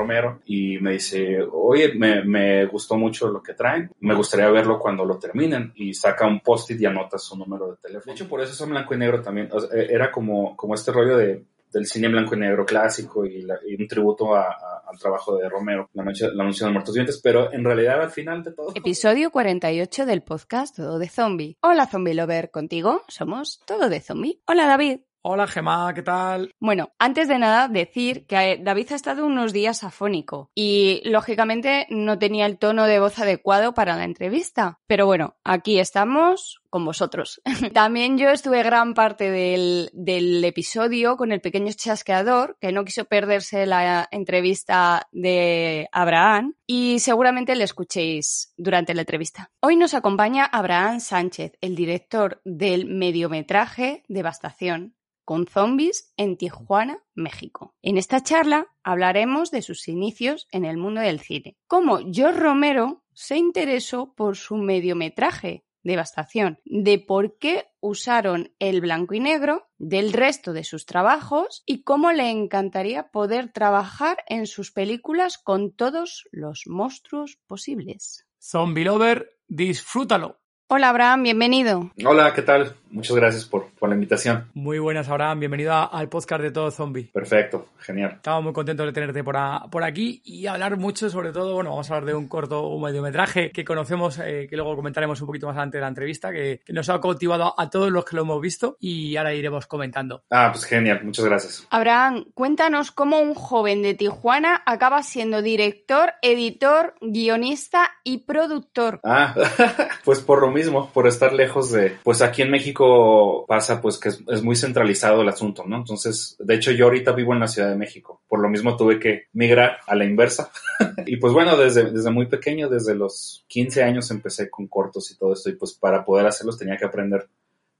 Romero 0.00 0.40
y 0.46 0.78
me 0.78 0.92
dice, 0.92 1.38
oye, 1.52 1.94
me, 1.94 2.24
me, 2.24 2.66
gustó 2.66 2.96
mucho 2.96 3.28
lo 3.28 3.42
que 3.42 3.54
traen, 3.54 3.90
me 4.00 4.14
gustaría 4.14 4.50
verlo 4.50 4.78
cuando 4.78 5.04
lo 5.04 5.18
terminen 5.18 5.72
y 5.74 5.92
saca 5.94 6.26
un 6.26 6.40
post-it 6.40 6.80
y 6.80 6.86
anota 6.86 7.18
su 7.18 7.36
número 7.36 7.70
de 7.70 7.76
teléfono. 7.76 8.06
De 8.06 8.12
hecho, 8.12 8.28
por 8.28 8.40
eso 8.40 8.54
son 8.54 8.70
blanco 8.70 8.94
y 8.94 8.98
negro 8.98 9.20
también. 9.20 9.48
O 9.52 9.60
sea, 9.60 9.68
era 9.78 10.10
como, 10.10 10.56
como 10.56 10.74
este 10.74 10.90
rollo 10.90 11.16
de, 11.16 11.44
del 11.72 11.86
cine 11.86 12.08
blanco 12.08 12.34
y 12.34 12.38
negro 12.38 12.64
clásico 12.64 13.24
y, 13.24 13.42
la, 13.42 13.58
y 13.66 13.80
un 13.80 13.86
tributo 13.86 14.34
a, 14.34 14.48
a, 14.48 14.82
al 14.86 14.98
trabajo 14.98 15.36
de 15.36 15.48
Romero, 15.48 15.88
La 15.94 16.02
Noche, 16.02 16.28
la 16.32 16.44
noche 16.44 16.60
de 16.60 16.66
los 16.66 16.72
Muertos 16.72 16.94
Vivientes, 16.94 17.20
pero 17.22 17.52
en 17.52 17.64
realidad 17.64 18.02
al 18.02 18.10
final 18.10 18.42
de 18.42 18.52
todo... 18.52 18.72
Episodio 18.74 19.30
48 19.30 20.06
del 20.06 20.22
podcast 20.22 20.76
Todo 20.76 20.98
de 20.98 21.08
Zombie. 21.08 21.56
Hola 21.60 21.86
Zombie 21.86 22.14
Lover, 22.14 22.50
contigo 22.50 23.02
somos 23.08 23.60
Todo 23.66 23.88
de 23.88 24.00
Zombie. 24.00 24.40
Hola 24.46 24.66
David. 24.66 25.00
Hola 25.22 25.46
Gemma, 25.46 25.92
¿qué 25.92 26.02
tal? 26.02 26.54
Bueno, 26.60 26.92
antes 26.98 27.28
de 27.28 27.38
nada 27.38 27.68
decir 27.68 28.24
que 28.26 28.58
David 28.58 28.92
ha 28.92 28.94
estado 28.94 29.26
unos 29.26 29.52
días 29.52 29.84
afónico 29.84 30.50
y 30.54 31.02
lógicamente 31.04 31.86
no 31.90 32.18
tenía 32.18 32.46
el 32.46 32.56
tono 32.56 32.86
de 32.86 33.00
voz 33.00 33.18
adecuado 33.18 33.74
para 33.74 33.98
la 33.98 34.04
entrevista. 34.04 34.80
Pero 34.86 35.04
bueno, 35.04 35.36
aquí 35.44 35.78
estamos 35.78 36.62
con 36.70 36.86
vosotros. 36.86 37.42
También 37.74 38.16
yo 38.16 38.30
estuve 38.30 38.62
gran 38.62 38.94
parte 38.94 39.30
del, 39.30 39.90
del, 39.92 40.42
episodio 40.42 41.18
con 41.18 41.32
el 41.32 41.42
pequeño 41.42 41.70
chasqueador 41.74 42.56
que 42.58 42.72
no 42.72 42.86
quiso 42.86 43.04
perderse 43.04 43.66
la 43.66 44.08
entrevista 44.10 45.06
de 45.12 45.86
Abraham 45.92 46.54
y 46.66 46.98
seguramente 47.00 47.56
le 47.56 47.64
escuchéis 47.64 48.54
durante 48.56 48.94
la 48.94 49.02
entrevista. 49.02 49.50
Hoy 49.60 49.76
nos 49.76 49.92
acompaña 49.92 50.46
Abraham 50.46 51.00
Sánchez, 51.00 51.58
el 51.60 51.76
director 51.76 52.40
del 52.46 52.86
mediometraje 52.86 54.02
Devastación 54.08 54.94
con 55.24 55.46
zombies 55.46 56.12
en 56.16 56.36
Tijuana, 56.36 57.02
México. 57.14 57.74
En 57.82 57.98
esta 57.98 58.22
charla 58.22 58.66
hablaremos 58.82 59.50
de 59.50 59.62
sus 59.62 59.88
inicios 59.88 60.48
en 60.50 60.64
el 60.64 60.76
mundo 60.76 61.00
del 61.00 61.20
cine, 61.20 61.56
cómo 61.66 61.98
George 62.12 62.40
Romero 62.40 63.04
se 63.12 63.36
interesó 63.36 64.14
por 64.14 64.36
su 64.36 64.56
mediometraje 64.56 65.64
Devastación, 65.82 66.58
de 66.64 66.98
por 66.98 67.38
qué 67.38 67.68
usaron 67.80 68.52
el 68.58 68.82
blanco 68.82 69.14
y 69.14 69.20
negro 69.20 69.66
del 69.78 70.12
resto 70.12 70.52
de 70.52 70.62
sus 70.62 70.84
trabajos 70.84 71.62
y 71.64 71.84
cómo 71.84 72.12
le 72.12 72.30
encantaría 72.30 73.10
poder 73.10 73.50
trabajar 73.50 74.18
en 74.26 74.46
sus 74.46 74.72
películas 74.72 75.38
con 75.38 75.72
todos 75.72 76.28
los 76.32 76.64
monstruos 76.66 77.38
posibles. 77.46 78.26
Zombie 78.38 78.84
Lover, 78.84 79.38
disfrútalo. 79.48 80.38
Hola 80.72 80.90
Abraham, 80.90 81.24
bienvenido. 81.24 81.90
Hola, 82.04 82.32
¿qué 82.32 82.42
tal? 82.42 82.76
Muchas 82.90 83.16
gracias 83.16 83.44
por, 83.44 83.70
por 83.70 83.88
la 83.88 83.94
invitación. 83.94 84.50
Muy 84.54 84.80
buenas, 84.80 85.08
Abraham. 85.08 85.40
Bienvenido 85.40 85.72
a, 85.72 85.84
al 85.84 86.08
podcast 86.08 86.42
de 86.42 86.50
Todo 86.50 86.70
Zombie. 86.72 87.10
Perfecto, 87.12 87.68
genial. 87.78 88.14
Estamos 88.16 88.42
muy 88.42 88.52
contentos 88.52 88.84
de 88.86 88.92
tenerte 88.92 89.22
por, 89.22 89.36
a, 89.36 89.66
por 89.70 89.84
aquí 89.84 90.20
y 90.24 90.46
hablar 90.46 90.76
mucho, 90.76 91.08
sobre 91.08 91.32
todo, 91.32 91.54
bueno, 91.54 91.70
vamos 91.70 91.88
a 91.90 91.94
hablar 91.94 92.06
de 92.06 92.14
un 92.14 92.26
corto, 92.26 92.66
un 92.68 92.82
mediometraje 92.82 93.52
que 93.52 93.64
conocemos, 93.64 94.18
eh, 94.18 94.48
que 94.50 94.56
luego 94.56 94.74
comentaremos 94.74 95.20
un 95.20 95.26
poquito 95.28 95.46
más 95.46 95.54
adelante 95.54 95.78
de 95.78 95.82
la 95.82 95.88
entrevista, 95.88 96.32
que, 96.32 96.62
que 96.64 96.72
nos 96.72 96.88
ha 96.88 97.00
cautivado 97.00 97.54
a, 97.56 97.62
a, 97.62 97.70
todos 97.70 97.90
los 97.90 98.04
que 98.04 98.16
lo 98.16 98.22
hemos 98.22 98.40
visto 98.40 98.76
y 98.80 99.16
ahora 99.16 99.34
iremos 99.34 99.66
comentando. 99.66 100.24
Ah, 100.30 100.50
pues 100.52 100.64
genial, 100.64 101.00
muchas 101.04 101.24
gracias. 101.24 101.66
Abraham, 101.70 102.26
cuéntanos 102.34 102.90
cómo 102.90 103.20
un 103.20 103.34
joven 103.34 103.82
de 103.82 103.94
Tijuana 103.94 104.62
acaba 104.66 105.04
siendo 105.04 105.42
director, 105.42 106.14
editor, 106.22 106.94
guionista 107.00 107.92
y 108.02 108.18
productor. 108.18 109.00
Ah, 109.04 109.34
pues 110.04 110.20
por 110.20 110.40
lo 110.40 110.50
mismo, 110.50 110.59
por 110.92 111.06
estar 111.06 111.32
lejos 111.32 111.70
de, 111.72 111.96
pues 112.02 112.22
aquí 112.22 112.42
en 112.42 112.50
México 112.50 113.44
pasa 113.46 113.80
pues 113.80 113.98
que 113.98 114.10
es, 114.10 114.22
es, 114.28 114.42
muy 114.42 114.56
centralizado 114.56 115.22
el 115.22 115.28
asunto, 115.28 115.64
¿no? 115.66 115.76
Entonces, 115.76 116.36
de 116.38 116.54
hecho 116.54 116.72
yo 116.72 116.86
ahorita 116.86 117.12
vivo 117.12 117.32
en 117.32 117.40
la 117.40 117.48
Ciudad 117.48 117.68
de 117.68 117.76
México, 117.76 118.20
por 118.28 118.40
lo 118.40 118.48
mismo 118.48 118.76
tuve 118.76 118.98
que 118.98 119.24
migrar 119.32 119.78
a 119.86 119.94
la 119.94 120.04
inversa. 120.04 120.50
y 121.06 121.16
pues 121.16 121.32
bueno, 121.32 121.56
desde, 121.56 121.90
desde 121.90 122.10
muy 122.10 122.26
pequeño, 122.26 122.68
desde 122.68 122.94
los 122.94 123.44
15 123.48 123.82
años 123.82 124.10
empecé 124.10 124.50
con 124.50 124.66
cortos 124.66 125.10
y 125.10 125.16
todo 125.16 125.32
esto 125.32 125.50
y 125.50 125.54
pues 125.54 125.72
para 125.74 126.04
poder 126.04 126.26
hacerlos 126.26 126.58
tenía 126.58 126.76
que 126.76 126.84
aprender 126.84 127.28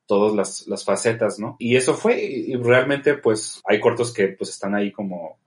todas 0.06 0.34
las, 0.34 0.66
las 0.66 0.84
facetas, 0.84 1.38
¿no? 1.38 1.54
Y 1.60 1.76
eso 1.76 1.94
fue, 1.94 2.20
y 2.20 2.56
realmente 2.56 3.14
pues 3.14 3.62
hay 3.64 3.78
cortos 3.78 4.12
que 4.12 4.28
pues 4.28 4.50
están 4.50 4.74
ahí 4.74 4.90
como 4.90 5.38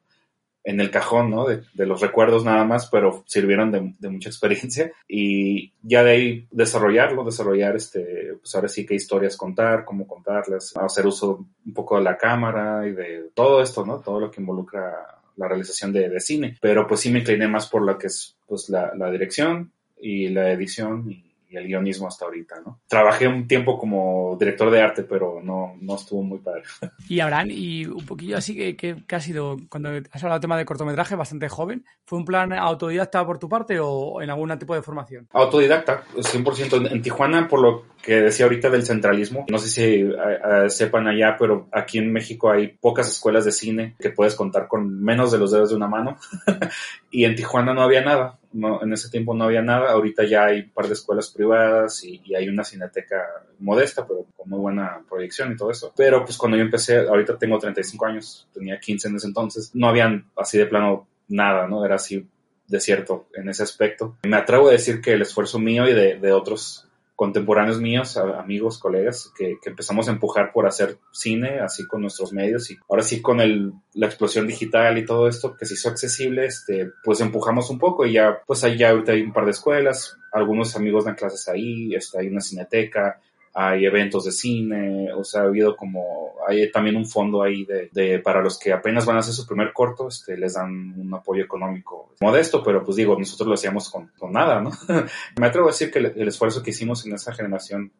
en 0.63 0.79
el 0.79 0.91
cajón, 0.91 1.29
¿no? 1.29 1.45
De, 1.45 1.63
de, 1.73 1.85
los 1.85 2.01
recuerdos 2.01 2.45
nada 2.45 2.63
más, 2.63 2.87
pero 2.87 3.23
sirvieron 3.27 3.71
de, 3.71 3.93
de, 3.99 4.09
mucha 4.09 4.29
experiencia 4.29 4.91
y 5.07 5.73
ya 5.81 6.03
de 6.03 6.11
ahí 6.11 6.47
desarrollarlo, 6.51 7.25
desarrollar 7.25 7.75
este, 7.75 8.35
pues 8.39 8.55
ahora 8.55 8.69
sí 8.69 8.85
qué 8.85 8.95
historias 8.95 9.35
contar, 9.35 9.83
cómo 9.83 10.07
contarlas, 10.07 10.75
hacer 10.77 11.05
uso 11.05 11.45
un 11.65 11.73
poco 11.73 11.97
de 11.97 12.03
la 12.03 12.17
cámara 12.17 12.87
y 12.87 12.91
de 12.91 13.29
todo 13.33 13.61
esto, 13.61 13.85
¿no? 13.85 13.99
Todo 13.99 14.19
lo 14.19 14.31
que 14.31 14.41
involucra 14.41 15.19
la 15.35 15.47
realización 15.47 15.91
de, 15.91 16.09
de 16.09 16.19
cine, 16.19 16.57
pero 16.61 16.87
pues 16.87 17.01
sí 17.01 17.11
me 17.11 17.19
incliné 17.19 17.47
más 17.47 17.67
por 17.67 17.81
lo 17.81 17.97
que 17.97 18.07
es 18.07 18.35
pues 18.47 18.69
la, 18.69 18.93
la 18.95 19.09
dirección 19.09 19.71
y 19.99 20.29
la 20.29 20.51
edición 20.51 21.09
y, 21.09 21.32
y 21.53 21.57
el 21.57 21.67
guionismo 21.67 22.07
hasta 22.07 22.25
ahorita, 22.25 22.55
¿no? 22.65 22.81
Trabajé 22.87 23.27
un 23.27 23.47
tiempo 23.47 23.77
como 23.77 24.35
director 24.39 24.71
de 24.71 24.81
arte, 24.81 25.03
pero 25.03 25.39
no, 25.43 25.75
no 25.79 25.95
estuvo 25.95 26.23
muy 26.23 26.39
padre. 26.39 26.63
Y 27.09 27.19
Abraham, 27.19 27.49
y 27.51 27.85
un 27.85 28.05
poquillo 28.05 28.37
así 28.37 28.55
que, 28.55 28.75
que, 28.75 28.95
que, 29.05 29.15
ha 29.15 29.19
sido, 29.19 29.57
cuando 29.69 29.89
has 29.89 30.23
hablado 30.23 30.39
del 30.39 30.41
tema 30.41 30.57
de 30.57 30.65
cortometraje, 30.65 31.15
bastante 31.15 31.49
joven, 31.49 31.85
¿fue 32.05 32.17
un 32.17 32.25
plan 32.25 32.53
autodidacta 32.53 33.25
por 33.25 33.37
tu 33.37 33.49
parte 33.49 33.77
o 33.79 34.21
en 34.21 34.29
algún 34.29 34.57
tipo 34.57 34.73
de 34.73 34.81
formación? 34.81 35.27
Autodidacta, 35.31 36.03
100%. 36.15 36.91
En 36.91 37.01
Tijuana, 37.01 37.47
por 37.47 37.61
lo 37.61 37.85
que 38.01 38.21
decía 38.21 38.45
ahorita 38.45 38.69
del 38.69 38.85
centralismo, 38.85 39.45
no 39.49 39.57
sé 39.57 39.69
si 39.69 40.03
uh, 40.03 40.69
sepan 40.69 41.07
allá, 41.07 41.35
pero 41.37 41.67
aquí 41.71 41.99
en 41.99 42.11
México 42.11 42.49
hay 42.49 42.69
pocas 42.69 43.09
escuelas 43.09 43.45
de 43.45 43.51
cine 43.51 43.95
que 43.99 44.09
puedes 44.09 44.35
contar 44.35 44.67
con 44.67 45.03
menos 45.03 45.31
de 45.31 45.37
los 45.37 45.51
dedos 45.51 45.69
de 45.69 45.75
una 45.75 45.87
mano. 45.87 46.17
y 47.11 47.25
en 47.25 47.35
Tijuana 47.35 47.73
no 47.73 47.81
había 47.81 48.01
nada 48.01 48.39
no, 48.53 48.81
en 48.81 48.93
ese 48.93 49.09
tiempo 49.09 49.33
no 49.33 49.45
había 49.45 49.61
nada, 49.61 49.91
ahorita 49.91 50.23
ya 50.25 50.45
hay 50.45 50.61
un 50.61 50.69
par 50.69 50.87
de 50.87 50.93
escuelas 50.93 51.29
privadas 51.29 52.03
y, 52.03 52.21
y, 52.23 52.35
hay 52.35 52.47
una 52.47 52.63
cineteca 52.63 53.23
modesta, 53.59 54.07
pero 54.07 54.25
con 54.35 54.49
muy 54.49 54.59
buena 54.59 55.01
proyección 55.09 55.51
y 55.51 55.57
todo 55.57 55.71
eso. 55.71 55.93
Pero 55.95 56.23
pues 56.23 56.37
cuando 56.37 56.57
yo 56.57 56.63
empecé, 56.63 56.99
ahorita 56.99 57.37
tengo 57.37 57.59
35 57.59 58.05
años, 58.05 58.47
tenía 58.53 58.79
15 58.79 59.07
en 59.07 59.15
ese 59.15 59.27
entonces, 59.27 59.71
no 59.73 59.87
habían 59.87 60.25
así 60.37 60.57
de 60.57 60.65
plano 60.65 61.07
nada, 61.27 61.67
¿no? 61.67 61.85
Era 61.85 61.95
así 61.95 62.27
desierto 62.67 63.27
en 63.33 63.49
ese 63.49 63.63
aspecto. 63.63 64.17
Me 64.23 64.37
atrevo 64.37 64.69
a 64.69 64.71
decir 64.71 65.01
que 65.01 65.13
el 65.13 65.21
esfuerzo 65.21 65.59
mío 65.59 65.87
y 65.87 65.93
de, 65.93 66.17
de 66.19 66.31
otros 66.31 66.87
contemporáneos 67.15 67.79
míos, 67.79 68.17
amigos, 68.17 68.79
colegas, 68.79 69.31
que, 69.37 69.57
que, 69.61 69.69
empezamos 69.69 70.07
a 70.07 70.11
empujar 70.11 70.51
por 70.51 70.65
hacer 70.65 70.97
cine, 71.11 71.59
así 71.59 71.85
con 71.87 72.01
nuestros 72.01 72.33
medios, 72.33 72.71
y 72.71 72.77
ahora 72.89 73.03
sí 73.03 73.21
con 73.21 73.39
el, 73.39 73.71
la 73.93 74.07
explosión 74.07 74.47
digital 74.47 74.97
y 74.97 75.05
todo 75.05 75.27
esto 75.27 75.55
que 75.55 75.65
se 75.65 75.75
hizo 75.75 75.89
accesible, 75.89 76.45
este, 76.45 76.91
pues 77.03 77.21
empujamos 77.21 77.69
un 77.69 77.77
poco 77.77 78.05
y 78.05 78.13
ya, 78.13 78.39
pues 78.47 78.63
ahí 78.63 78.77
ya 78.77 78.89
ahorita 78.89 79.11
hay 79.11 79.21
un 79.21 79.33
par 79.33 79.45
de 79.45 79.51
escuelas, 79.51 80.17
algunos 80.31 80.75
amigos 80.75 81.05
dan 81.05 81.15
clases 81.15 81.47
ahí, 81.47 81.93
está, 81.93 82.19
hay 82.19 82.27
una 82.27 82.41
cineteca, 82.41 83.19
hay 83.55 83.85
eventos 83.85 84.25
de 84.25 84.31
cine, 84.31 85.13
o 85.13 85.23
sea, 85.23 85.41
ha 85.41 85.45
habido 85.45 85.75
como, 85.75 86.33
hay 86.47 86.71
también 86.71 86.95
un 86.95 87.05
fondo 87.05 87.43
ahí 87.43 87.65
de, 87.65 87.89
de, 87.91 88.19
para 88.19 88.41
los 88.41 88.57
que 88.57 88.73
apenas 88.73 89.05
van 89.05 89.17
a 89.17 89.19
hacer 89.19 89.33
su 89.33 89.45
primer 89.45 89.71
corto, 89.71 90.07
este, 90.07 90.35
les 90.37 90.55
dan 90.55 90.99
un 90.99 91.13
apoyo 91.13 91.43
económico 91.43 92.15
modesto, 92.19 92.63
pero 92.63 92.83
pues 92.83 92.97
digo, 92.97 93.17
nosotros 93.17 93.47
lo 93.47 93.53
hacíamos 93.53 93.91
con, 93.91 94.07
con 94.17 94.31
nada, 94.31 94.59
¿no? 94.59 94.71
Me 95.39 95.47
atrevo 95.47 95.67
a 95.67 95.71
decir 95.71 95.91
que 95.91 95.99
el, 95.99 96.27
esfuerzo 96.27 96.63
que 96.63 96.71
hicimos 96.71 97.05
en 97.05 97.13
esa 97.13 97.31
generación 97.31 97.91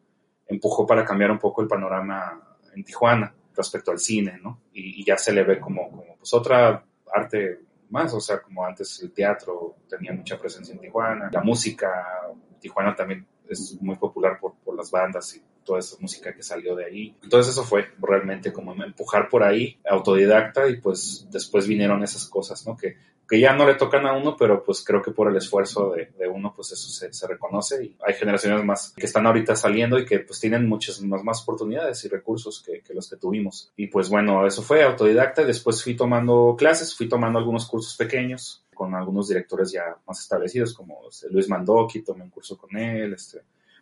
empujó 0.48 0.86
para 0.86 1.04
cambiar 1.04 1.30
un 1.30 1.38
poco 1.38 1.62
el 1.62 1.68
panorama 1.68 2.58
en 2.74 2.82
Tijuana 2.82 3.32
respecto 3.56 3.92
al 3.92 4.00
cine, 4.00 4.40
¿no? 4.42 4.62
Y, 4.72 5.00
y 5.00 5.04
ya 5.04 5.16
se 5.16 5.32
le 5.32 5.44
ve 5.44 5.60
como, 5.60 5.88
como 5.88 6.16
pues 6.18 6.34
otra 6.34 6.84
arte 7.14 7.60
más, 7.90 8.12
o 8.12 8.20
sea, 8.20 8.42
como 8.42 8.64
antes 8.64 9.00
el 9.04 9.12
teatro 9.12 9.76
tenía 9.88 10.12
mucha 10.12 10.36
presencia 10.36 10.74
en 10.74 10.80
Tijuana, 10.80 11.30
la 11.32 11.42
música, 11.42 11.88
Tijuana 12.58 12.96
también 12.96 13.24
es 13.48 13.76
muy 13.80 13.96
popular 13.96 14.38
por, 14.40 14.54
por 14.64 14.76
las 14.76 14.90
bandas 14.90 15.36
y 15.36 15.42
toda 15.64 15.80
esa 15.80 15.96
música 16.00 16.34
que 16.34 16.42
salió 16.42 16.76
de 16.76 16.84
ahí. 16.84 17.16
Entonces 17.22 17.52
eso 17.52 17.64
fue 17.64 17.86
realmente 17.98 18.52
como 18.52 18.72
empujar 18.84 19.28
por 19.28 19.42
ahí, 19.42 19.78
autodidacta, 19.88 20.68
y 20.68 20.76
pues 20.76 21.26
después 21.30 21.66
vinieron 21.66 22.02
esas 22.02 22.26
cosas, 22.26 22.66
¿no? 22.66 22.76
Que, 22.76 22.96
que 23.28 23.40
ya 23.40 23.54
no 23.54 23.66
le 23.66 23.74
tocan 23.74 24.06
a 24.06 24.12
uno, 24.12 24.36
pero 24.36 24.62
pues 24.62 24.84
creo 24.84 25.00
que 25.00 25.10
por 25.10 25.30
el 25.30 25.36
esfuerzo 25.36 25.92
de, 25.92 26.12
de 26.18 26.28
uno, 26.28 26.52
pues 26.54 26.72
eso 26.72 26.88
se, 26.90 27.12
se, 27.12 27.26
reconoce. 27.26 27.82
Y 27.82 27.96
hay 28.06 28.14
generaciones 28.14 28.62
más 28.64 28.92
que 28.94 29.06
están 29.06 29.26
ahorita 29.26 29.56
saliendo 29.56 29.98
y 29.98 30.04
que 30.04 30.20
pues 30.20 30.40
tienen 30.40 30.68
muchas 30.68 31.00
más, 31.00 31.24
más 31.24 31.42
oportunidades 31.42 32.04
y 32.04 32.08
recursos 32.08 32.62
que, 32.62 32.82
que 32.82 32.92
los 32.92 33.08
que 33.08 33.16
tuvimos. 33.16 33.72
Y 33.76 33.86
pues 33.86 34.10
bueno, 34.10 34.46
eso 34.46 34.62
fue 34.62 34.82
autodidacta 34.82 35.44
después 35.44 35.82
fui 35.82 35.96
tomando 35.96 36.54
clases, 36.58 36.94
fui 36.94 37.08
tomando 37.08 37.38
algunos 37.38 37.66
cursos 37.66 37.96
pequeños 37.96 38.63
con 38.74 38.94
algunos 38.94 39.28
directores 39.28 39.72
ya 39.72 39.96
más 40.06 40.20
establecidos, 40.20 40.74
como 40.74 41.08
este, 41.08 41.30
Luis 41.30 41.48
Mandoki, 41.48 42.02
tomé 42.02 42.24
un 42.24 42.30
curso 42.30 42.58
con 42.58 42.76
él, 42.76 43.14
este, 43.14 43.40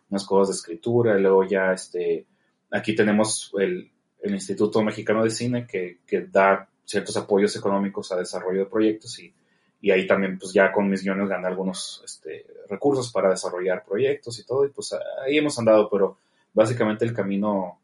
unas 0.09 0.25
cosas 0.25 0.49
de 0.49 0.59
escritura, 0.59 1.17
y 1.17 1.21
luego 1.21 1.43
ya 1.43 1.73
este, 1.73 2.25
aquí 2.71 2.95
tenemos 2.95 3.51
el, 3.59 3.89
Instituto 4.25 4.81
Mexicano 4.81 5.21
de 5.21 5.29
Cine 5.29 5.67
que, 5.67 5.97
que, 6.07 6.21
da 6.21 6.69
ciertos 6.85 7.17
apoyos 7.17 7.53
económicos 7.57 8.09
a 8.13 8.15
desarrollo 8.15 8.59
de 8.59 8.65
proyectos 8.67 9.19
y, 9.19 9.33
y 9.81 9.91
ahí 9.91 10.07
también 10.07 10.39
pues 10.39 10.53
ya 10.53 10.71
con 10.71 10.89
mis 10.89 11.03
guiones 11.03 11.27
gané 11.27 11.47
algunos 11.47 12.01
este, 12.05 12.45
recursos 12.69 13.11
para 13.11 13.31
desarrollar 13.31 13.83
proyectos 13.83 14.39
y 14.39 14.45
todo 14.45 14.65
y 14.65 14.69
pues 14.69 14.95
ahí 15.25 15.37
hemos 15.37 15.59
andado, 15.59 15.89
pero 15.89 16.19
básicamente 16.53 17.03
el 17.03 17.13
camino 17.13 17.79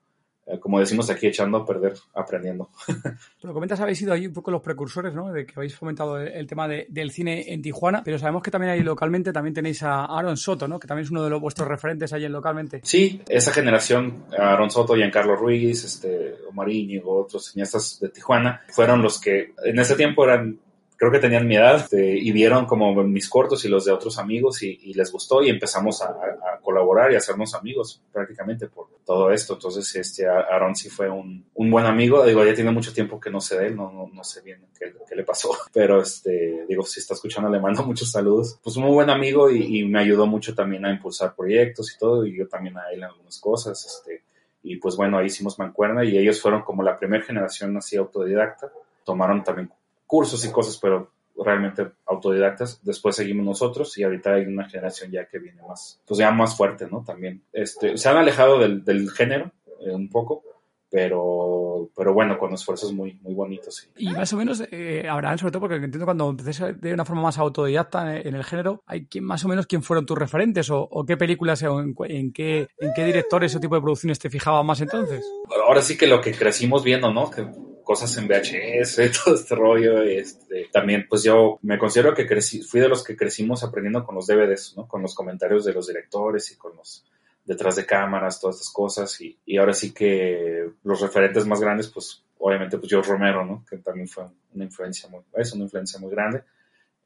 como 0.60 0.80
decimos 0.80 1.10
aquí, 1.10 1.28
echando 1.28 1.60
a 1.60 1.66
perder, 1.66 1.94
aprendiendo. 2.14 2.70
Lo 3.44 3.54
comentas, 3.54 3.80
habéis 3.80 4.00
sido 4.00 4.14
ahí 4.14 4.28
un 4.28 4.34
poco 4.34 4.52
los 4.52 4.62
precursores, 4.62 5.14
¿no? 5.14 5.32
De 5.32 5.46
que 5.46 5.54
habéis 5.56 5.76
fomentado 5.76 6.20
el, 6.20 6.48
tema 6.48 6.68
de, 6.68 6.88
del 6.90 7.12
cine 7.12 7.54
en 7.54 7.62
Tijuana, 7.62 8.02
pero 8.04 8.18
sabemos 8.18 8.42
que 8.42 8.52
también 8.52 8.74
ahí 8.74 8.82
localmente 8.82 9.32
también 9.32 9.54
tenéis 9.54 9.84
a 9.84 10.06
Aaron 10.06 10.38
Soto, 10.38 10.68
¿no? 10.68 10.80
Que 10.80 10.88
también 10.88 11.06
es 11.06 11.12
uno 11.12 11.24
de 11.24 11.30
los 11.30 11.42
vuestros 11.42 11.68
referentes 11.68 12.12
ahí 12.14 12.26
en 12.26 12.32
localmente. 12.32 12.82
Sí, 12.84 13.22
esa 13.28 13.52
generación, 13.52 14.26
Aaron 14.38 14.72
Soto, 14.72 14.96
Giancarlo 14.96 15.36
Ruiz, 15.36 15.84
este, 15.84 16.36
Omar 16.50 16.70
Íñigo, 16.70 17.22
otros 17.22 17.52
cineastas 17.52 18.00
de 18.00 18.10
Tijuana, 18.10 18.64
fueron 18.70 19.02
los 19.02 19.20
que 19.20 19.54
en 19.64 19.80
ese 19.80 19.96
tiempo 19.96 20.24
eran 20.24 20.60
creo 21.00 21.12
que 21.12 21.20
tenían 21.20 21.48
mi 21.48 21.56
edad 21.56 21.78
este, 21.78 22.18
y 22.18 22.32
vieron 22.34 22.66
como 22.66 22.94
mis 23.04 23.30
cortos 23.30 23.64
y 23.64 23.70
los 23.70 23.86
de 23.86 23.94
otros 23.94 24.20
amigos 24.20 24.62
y, 24.64 24.78
y 24.84 24.94
les 24.94 25.12
gustó 25.12 25.42
y 25.42 25.50
empezamos 25.50 26.02
a, 26.02 26.08
a, 26.08 26.60
colaborar 26.62 27.12
y 27.12 27.16
a 27.16 27.20
hacernos 27.20 27.56
amigos 27.56 28.02
prácticamente 28.12 28.68
por 28.68 28.89
todo 29.10 29.32
esto. 29.32 29.56
Entonces, 29.56 29.96
este, 29.96 30.28
Aaron 30.28 30.76
sí 30.76 30.88
fue 30.88 31.10
un, 31.10 31.44
un 31.56 31.72
buen 31.72 31.88
amigo. 31.88 32.24
Digo, 32.24 32.46
ya 32.46 32.54
tiene 32.54 32.70
mucho 32.70 32.94
tiempo 32.94 33.20
que 33.20 33.32
no 33.32 33.42
sé 33.42 33.58
de 33.58 33.66
él, 33.66 33.76
no, 33.76 33.92
no, 33.92 34.08
no 34.14 34.24
sé 34.24 34.42
bien 34.42 34.64
qué, 34.78 35.16
le 35.16 35.24
pasó, 35.24 35.50
pero 35.74 36.00
este, 36.00 36.64
digo, 36.70 36.84
si 36.84 37.00
está 37.00 37.16
escuchando 37.16 37.50
le 37.50 37.60
mando 37.60 37.82
muchos 37.84 38.12
saludos. 38.12 38.60
Pues 38.64 38.78
un 38.78 38.84
muy 38.84 38.92
buen 38.92 39.10
amigo 39.10 39.50
y, 39.50 39.80
y 39.80 39.86
me 39.86 40.00
ayudó 40.00 40.28
mucho 40.28 40.54
también 40.54 40.86
a 40.86 40.92
impulsar 40.92 41.36
proyectos 41.36 41.92
y 41.92 41.98
todo 41.98 42.24
y 42.24 42.38
yo 42.38 42.48
también 42.48 42.78
a 42.78 42.92
él 42.92 43.00
en 43.00 43.06
algunas 43.06 43.40
cosas. 43.40 43.84
Este, 43.84 44.22
y 44.62 44.76
pues 44.76 44.96
bueno, 44.96 45.18
ahí 45.18 45.26
hicimos 45.26 45.58
mancuerna 45.58 46.06
y 46.06 46.16
ellos 46.16 46.40
fueron 46.40 46.62
como 46.62 46.84
la 46.84 46.96
primera 46.96 47.26
generación 47.26 47.76
así 47.78 47.98
autodidacta. 47.98 48.72
Tomaron 49.04 49.44
también 49.44 49.72
cursos 50.06 50.46
y 50.46 50.52
cosas, 50.52 50.78
pero 50.78 51.10
realmente 51.44 51.88
autodidactas. 52.06 52.80
Después 52.84 53.16
seguimos 53.16 53.46
nosotros 53.46 53.98
y 53.98 54.04
ahorita 54.04 54.34
hay 54.34 54.46
una 54.46 54.70
generación 54.70 55.12
ya 55.12 55.26
que 55.28 55.40
viene 55.40 55.62
más, 55.68 56.02
pues 56.06 56.18
ya 56.18 56.32
más 56.32 56.56
fuerte, 56.56 56.88
¿no? 56.90 57.04
También. 57.04 57.44
Este, 57.54 57.98
se 57.98 58.10
han 58.10 58.18
alejado 58.18 58.60
del, 58.60 58.84
del 58.84 59.10
género 59.12 59.52
eh, 59.82 59.92
un 59.92 60.10
poco, 60.10 60.44
pero, 60.92 61.90
pero 61.96 62.14
bueno, 62.14 62.40
con 62.40 62.52
esfuerzos 62.54 62.92
muy, 62.92 63.14
muy 63.22 63.36
bonitos. 63.36 63.90
Y, 63.96 64.10
y 64.10 64.12
más 64.12 64.34
o 64.34 64.38
menos, 64.38 64.64
eh, 64.72 65.08
Abraham, 65.08 65.38
sobre 65.38 65.52
todo 65.52 65.62
porque 65.62 65.76
entiendo 65.76 66.06
cuando 66.06 66.30
empecé 66.32 66.74
de 66.74 66.94
una 66.94 67.06
forma 67.06 67.22
más 67.22 67.38
autodidacta 67.38 68.18
en, 68.18 68.28
en 68.28 68.36
el 68.36 68.44
género, 68.44 68.82
¿hay 68.88 69.06
quién, 69.06 69.24
más 69.24 69.46
o 69.46 69.48
menos 69.48 69.68
quién 69.68 69.84
fueron 69.84 70.08
tus 70.08 70.18
referentes 70.18 70.70
o, 70.72 70.82
o 70.82 71.06
qué 71.06 71.16
películas 71.16 71.62
o 71.64 71.80
en, 71.80 71.96
en, 72.06 72.34
qué, 72.34 72.68
en 72.80 72.92
qué 72.96 73.06
directores 73.06 73.56
o 73.56 73.60
tipo 73.60 73.76
de 73.76 73.82
producciones 73.82 74.18
te 74.18 74.32
fijaba 74.32 74.64
más 74.64 74.82
entonces? 74.82 75.24
Ahora 75.68 75.82
sí 75.82 75.96
que 75.96 76.08
lo 76.08 76.22
que 76.22 76.32
crecimos 76.32 76.84
viendo, 76.84 77.14
¿no? 77.14 77.30
Que 77.30 77.46
cosas 77.90 78.16
en 78.18 78.28
VHS, 78.28 79.00
todo 79.26 79.34
este 79.34 79.56
rollo. 79.56 80.04
Este, 80.04 80.70
también, 80.72 81.08
pues 81.10 81.24
yo 81.24 81.58
me 81.64 81.80
considero 81.80 82.14
que 82.14 82.28
crecí, 82.28 82.62
fui 82.62 82.80
de 82.80 82.88
los 82.88 83.04
que 83.04 83.18
crecimos 83.18 83.64
aprendiendo 83.64 84.06
con 84.06 84.14
los 84.14 84.28
DVDs, 84.28 84.76
¿no? 84.78 84.88
Con 84.88 85.02
los 85.02 85.16
comentarios 85.16 85.66
de 85.66 85.74
los 85.74 85.88
directores 85.88 86.52
y 86.52 86.56
con 86.56 86.76
los 86.76 87.04
detrás 87.44 87.78
de 87.78 87.88
cámaras, 87.88 88.40
todas 88.40 88.58
estas 88.58 88.72
cosas. 88.72 89.20
Y, 89.22 89.40
y 89.44 89.58
ahora 89.58 89.74
sí 89.74 89.92
que 89.92 90.70
los 90.84 91.02
referentes 91.02 91.48
más 91.48 91.62
grandes, 91.62 91.88
pues 91.88 92.24
obviamente, 92.38 92.78
pues 92.78 92.92
George 92.92 93.12
Romero, 93.12 93.44
¿no? 93.44 93.66
Que 93.68 93.78
también 93.78 94.08
fue 94.08 94.26
una 94.54 94.66
influencia 94.66 95.10
muy, 95.10 95.22
es 95.34 95.52
una 95.54 95.64
influencia 95.64 96.00
muy 96.00 96.12
grande. 96.12 96.44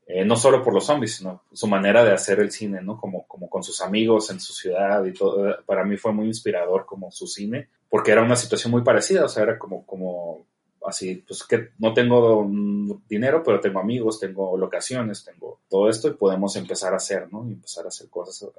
Eh, 0.05 0.25
no 0.25 0.35
solo 0.35 0.61
por 0.61 0.73
los 0.73 0.85
zombies, 0.85 1.15
sino 1.15 1.43
su 1.53 1.67
manera 1.67 2.03
de 2.03 2.11
hacer 2.11 2.41
el 2.41 2.51
cine, 2.51 2.81
¿no? 2.81 2.97
Como, 2.97 3.25
como 3.25 3.49
con 3.49 3.63
sus 3.63 3.79
amigos 3.79 4.31
en 4.31 4.41
su 4.41 4.51
ciudad 4.51 5.05
y 5.05 5.13
todo. 5.13 5.63
Para 5.65 5.85
mí 5.85 5.95
fue 5.95 6.11
muy 6.11 6.25
inspirador 6.27 6.85
como 6.85 7.09
su 7.09 7.25
cine, 7.25 7.69
porque 7.87 8.11
era 8.11 8.21
una 8.21 8.35
situación 8.35 8.71
muy 8.71 8.83
parecida, 8.83 9.23
o 9.23 9.29
sea, 9.29 9.43
era 9.43 9.57
como, 9.57 9.85
como 9.85 10.45
así, 10.85 11.23
pues 11.27 11.43
que 11.43 11.69
no 11.79 11.93
tengo 11.93 12.47
dinero, 13.07 13.43
pero 13.43 13.59
tengo 13.59 13.79
amigos, 13.79 14.19
tengo 14.19 14.57
locaciones, 14.57 15.23
tengo 15.23 15.59
todo 15.69 15.89
esto 15.89 16.07
y 16.07 16.13
podemos 16.13 16.55
empezar 16.55 16.93
a 16.93 16.97
hacer, 16.97 17.31
¿no? 17.31 17.47
Y 17.47 17.53
empezar 17.53 17.85
a 17.85 17.89
hacer 17.89 18.09
cosas 18.09 18.49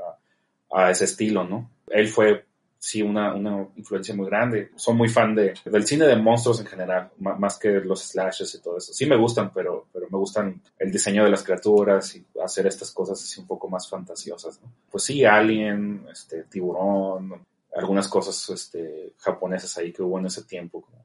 a, 0.71 0.91
ese 0.91 1.05
estilo, 1.05 1.44
¿no? 1.44 1.71
Él 1.88 2.09
fue, 2.09 2.44
sí, 2.79 3.00
una, 3.00 3.35
una 3.35 3.69
influencia 3.76 4.15
muy 4.15 4.26
grande. 4.26 4.71
Soy 4.75 4.94
muy 4.94 5.09
fan 5.09 5.35
de, 5.35 5.55
del 5.65 5.87
cine 5.87 6.06
de 6.06 6.17
monstruos 6.17 6.61
en 6.61 6.67
general, 6.67 7.11
más 7.19 7.59
que 7.59 7.69
los 7.69 8.03
slashes 8.03 8.55
y 8.55 8.61
todo 8.61 8.79
eso. 8.79 8.93
Sí 8.93 9.06
me 9.06 9.17
gustan, 9.17 9.53
pero, 9.53 9.87
pero 9.93 10.09
me 10.11 10.19
gustan 10.19 10.61
el 10.79 10.91
diseño 10.91 11.25
de 11.25 11.31
las 11.31 11.44
criaturas 11.44 12.17
y 12.17 12.27
hacer 12.43 12.67
estas 12.67 12.91
cosas 12.91 13.23
así 13.23 13.41
un 13.41 13.47
poco 13.47 13.69
más 13.69 13.88
fantasiosas, 13.88 14.61
¿no? 14.62 14.73
Pues 14.91 15.05
sí, 15.05 15.25
Alien, 15.25 16.06
este, 16.11 16.44
Tiburón, 16.44 17.44
algunas 17.75 18.09
cosas 18.09 18.49
este, 18.50 19.12
japonesas 19.19 19.77
ahí 19.79 19.93
que 19.93 20.03
hubo 20.03 20.19
en 20.19 20.27
ese 20.27 20.44
tiempo, 20.44 20.81
como 20.81 21.05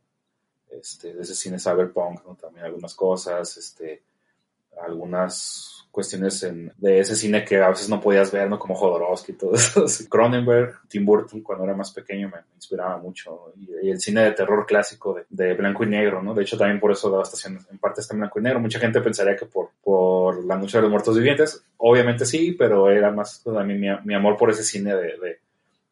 este, 0.72 1.14
de 1.14 1.22
ese 1.22 1.36
cine 1.36 1.60
cyberpunk, 1.60 2.26
¿no? 2.26 2.36
también 2.36 2.66
algunas 2.66 2.96
cosas, 2.96 3.58
este, 3.58 4.04
algunas 4.82 5.80
cuestiones 5.92 6.44
en, 6.44 6.72
de 6.78 7.00
ese 7.00 7.16
cine 7.16 7.44
que 7.44 7.58
a 7.58 7.70
veces 7.70 7.90
no 7.90 8.00
podías 8.00 8.32
ver, 8.32 8.50
¿no? 8.50 8.60
Como 8.60 8.76
Jodorowsky 8.76 9.32
y 9.32 9.36
todo 9.36 9.56
eso. 9.56 9.86
Cronenberg, 10.10 10.88
Tim 10.88 11.06
Burton, 11.06 11.42
cuando 11.42 11.66
era 11.66 11.76
más 11.76 11.92
pequeño 11.92 12.30
me, 12.30 12.38
inspiraba 12.56 12.98
mucho. 12.98 13.54
Y, 13.58 13.90
el 13.90 14.00
cine 14.00 14.22
de 14.22 14.32
terror 14.32 14.66
clásico 14.66 15.14
de, 15.14 15.26
de, 15.30 15.54
blanco 15.56 15.84
y 15.84 15.88
negro, 15.88 16.22
¿no? 16.22 16.34
De 16.34 16.44
hecho, 16.44 16.58
también 16.58 16.80
por 16.80 16.92
eso 16.92 17.10
Devastación 17.10 17.60
en 17.70 17.78
parte 17.80 18.02
está 18.02 18.14
en 18.14 18.20
blanco 18.20 18.40
y 18.40 18.44
negro. 18.44 18.60
Mucha 18.60 18.80
gente 18.80 19.02
pensaría 19.02 19.36
que 19.36 19.46
por, 19.46 19.72
por 19.84 20.46
La 20.46 20.58
Noche 20.58 20.78
de 20.78 20.84
los 20.84 20.92
Muertos 20.92 21.18
Vivientes, 21.18 21.64
obviamente 21.78 22.26
sí, 22.26 22.54
pero 22.58 22.90
era 22.90 23.12
más 23.12 23.44
también 23.44 24.02
mi, 24.04 24.14
amor 24.14 24.38
por 24.38 24.52
ese 24.52 24.64
cine 24.64 24.96
de, 24.96 25.40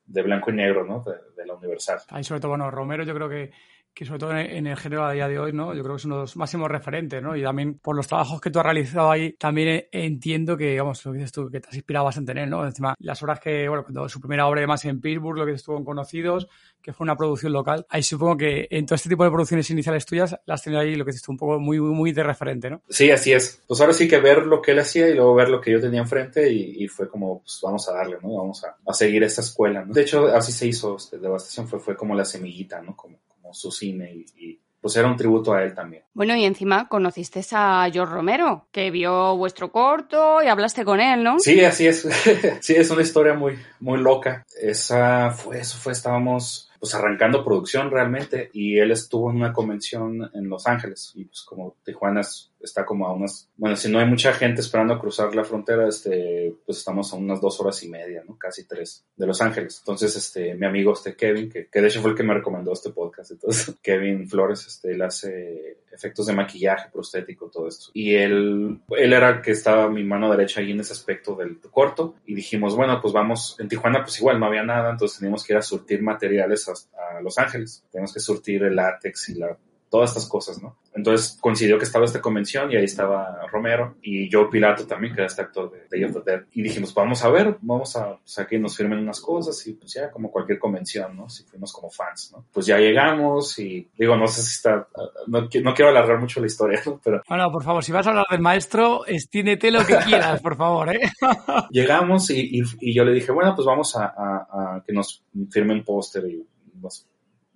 de, 0.05 0.21
blanco 0.21 0.51
y 0.51 0.53
negro, 0.53 0.85
¿no? 0.85 1.03
De 1.35 1.45
la 1.45 1.55
Universal. 1.55 1.99
Ahí 2.09 2.23
sobre 2.23 2.39
todo, 2.39 2.49
bueno, 2.49 2.69
Romero 2.69 3.03
yo 3.03 3.15
creo 3.15 3.29
que 3.29 3.51
que 3.97 4.05
sobre 4.05 4.19
todo 4.19 4.37
en 4.37 4.67
el 4.67 4.77
género 4.77 5.05
a 5.05 5.11
día 5.11 5.27
de 5.27 5.39
hoy, 5.39 5.51
¿no? 5.53 5.73
Yo 5.73 5.81
creo 5.81 5.95
que 5.95 6.01
es 6.01 6.05
uno 6.05 6.17
de 6.17 6.21
los 6.21 6.37
máximos 6.37 6.69
referentes, 6.69 7.19
¿no? 7.19 7.35
Y 7.35 7.41
también 7.41 7.79
por 7.79 7.95
los 7.95 8.05
trabajos 8.05 8.39
que 8.39 8.51
tú 8.51 8.59
has 8.59 8.65
realizado 8.65 9.09
ahí, 9.09 9.33
también 9.33 9.87
entiendo 9.91 10.55
que, 10.55 10.69
digamos, 10.69 11.03
lo 11.03 11.13
que 11.13 11.17
dices 11.17 11.31
tú, 11.31 11.49
que 11.49 11.59
te 11.59 11.69
has 11.69 11.73
inspirado 11.73 12.05
bastante 12.05 12.33
en 12.33 12.37
él, 12.37 12.49
¿no? 12.51 12.63
Encima, 12.63 12.93
las 12.99 13.23
obras 13.23 13.39
que, 13.39 13.67
bueno, 13.67 13.83
cuando 13.83 14.07
su 14.07 14.19
primera 14.19 14.45
obra 14.45 14.59
además 14.59 14.85
en 14.85 15.01
Pittsburgh, 15.01 15.39
lo 15.39 15.47
que 15.47 15.53
estuvo 15.53 15.79
en 15.79 15.83
Conocidos, 15.83 16.47
que 16.79 16.93
fue 16.93 17.05
una 17.05 17.15
producción 17.15 17.53
local, 17.53 17.87
ahí 17.89 18.03
supongo 18.03 18.37
que 18.37 18.67
en 18.69 18.85
todo 18.85 18.93
este 18.93 19.09
tipo 19.09 19.23
de 19.23 19.31
producciones 19.31 19.67
iniciales 19.71 20.05
tuyas, 20.05 20.37
las 20.45 20.61
tenido 20.61 20.79
ahí, 20.79 20.95
lo 20.95 21.03
que 21.03 21.09
dices 21.09 21.23
tú, 21.23 21.31
un 21.31 21.39
poco 21.39 21.59
muy, 21.59 21.79
muy, 21.79 22.11
de 22.11 22.21
referente, 22.21 22.69
¿no? 22.69 22.83
Sí, 22.89 23.09
así 23.09 23.33
es. 23.33 23.63
Pues 23.67 23.81
ahora 23.81 23.93
sí 23.93 24.07
que 24.07 24.19
ver 24.19 24.45
lo 24.45 24.61
que 24.61 24.73
él 24.73 24.79
hacía 24.79 25.09
y 25.09 25.15
luego 25.15 25.33
ver 25.33 25.49
lo 25.49 25.59
que 25.59 25.71
yo 25.71 25.81
tenía 25.81 26.01
enfrente 26.01 26.51
y, 26.51 26.87
fue 26.87 27.09
como, 27.09 27.41
pues 27.41 27.59
vamos 27.63 27.89
a 27.89 27.93
darle, 27.93 28.17
¿no? 28.21 28.37
Vamos 28.37 28.63
a, 28.63 28.77
a 28.85 28.93
seguir 28.93 29.23
esta 29.23 29.41
escuela, 29.41 29.83
¿no? 29.83 29.91
De 29.91 30.03
hecho, 30.03 30.27
así 30.27 30.51
se 30.51 30.67
hizo, 30.67 30.97
este, 30.97 31.17
Devastación 31.17 31.67
fue, 31.67 31.79
fue 31.79 31.97
como 31.97 32.13
la 32.13 32.25
semillita, 32.25 32.79
¿no? 32.79 32.95
Como, 32.95 33.17
como 33.47 33.53
su 33.53 33.71
cine 33.71 34.13
y, 34.13 34.25
y 34.37 34.59
pues 34.81 34.95
era 34.97 35.07
un 35.07 35.15
tributo 35.15 35.53
a 35.53 35.63
él 35.63 35.73
también. 35.73 36.03
Bueno, 36.13 36.35
y 36.35 36.43
encima 36.45 36.87
conociste 36.87 37.41
a 37.51 37.89
George 37.91 38.13
Romero, 38.13 38.67
que 38.71 38.91
vio 38.91 39.35
vuestro 39.37 39.71
corto 39.71 40.43
y 40.43 40.47
hablaste 40.47 40.83
con 40.85 40.99
él, 40.99 41.23
¿no? 41.23 41.39
Sí, 41.39 41.63
así 41.63 41.87
es. 41.87 42.07
sí, 42.61 42.75
es 42.75 42.89
una 42.89 43.01
historia 43.01 43.33
muy, 43.33 43.57
muy 43.79 43.99
loca. 43.99 44.45
Esa 44.61 45.31
fue, 45.31 45.59
eso 45.59 45.77
fue, 45.77 45.93
estábamos 45.93 46.69
pues 46.87 46.95
arrancando 46.95 47.43
producción 47.43 47.91
realmente 47.91 48.49
y 48.53 48.77
él 48.77 48.91
estuvo 48.91 49.29
en 49.29 49.37
una 49.37 49.51
convención 49.51 50.31
en 50.33 50.47
Los 50.47 50.67
Ángeles 50.67 51.11
y 51.15 51.25
pues 51.25 51.41
como 51.41 51.75
Tijuana 51.83 52.21
es 52.21 52.51
está 52.61 52.85
como 52.85 53.07
a 53.07 53.13
unas, 53.13 53.49
bueno, 53.57 53.75
si 53.75 53.89
no 53.89 53.99
hay 53.99 54.05
mucha 54.05 54.33
gente 54.33 54.61
esperando 54.61 54.97
cruzar 54.99 55.35
la 55.35 55.43
frontera, 55.43 55.87
este, 55.87 56.53
pues 56.65 56.79
estamos 56.79 57.11
a 57.13 57.17
unas 57.17 57.39
dos 57.39 57.59
horas 57.59 57.81
y 57.83 57.89
media, 57.89 58.23
¿no? 58.27 58.37
Casi 58.37 58.65
tres 58.65 59.05
de 59.15 59.27
Los 59.27 59.41
Ángeles. 59.41 59.79
Entonces, 59.79 60.15
este, 60.15 60.55
mi 60.55 60.65
amigo, 60.65 60.93
este 60.93 61.15
Kevin, 61.15 61.49
que, 61.49 61.67
que 61.67 61.81
de 61.81 61.87
hecho 61.87 62.01
fue 62.01 62.11
el 62.11 62.17
que 62.17 62.23
me 62.23 62.33
recomendó 62.33 62.73
este 62.73 62.91
podcast, 62.91 63.31
entonces, 63.31 63.75
Kevin 63.81 64.27
Flores, 64.27 64.65
este, 64.65 64.93
él 64.93 65.01
hace 65.01 65.77
efectos 65.97 66.27
de 66.27 66.33
maquillaje, 66.33 66.89
prostético, 66.91 67.49
todo 67.49 67.67
esto. 67.67 67.89
Y 67.93 68.13
él, 68.15 68.79
él 68.89 69.13
era 69.13 69.29
el 69.29 69.41
que 69.41 69.51
estaba 69.51 69.89
mi 69.89 70.03
mano 70.03 70.31
derecha 70.31 70.61
ahí 70.61 70.71
en 70.71 70.79
ese 70.79 70.93
aspecto 70.93 71.35
del 71.35 71.59
corto 71.59 72.15
y 72.25 72.35
dijimos, 72.35 72.75
bueno, 72.75 72.99
pues 73.01 73.13
vamos, 73.13 73.55
en 73.59 73.67
Tijuana 73.67 74.03
pues 74.03 74.19
igual 74.19 74.39
no 74.39 74.45
había 74.45 74.63
nada, 74.63 74.91
entonces 74.91 75.19
teníamos 75.19 75.43
que 75.43 75.53
ir 75.53 75.57
a 75.57 75.61
surtir 75.61 76.01
materiales 76.01 76.69
a, 76.69 77.21
Los 77.21 77.39
Ángeles, 77.39 77.83
tenemos 77.91 78.13
que 78.13 78.19
surtir 78.19 78.63
el 78.63 78.75
látex 78.75 79.29
y 79.29 79.35
la 79.35 79.57
todas 79.89 80.11
estas 80.11 80.27
cosas, 80.27 80.61
¿no? 80.61 80.77
Entonces 80.93 81.37
coincidió 81.39 81.77
que 81.77 81.85
estaba 81.85 82.05
esta 82.05 82.21
convención 82.21 82.71
y 82.71 82.75
ahí 82.75 82.85
estaba 82.85 83.47
Romero 83.51 83.95
y 84.01 84.29
yo 84.29 84.49
Pilato 84.49 84.85
también, 84.85 85.13
que 85.13 85.21
era 85.21 85.27
este 85.27 85.41
actor 85.41 85.71
de 85.71 85.87
Day 85.89 86.03
of 86.03 86.13
the 86.13 86.31
Dead. 86.31 86.43
Y 86.51 86.63
dijimos, 86.63 86.93
vamos 86.93 87.23
a 87.23 87.29
ver, 87.29 87.57
vamos 87.61 87.95
a, 87.95 88.17
pues, 88.17 88.39
a 88.39 88.47
que 88.47 88.57
nos 88.59 88.75
firmen 88.75 88.99
unas 88.99 89.21
cosas 89.21 89.65
y 89.67 89.73
pues 89.73 89.93
ya 89.93 90.09
como 90.11 90.31
cualquier 90.31 90.59
convención, 90.59 91.15
¿no? 91.15 91.29
Si 91.29 91.43
fuimos 91.43 91.71
como 91.71 91.89
fans, 91.89 92.31
¿no? 92.33 92.45
Pues 92.51 92.65
ya 92.65 92.77
llegamos 92.79 93.57
y 93.59 93.87
digo, 93.97 94.17
no 94.17 94.27
sé 94.27 94.41
si 94.41 94.55
está, 94.55 94.87
no, 95.27 95.41
no 95.41 95.73
quiero 95.73 95.89
alargar 95.89 96.19
mucho 96.19 96.39
la 96.39 96.47
historia, 96.47 96.81
¿no? 96.85 96.99
Pero... 97.03 97.21
Bueno, 97.27 97.51
por 97.51 97.63
favor, 97.63 97.83
si 97.83 97.91
vas 97.91 98.07
a 98.07 98.09
hablar 98.09 98.25
del 98.29 98.41
maestro, 98.41 99.05
estínete 99.05 99.71
lo 99.71 99.85
que 99.85 99.95
quieras, 100.05 100.41
por 100.41 100.57
favor, 100.57 100.93
¿eh? 100.93 100.99
Llegamos 101.71 102.29
y, 102.31 102.59
y, 102.59 102.63
y, 102.79 102.93
yo 102.93 103.03
le 103.03 103.13
dije, 103.13 103.31
bueno, 103.31 103.53
pues 103.55 103.65
vamos 103.65 103.95
a, 103.95 104.05
a, 104.05 104.75
a 104.77 104.83
que 104.85 104.93
nos 104.93 105.23
firmen 105.51 105.83
póster 105.83 106.25
y 106.25 106.45
los 106.81 107.05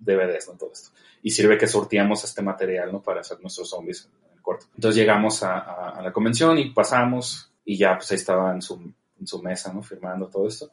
DVDs, 0.04 0.48
¿no? 0.48 0.54
Todo 0.54 0.72
esto 0.72 0.90
y 1.22 1.30
sirve 1.30 1.56
que 1.56 1.68
sorteamos 1.68 2.24
este 2.24 2.42
material, 2.42 2.90
¿no? 2.92 3.00
Para 3.00 3.20
hacer 3.20 3.40
nuestros 3.40 3.70
zombies 3.70 4.10
en 4.26 4.36
el 4.36 4.42
corto. 4.42 4.66
Entonces 4.74 5.00
llegamos 5.00 5.42
a, 5.42 5.58
a, 5.58 5.88
a, 5.90 6.02
la 6.02 6.12
convención 6.12 6.58
y 6.58 6.70
pasamos 6.70 7.50
y 7.64 7.76
ya 7.76 7.96
pues 7.96 8.10
ahí 8.10 8.16
estaba 8.16 8.52
en 8.52 8.60
su, 8.60 8.74
en 8.74 9.26
su 9.26 9.40
mesa, 9.40 9.72
¿no? 9.72 9.82
Firmando 9.82 10.26
todo 10.26 10.48
esto. 10.48 10.70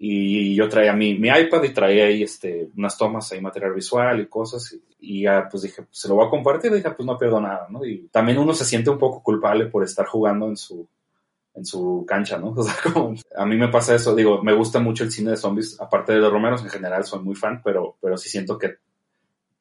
Y 0.00 0.54
yo 0.54 0.68
traía 0.68 0.92
mi, 0.92 1.18
mi 1.18 1.28
iPad 1.28 1.64
y 1.64 1.70
traía 1.70 2.04
ahí 2.04 2.22
este, 2.22 2.68
unas 2.76 2.96
tomas 2.96 3.32
ahí, 3.32 3.40
material 3.40 3.72
visual 3.72 4.20
y 4.20 4.26
cosas. 4.26 4.72
Y, 4.72 4.82
y 5.00 5.22
ya 5.22 5.48
pues 5.50 5.62
dije, 5.64 5.82
pues, 5.82 5.98
se 5.98 6.08
lo 6.08 6.16
voy 6.16 6.26
a 6.26 6.30
compartir. 6.30 6.70
Y 6.70 6.76
dije, 6.76 6.90
pues 6.90 7.06
no 7.06 7.18
pierdo 7.18 7.40
nada, 7.40 7.66
¿no? 7.68 7.84
Y 7.84 8.08
también 8.12 8.38
uno 8.38 8.52
se 8.52 8.64
siente 8.64 8.90
un 8.90 8.98
poco 8.98 9.22
culpable 9.22 9.66
por 9.66 9.82
estar 9.82 10.06
jugando 10.06 10.46
en 10.48 10.56
su, 10.56 10.86
en 11.58 11.64
su 11.66 12.04
cancha, 12.06 12.38
¿no? 12.38 12.50
O 12.56 12.62
sea, 12.62 12.74
como, 12.82 13.14
a 13.36 13.46
mí 13.46 13.56
me 13.56 13.68
pasa 13.68 13.94
eso, 13.94 14.14
digo, 14.14 14.42
me 14.42 14.54
gusta 14.54 14.78
mucho 14.78 15.04
el 15.04 15.12
cine 15.12 15.30
de 15.30 15.36
zombies, 15.36 15.80
aparte 15.80 16.12
de 16.12 16.20
los 16.20 16.32
romeros 16.32 16.62
en 16.62 16.70
general, 16.70 17.04
soy 17.04 17.20
muy 17.20 17.34
fan, 17.34 17.60
pero, 17.62 17.96
pero 18.00 18.16
sí 18.16 18.28
siento 18.28 18.58
que 18.58 18.76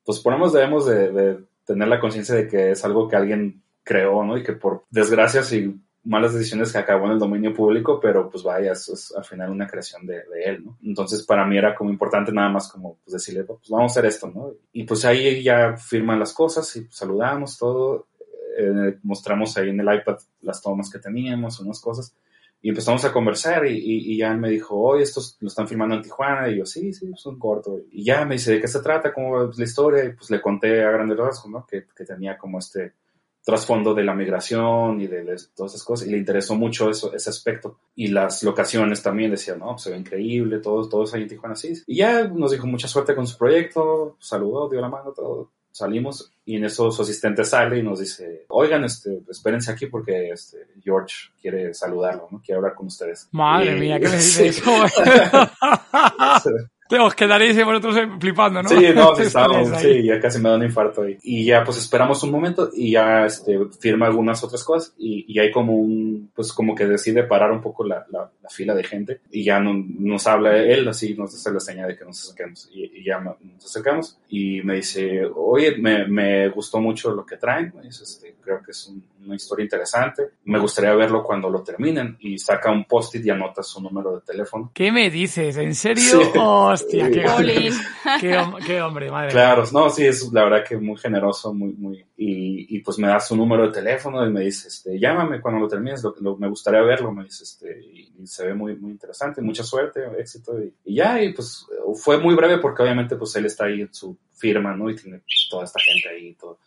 pues 0.05 0.19
por 0.19 0.31
lo 0.31 0.39
menos 0.39 0.53
debemos 0.53 0.85
de, 0.85 1.11
de 1.11 1.39
tener 1.65 1.87
la 1.89 1.99
conciencia 1.99 2.33
de 2.33 2.47
que 2.47 2.71
es 2.71 2.85
algo 2.85 3.09
que 3.09 3.17
alguien 3.17 3.61
creó, 3.83 4.23
¿no? 4.23 4.37
Y 4.37 4.43
que 4.43 4.53
por 4.53 4.85
desgracias 4.89 5.51
y 5.51 5.75
malas 6.05 6.33
decisiones 6.33 6.71
que 6.71 6.77
acabó 6.77 7.05
en 7.07 7.11
el 7.11 7.19
dominio 7.19 7.53
público, 7.53 7.99
pero 7.99 8.29
pues 8.29 8.41
vaya, 8.41 8.71
eso 8.71 8.93
es 8.93 9.13
al 9.13 9.25
final 9.25 9.49
una 9.49 9.67
creación 9.67 10.05
de, 10.05 10.15
de, 10.15 10.43
él, 10.45 10.63
¿no? 10.63 10.77
Entonces 10.81 11.23
para 11.23 11.45
mí 11.45 11.57
era 11.57 11.75
como 11.75 11.89
importante 11.89 12.31
nada 12.31 12.49
más 12.49 12.71
como 12.71 12.97
pues 13.03 13.13
decirle, 13.13 13.43
pues 13.43 13.69
vamos 13.69 13.91
a 13.91 13.93
hacer 13.93 14.05
esto, 14.05 14.31
¿no? 14.33 14.53
Y 14.71 14.85
pues 14.85 15.03
ahí 15.03 15.43
ya 15.43 15.75
firman 15.75 16.19
las 16.19 16.33
cosas 16.33 16.73
y 16.77 16.87
saludamos 16.89 17.57
todo, 17.57 18.07
eh, 18.57 18.97
mostramos 19.03 19.55
ahí 19.57 19.69
en 19.69 19.79
el 19.79 19.95
iPad 19.95 20.17
las 20.41 20.61
tomas 20.61 20.89
que 20.89 20.99
teníamos, 20.99 21.59
unas 21.59 21.79
cosas, 21.79 22.15
y 22.61 22.69
empezamos 22.69 23.05
a 23.05 23.13
conversar 23.13 23.65
y, 23.67 23.77
y, 23.77 24.13
y, 24.13 24.17
ya 24.17 24.33
me 24.33 24.49
dijo, 24.49 24.75
oye, 24.75 25.03
estos 25.03 25.37
lo 25.41 25.47
están 25.47 25.67
filmando 25.67 25.95
en 25.95 26.01
Tijuana. 26.01 26.49
Y 26.49 26.57
yo, 26.57 26.65
sí, 26.65 26.91
sí, 26.91 27.09
es 27.13 27.25
un 27.25 27.37
corto. 27.37 27.79
Y 27.91 28.03
ya 28.03 28.25
me 28.25 28.35
dice, 28.35 28.53
¿de 28.53 28.61
qué 28.61 28.67
se 28.67 28.81
trata? 28.81 29.13
¿Cómo 29.13 29.49
es 29.49 29.57
la 29.57 29.63
historia? 29.63 30.03
Y 30.05 30.13
pues 30.13 30.31
le 30.31 30.41
conté 30.41 30.83
a 30.83 30.91
grandes 30.91 31.17
rasgos, 31.17 31.51
¿no? 31.51 31.65
Que, 31.67 31.85
que 31.95 32.03
tenía 32.03 32.37
como 32.37 32.57
este 32.57 32.93
trasfondo 33.43 33.93
de 33.93 34.03
la 34.03 34.13
migración 34.13 34.99
y 34.99 35.07
de, 35.07 35.23
de, 35.23 35.35
todas 35.55 35.73
esas 35.73 35.85
cosas. 35.85 36.07
Y 36.07 36.11
le 36.11 36.17
interesó 36.17 36.55
mucho 36.55 36.89
eso, 36.89 37.13
ese 37.13 37.29
aspecto. 37.29 37.79
Y 37.95 38.07
las 38.07 38.41
locaciones 38.41 39.03
también, 39.03 39.31
decía, 39.31 39.55
no, 39.55 39.73
pues 39.73 39.83
se 39.83 39.91
ve 39.91 39.97
increíble, 39.97 40.57
todos, 40.57 40.89
todos 40.89 41.13
ahí 41.13 41.21
en 41.21 41.29
Tijuana, 41.29 41.55
sí. 41.55 41.73
Y 41.85 41.97
ya 41.97 42.27
nos 42.27 42.51
dijo 42.51 42.65
mucha 42.65 42.87
suerte 42.87 43.15
con 43.15 43.27
su 43.27 43.37
proyecto, 43.37 44.17
saludó, 44.19 44.67
dio 44.67 44.81
la 44.81 44.89
mano, 44.89 45.13
todo 45.13 45.51
salimos 45.77 46.31
y 46.45 46.55
en 46.55 46.65
eso 46.65 46.91
su 46.91 47.01
asistente 47.01 47.43
sale 47.43 47.77
y 47.79 47.83
nos 47.83 47.99
dice, 47.99 48.45
oigan, 48.49 48.83
este, 48.83 49.21
espérense 49.29 49.71
aquí 49.71 49.87
porque 49.87 50.29
este, 50.29 50.67
George 50.83 51.15
quiere 51.39 51.73
saludarlo, 51.73 52.27
¿no? 52.31 52.41
Quiere 52.41 52.57
hablar 52.57 52.73
con 52.73 52.87
ustedes. 52.87 53.27
Madre 53.31 53.77
y, 53.77 53.79
mía, 53.79 53.99
¿qué 53.99 54.07
me 54.07 54.17
dice 54.17 54.47
eso? 54.47 54.61
Os 56.89 57.15
quedaréis 57.15 57.63
vosotros 57.63 57.95
flipando, 58.19 58.63
¿no? 58.63 58.69
Sí, 58.69 58.87
no, 58.95 59.15
sí, 59.15 59.23
estábamos, 59.23 59.79
sí, 59.79 60.03
ya 60.03 60.19
casi 60.19 60.39
me 60.39 60.49
da 60.49 60.55
un 60.55 60.63
infarto 60.63 61.03
ahí. 61.03 61.17
Y 61.23 61.45
ya 61.45 61.63
pues 61.63 61.77
esperamos 61.77 62.23
un 62.23 62.31
momento 62.31 62.69
y 62.73 62.91
ya 62.91 63.25
este, 63.25 63.57
firma 63.79 64.07
algunas 64.07 64.43
otras 64.43 64.63
cosas 64.63 64.93
y, 64.97 65.25
y 65.27 65.39
hay 65.39 65.51
como 65.51 65.75
un, 65.75 66.31
pues 66.33 66.53
como 66.53 66.75
que 66.75 66.85
decide 66.85 67.23
parar 67.23 67.51
un 67.51 67.61
poco 67.61 67.83
la, 67.83 68.05
la, 68.09 68.29
la 68.41 68.49
fila 68.49 68.73
de 68.73 68.83
gente 68.83 69.21
y 69.31 69.43
ya 69.43 69.59
no, 69.59 69.73
nos 69.73 70.27
habla 70.27 70.57
él, 70.57 70.87
así 70.87 71.13
nos 71.15 71.33
hace 71.33 71.51
la 71.51 71.59
señal 71.59 71.89
de 71.89 71.97
que 71.97 72.05
nos 72.05 72.21
acerquemos 72.21 72.69
y, 72.73 72.99
y, 72.99 73.03
ya 73.03 73.19
nos 73.19 73.65
acercamos 73.65 74.19
y 74.29 74.61
me 74.61 74.75
dice, 74.75 75.21
oye, 75.35 75.77
me, 75.77 76.07
me 76.07 76.49
gustó 76.49 76.79
mucho 76.79 77.11
lo 77.11 77.25
que 77.25 77.37
traen, 77.37 77.73
dice, 77.83 78.03
este, 78.03 78.35
creo 78.41 78.61
que 78.61 78.71
es 78.71 78.87
un, 78.87 79.03
una 79.25 79.35
historia 79.35 79.63
interesante, 79.63 80.23
me 80.45 80.59
gustaría 80.59 80.93
verlo 80.93 81.23
cuando 81.23 81.49
lo 81.49 81.61
terminen 81.61 82.17
y 82.19 82.37
saca 82.37 82.71
un 82.71 82.85
post-it 82.85 83.25
y 83.25 83.29
anota 83.29 83.61
su 83.61 83.81
número 83.81 84.15
de 84.15 84.21
teléfono. 84.21 84.71
¿Qué 84.73 84.91
me 84.91 85.09
dices? 85.09 85.57
¿En 85.57 85.75
serio? 85.75 86.03
Sí. 86.03 86.39
Hostia, 86.83 87.11
qué, 87.11 87.27
hombre, 87.27 87.69
qué, 88.21 88.43
qué, 88.65 88.81
hombre, 88.81 89.11
madre. 89.11 89.31
Claro, 89.31 89.63
no, 89.71 89.89
sí, 89.89 90.05
es 90.05 90.31
la 90.31 90.43
verdad 90.43 90.63
que 90.67 90.77
muy 90.77 90.97
generoso, 90.97 91.53
muy, 91.53 91.73
muy, 91.73 92.05
y, 92.17 92.75
y, 92.75 92.79
pues 92.79 92.97
me 92.97 93.07
da 93.07 93.19
su 93.19 93.35
número 93.35 93.67
de 93.67 93.73
teléfono 93.73 94.25
y 94.25 94.31
me 94.31 94.41
dice, 94.41 94.67
este, 94.67 94.99
llámame 94.99 95.41
cuando 95.41 95.59
lo 95.61 95.67
termines, 95.67 96.03
lo, 96.03 96.15
lo, 96.19 96.37
me 96.37 96.49
gustaría 96.49 96.81
verlo, 96.81 97.11
me 97.11 97.25
dice, 97.25 97.43
este, 97.43 97.79
y, 97.81 98.13
y, 98.19 98.27
se 98.27 98.45
ve 98.45 98.53
muy, 98.53 98.75
muy 98.75 98.91
interesante, 98.91 99.41
mucha 99.41 99.63
suerte, 99.63 100.01
éxito, 100.17 100.59
y, 100.61 100.73
y, 100.85 100.95
ya, 100.95 101.21
y 101.21 101.33
pues 101.33 101.65
fue 101.95 102.19
muy 102.19 102.35
breve 102.35 102.59
porque 102.59 102.83
obviamente 102.83 103.15
pues 103.15 103.35
él 103.35 103.45
está 103.45 103.65
ahí 103.65 103.81
en 103.81 103.93
su 103.93 104.17
firma, 104.33 104.75
¿no? 104.75 104.89
Y 104.89 104.95
tiene 104.95 105.19
pues, 105.19 105.47
toda 105.49 105.65
esta 105.65 105.79
gente 105.79 106.09
ahí 106.09 106.29
y 106.29 106.33
todo. 106.35 106.59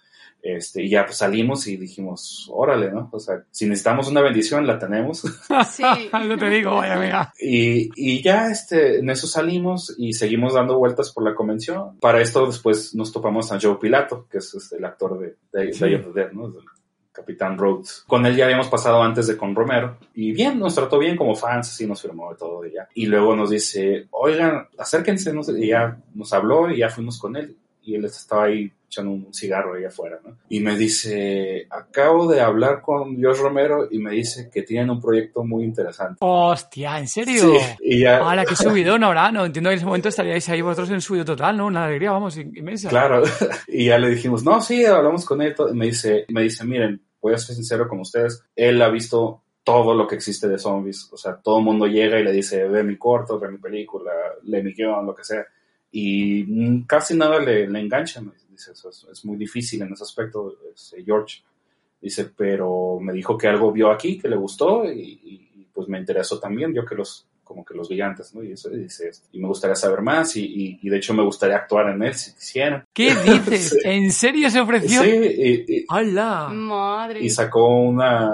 Este, 0.43 0.83
y 0.83 0.89
ya 0.89 1.05
pues 1.05 1.19
salimos 1.19 1.67
y 1.67 1.77
dijimos, 1.77 2.49
órale, 2.53 2.91
¿no? 2.91 3.09
O 3.13 3.21
sea, 3.21 3.45
si 3.51 3.67
necesitamos 3.67 4.09
una 4.09 4.23
bendición, 4.23 4.67
la 4.67 4.79
tenemos. 4.79 5.23
Sí. 5.71 5.83
no 6.13 6.39
te 6.39 6.49
digo, 6.49 6.77
vaya 6.77 6.95
amiga. 6.95 7.33
Y, 7.39 7.91
y 7.95 8.23
ya 8.23 8.49
este, 8.51 8.99
en 8.99 9.11
eso 9.11 9.27
salimos 9.27 9.95
y 9.99 10.13
seguimos 10.13 10.55
dando 10.55 10.79
vueltas 10.79 11.13
por 11.13 11.25
la 11.25 11.35
convención. 11.35 11.99
Para 12.01 12.21
esto 12.21 12.47
después 12.47 12.95
nos 12.95 13.13
topamos 13.13 13.53
a 13.53 13.59
Joe 13.61 13.77
Pilato, 13.77 14.27
que 14.31 14.39
es 14.39 14.55
este, 14.55 14.77
el 14.77 14.85
actor 14.85 15.19
de 15.19 15.37
Day 15.53 15.73
sí. 15.73 15.95
of 15.95 16.07
the 16.07 16.21
Dead, 16.21 16.33
¿no? 16.33 16.47
El 16.47 16.55
Capitán 17.13 17.59
Rhodes. 17.59 18.05
Con 18.07 18.25
él 18.25 18.37
ya 18.37 18.45
habíamos 18.45 18.69
pasado 18.69 19.03
antes 19.03 19.27
de 19.27 19.37
con 19.37 19.55
Romero. 19.55 19.99
Y 20.15 20.33
bien, 20.33 20.59
nos 20.59 20.75
trató 20.75 20.99
bien 20.99 21.17
como 21.17 21.35
fans, 21.35 21.69
así 21.69 21.87
nos 21.87 22.01
firmó 22.01 22.31
de 22.31 22.37
todo 22.37 22.65
y 22.65 22.73
ya. 22.73 22.89
Y 22.95 23.07
luego 23.07 23.37
nos 23.37 23.51
dice, 23.51 24.07
oigan, 24.11 24.69
acérquense, 24.79 25.33
¿no? 25.33 25.43
y 25.57 25.69
ya 25.69 25.99
nos 26.15 26.33
habló 26.33 26.71
y 26.71 26.79
ya 26.79 26.89
fuimos 26.89 27.19
con 27.19 27.37
él. 27.37 27.57
Y 27.83 27.95
él 27.95 28.05
estaba 28.05 28.45
ahí 28.45 28.71
echando 28.87 29.13
un 29.13 29.33
cigarro 29.33 29.75
ahí 29.75 29.85
afuera, 29.85 30.19
¿no? 30.25 30.37
Y 30.49 30.61
me 30.61 30.77
dice, 30.77 31.67
acabo 31.71 32.31
de 32.31 32.41
hablar 32.41 32.83
con 32.83 33.17
Dios 33.17 33.39
Romero 33.39 33.89
y 33.91 33.99
me 33.99 34.11
dice 34.11 34.51
que 34.53 34.63
tienen 34.63 34.91
un 34.91 35.01
proyecto 35.01 35.45
muy 35.45 35.63
interesante. 35.63 36.17
Hostia, 36.21 36.99
¿en 36.99 37.07
serio? 37.07 37.41
Sí, 37.41 37.59
y 37.81 38.01
ya... 38.01 38.19
¡Hala, 38.29 38.45
qué 38.45 38.57
subidón 38.57 39.05
ahora! 39.05 39.31
No, 39.31 39.45
entiendo 39.45 39.71
que 39.71 39.75
en 39.75 39.79
ese 39.79 39.87
momento 39.87 40.09
estaríais 40.09 40.49
ahí 40.49 40.61
vosotros 40.61 40.91
en 40.91 41.01
subido 41.01 41.25
total, 41.25 41.57
¿no? 41.57 41.67
Una 41.67 41.85
alegría, 41.85 42.11
vamos, 42.11 42.37
inmensa. 42.37 42.89
Claro. 42.89 43.23
y 43.69 43.87
ya 43.87 43.99
le 43.99 44.11
dijimos, 44.11 44.43
no, 44.43 44.61
sí, 44.61 44.85
hablamos 44.85 45.25
con 45.25 45.41
él. 45.41 45.55
Y 45.71 45.75
me 45.75 45.87
dice, 45.87 46.25
me 46.29 46.43
dice, 46.43 46.65
miren, 46.65 47.01
voy 47.21 47.35
a 47.35 47.39
ser 47.39 47.55
sincero 47.55 47.89
con 47.89 48.01
ustedes, 48.01 48.43
él 48.57 48.83
ha 48.83 48.89
visto 48.89 49.43
todo 49.63 49.95
lo 49.95 50.07
que 50.07 50.17
existe 50.17 50.49
de 50.49 50.59
zombies. 50.59 51.09
O 51.13 51.17
sea, 51.17 51.37
todo 51.37 51.59
el 51.59 51.65
mundo 51.65 51.87
llega 51.87 52.19
y 52.19 52.25
le 52.25 52.33
dice, 52.33 52.67
ve 52.67 52.83
mi 52.83 52.97
corto, 52.97 53.39
ve 53.39 53.51
mi 53.51 53.59
película, 53.59 54.11
lee 54.43 54.63
mi 54.63 54.73
guion, 54.73 55.07
lo 55.07 55.15
que 55.15 55.25
sea. 55.25 55.45
Y 55.93 56.85
casi 56.85 57.17
nada 57.17 57.41
le, 57.41 57.69
le 57.69 57.81
engancha. 57.81 58.21
Me 58.21 58.33
dice, 58.49 58.73
es, 58.73 59.07
es, 59.11 59.25
muy 59.25 59.37
difícil 59.37 59.83
en 59.83 59.93
ese 59.93 60.05
aspecto, 60.05 60.57
George. 61.05 61.43
Dice, 62.01 62.31
pero 62.37 62.99
me 63.01 63.13
dijo 63.13 63.37
que 63.37 63.49
algo 63.49 63.73
vio 63.73 63.91
aquí, 63.91 64.19
que 64.19 64.29
le 64.29 64.37
gustó 64.37 64.85
y, 64.85 65.21
y, 65.23 65.69
pues 65.73 65.89
me 65.89 65.99
interesó 65.99 66.39
también, 66.39 66.75
yo 66.75 66.85
que 66.85 66.95
los 66.95 67.27
como 67.45 67.65
que 67.65 67.75
los 67.75 67.89
gigantes, 67.89 68.33
¿no? 68.33 68.45
Y 68.45 68.53
eso 68.53 68.71
dice, 68.71 69.11
y 69.33 69.41
me 69.41 69.49
gustaría 69.49 69.75
saber 69.75 70.03
más 70.03 70.37
y, 70.37 70.45
y, 70.45 70.79
y, 70.83 70.89
de 70.89 70.97
hecho 70.97 71.15
me 71.15 71.25
gustaría 71.25 71.57
actuar 71.57 71.89
en 71.89 72.01
él 72.05 72.15
si 72.15 72.33
quisiera. 72.33 72.87
¿Qué 72.93 73.13
dices? 73.25 73.71
sí. 73.71 73.79
¿En 73.83 74.13
serio 74.13 74.49
se 74.51 74.61
ofreció? 74.61 75.03
Sí, 75.03 75.11
y, 75.11 75.79
y, 75.79 75.85
¡Hala! 75.89 76.49
Madre. 76.49 77.21
y 77.21 77.29
sacó 77.29 77.67
una, 77.81 78.31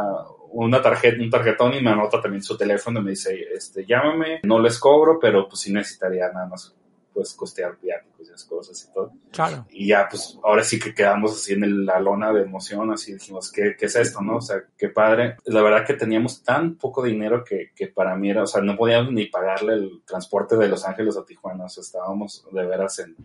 una 0.51 0.83
tarjeta, 0.83 1.23
un 1.23 1.31
tarjetón 1.31 1.73
y 1.75 1.81
me 1.81 1.91
anota 1.91 2.21
también 2.21 2.43
su 2.43 2.59
teléfono 2.59 3.01
y 3.01 3.05
me 3.05 3.11
dice, 3.13 3.39
este, 3.55 3.87
llámame, 3.87 4.41
no 4.43 4.59
les 4.59 4.79
cobro, 4.79 5.19
pero 5.19 5.49
pues 5.49 5.61
sí 5.61 5.73
necesitaría 5.73 6.31
nada 6.31 6.49
más 6.49 6.75
pues 7.17 7.33
costear 7.33 7.79
viáticos 7.81 8.21
y 8.21 8.23
esas 8.25 8.45
cosas 8.45 8.87
y 8.87 8.93
todo. 8.93 9.11
Claro. 9.33 9.67
Y 9.71 9.89
ya, 9.89 10.07
pues 10.07 10.39
ahora 10.45 10.63
sí 10.63 10.79
que 10.79 10.95
quedamos 10.95 11.33
así 11.33 11.55
en 11.55 11.65
el, 11.65 11.87
la 11.87 11.99
lona 11.99 12.31
de 12.31 12.43
emoción, 12.43 12.93
así 12.93 13.15
dijimos, 13.15 13.51
¿qué, 13.51 13.75
¿qué, 13.79 13.87
es 13.87 13.97
esto, 13.97 14.21
no? 14.21 14.37
O 14.37 14.41
sea, 14.43 14.65
qué 14.77 14.91
padre. 14.91 15.39
La 15.47 15.63
verdad 15.63 15.87
que 15.87 15.95
teníamos 15.95 16.45
tan 16.45 16.77
poco 16.77 17.03
dinero 17.03 17.43
que, 17.43 17.71
que 17.75 17.87
para 17.87 18.15
mí 18.17 18.29
era, 18.29 18.43
o 18.43 18.47
sea, 18.47 18.61
no 18.61 18.77
podíamos 18.77 19.15
ni 19.15 19.29
pagarle 19.29 19.73
el 19.73 20.03
transporte 20.05 20.59
de 20.59 20.69
Los 20.69 20.85
Ángeles 20.85 21.17
a 21.17 21.25
Tijuana, 21.25 21.65
o 21.65 21.69
sea, 21.71 21.81
estábamos 21.81 22.47
de 22.53 22.67
veras 22.67 22.99
en, 22.99 23.17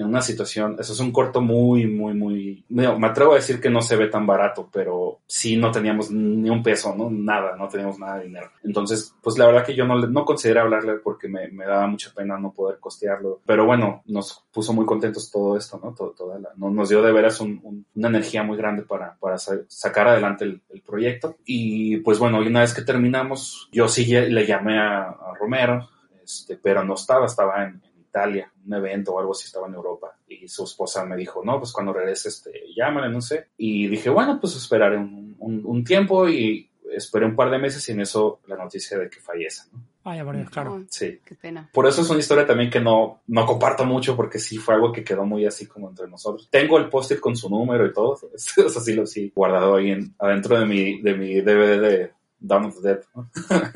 en 0.00 0.08
una 0.08 0.22
situación, 0.22 0.76
eso 0.78 0.92
es 0.92 1.00
un 1.00 1.12
corto 1.12 1.40
muy, 1.40 1.86
muy, 1.86 2.14
muy, 2.14 2.64
me 2.68 2.86
atrevo 3.06 3.32
a 3.32 3.36
decir 3.36 3.60
que 3.60 3.70
no 3.70 3.82
se 3.82 3.96
ve 3.96 4.08
tan 4.08 4.26
barato, 4.26 4.68
pero 4.72 5.20
sí 5.26 5.56
no 5.56 5.70
teníamos 5.70 6.10
ni 6.10 6.48
un 6.50 6.62
peso, 6.62 6.94
¿no? 6.96 7.10
Nada, 7.10 7.56
no 7.56 7.68
teníamos 7.68 7.98
nada 7.98 8.18
de 8.18 8.24
dinero. 8.24 8.50
Entonces, 8.64 9.14
pues 9.22 9.38
la 9.38 9.46
verdad 9.46 9.64
que 9.64 9.74
yo 9.74 9.84
no, 9.84 9.98
no 9.98 10.24
consideré 10.24 10.60
hablarle 10.60 10.94
porque 10.94 11.28
me, 11.28 11.48
me 11.48 11.64
daba 11.64 11.86
mucha 11.86 12.12
pena 12.14 12.38
no 12.38 12.52
poder 12.52 12.78
costearlo. 12.78 13.40
Pero 13.46 13.66
bueno, 13.66 14.02
nos 14.06 14.44
puso 14.52 14.72
muy 14.72 14.86
contentos 14.86 15.30
todo 15.30 15.56
esto, 15.56 15.80
¿no? 15.82 15.94
Todo, 15.94 16.10
toda 16.10 16.38
la, 16.38 16.50
nos 16.56 16.88
dio 16.88 17.02
de 17.02 17.12
veras 17.12 17.40
una 17.40 18.08
energía 18.08 18.42
muy 18.42 18.56
grande 18.56 18.82
para, 18.82 19.16
para 19.20 19.38
sacar 19.38 20.08
adelante 20.08 20.44
el, 20.44 20.62
proyecto. 20.84 21.36
Y 21.44 21.98
pues 21.98 22.18
bueno, 22.18 22.38
una 22.38 22.60
vez 22.60 22.74
que 22.74 22.82
terminamos, 22.82 23.68
yo 23.70 23.86
sí 23.86 24.06
le 24.06 24.46
llamé 24.46 24.78
a, 24.78 25.14
Romero, 25.38 25.88
este, 26.22 26.56
pero 26.56 26.84
no 26.84 26.94
estaba, 26.94 27.26
estaba 27.26 27.64
en, 27.64 27.80
Italia, 28.10 28.52
un 28.66 28.74
evento 28.74 29.12
o 29.12 29.20
algo 29.20 29.32
así, 29.32 29.46
estaba 29.46 29.68
en 29.68 29.74
Europa. 29.74 30.16
Y 30.28 30.46
su 30.48 30.64
esposa 30.64 31.04
me 31.04 31.16
dijo, 31.16 31.42
no, 31.44 31.58
pues 31.58 31.72
cuando 31.72 31.92
regrese, 31.92 32.28
este, 32.28 32.50
llámale, 32.76 33.08
no 33.08 33.20
sé. 33.20 33.48
Y 33.56 33.88
dije, 33.88 34.10
bueno, 34.10 34.38
pues 34.40 34.56
esperaré 34.56 34.98
un, 34.98 35.36
un 35.40 35.84
tiempo 35.84 36.28
y 36.28 36.68
esperé 36.92 37.26
un 37.26 37.36
par 37.36 37.50
de 37.50 37.58
meses 37.58 37.88
y 37.88 37.92
en 37.92 38.00
eso 38.00 38.40
la 38.46 38.56
noticia 38.56 38.98
de 38.98 39.08
que 39.08 39.20
fallece, 39.20 39.62
¿no? 39.72 39.80
Vaya, 40.02 40.24
por 40.24 40.34
Dios, 40.34 40.48
claro. 40.48 40.82
Sí. 40.88 41.20
Qué 41.24 41.34
pena. 41.34 41.68
Por 41.72 41.86
eso 41.86 42.00
es 42.00 42.08
una 42.08 42.20
historia 42.20 42.46
también 42.46 42.70
que 42.70 42.80
no, 42.80 43.20
no 43.26 43.44
comparto 43.44 43.84
mucho 43.84 44.16
porque 44.16 44.38
sí 44.38 44.56
fue 44.56 44.74
algo 44.74 44.92
que 44.92 45.04
quedó 45.04 45.26
muy 45.26 45.44
así 45.44 45.66
como 45.66 45.90
entre 45.90 46.08
nosotros. 46.08 46.48
Tengo 46.50 46.78
el 46.78 46.88
post-it 46.88 47.20
con 47.20 47.36
su 47.36 47.50
número 47.50 47.86
y 47.86 47.92
todo. 47.92 48.18
Eso 48.34 48.80
sí 48.80 48.94
lo 48.94 49.06
sí 49.06 49.30
guardado 49.34 49.76
ahí 49.76 49.90
en, 49.90 50.14
adentro 50.18 50.58
de 50.58 50.64
mi, 50.64 51.02
de 51.02 51.14
mi 51.14 51.40
DVD 51.42 51.80
de 51.80 52.12
Dawn 52.40 52.66
of 52.66 52.80
the 52.80 52.88
Dead. 52.88 53.04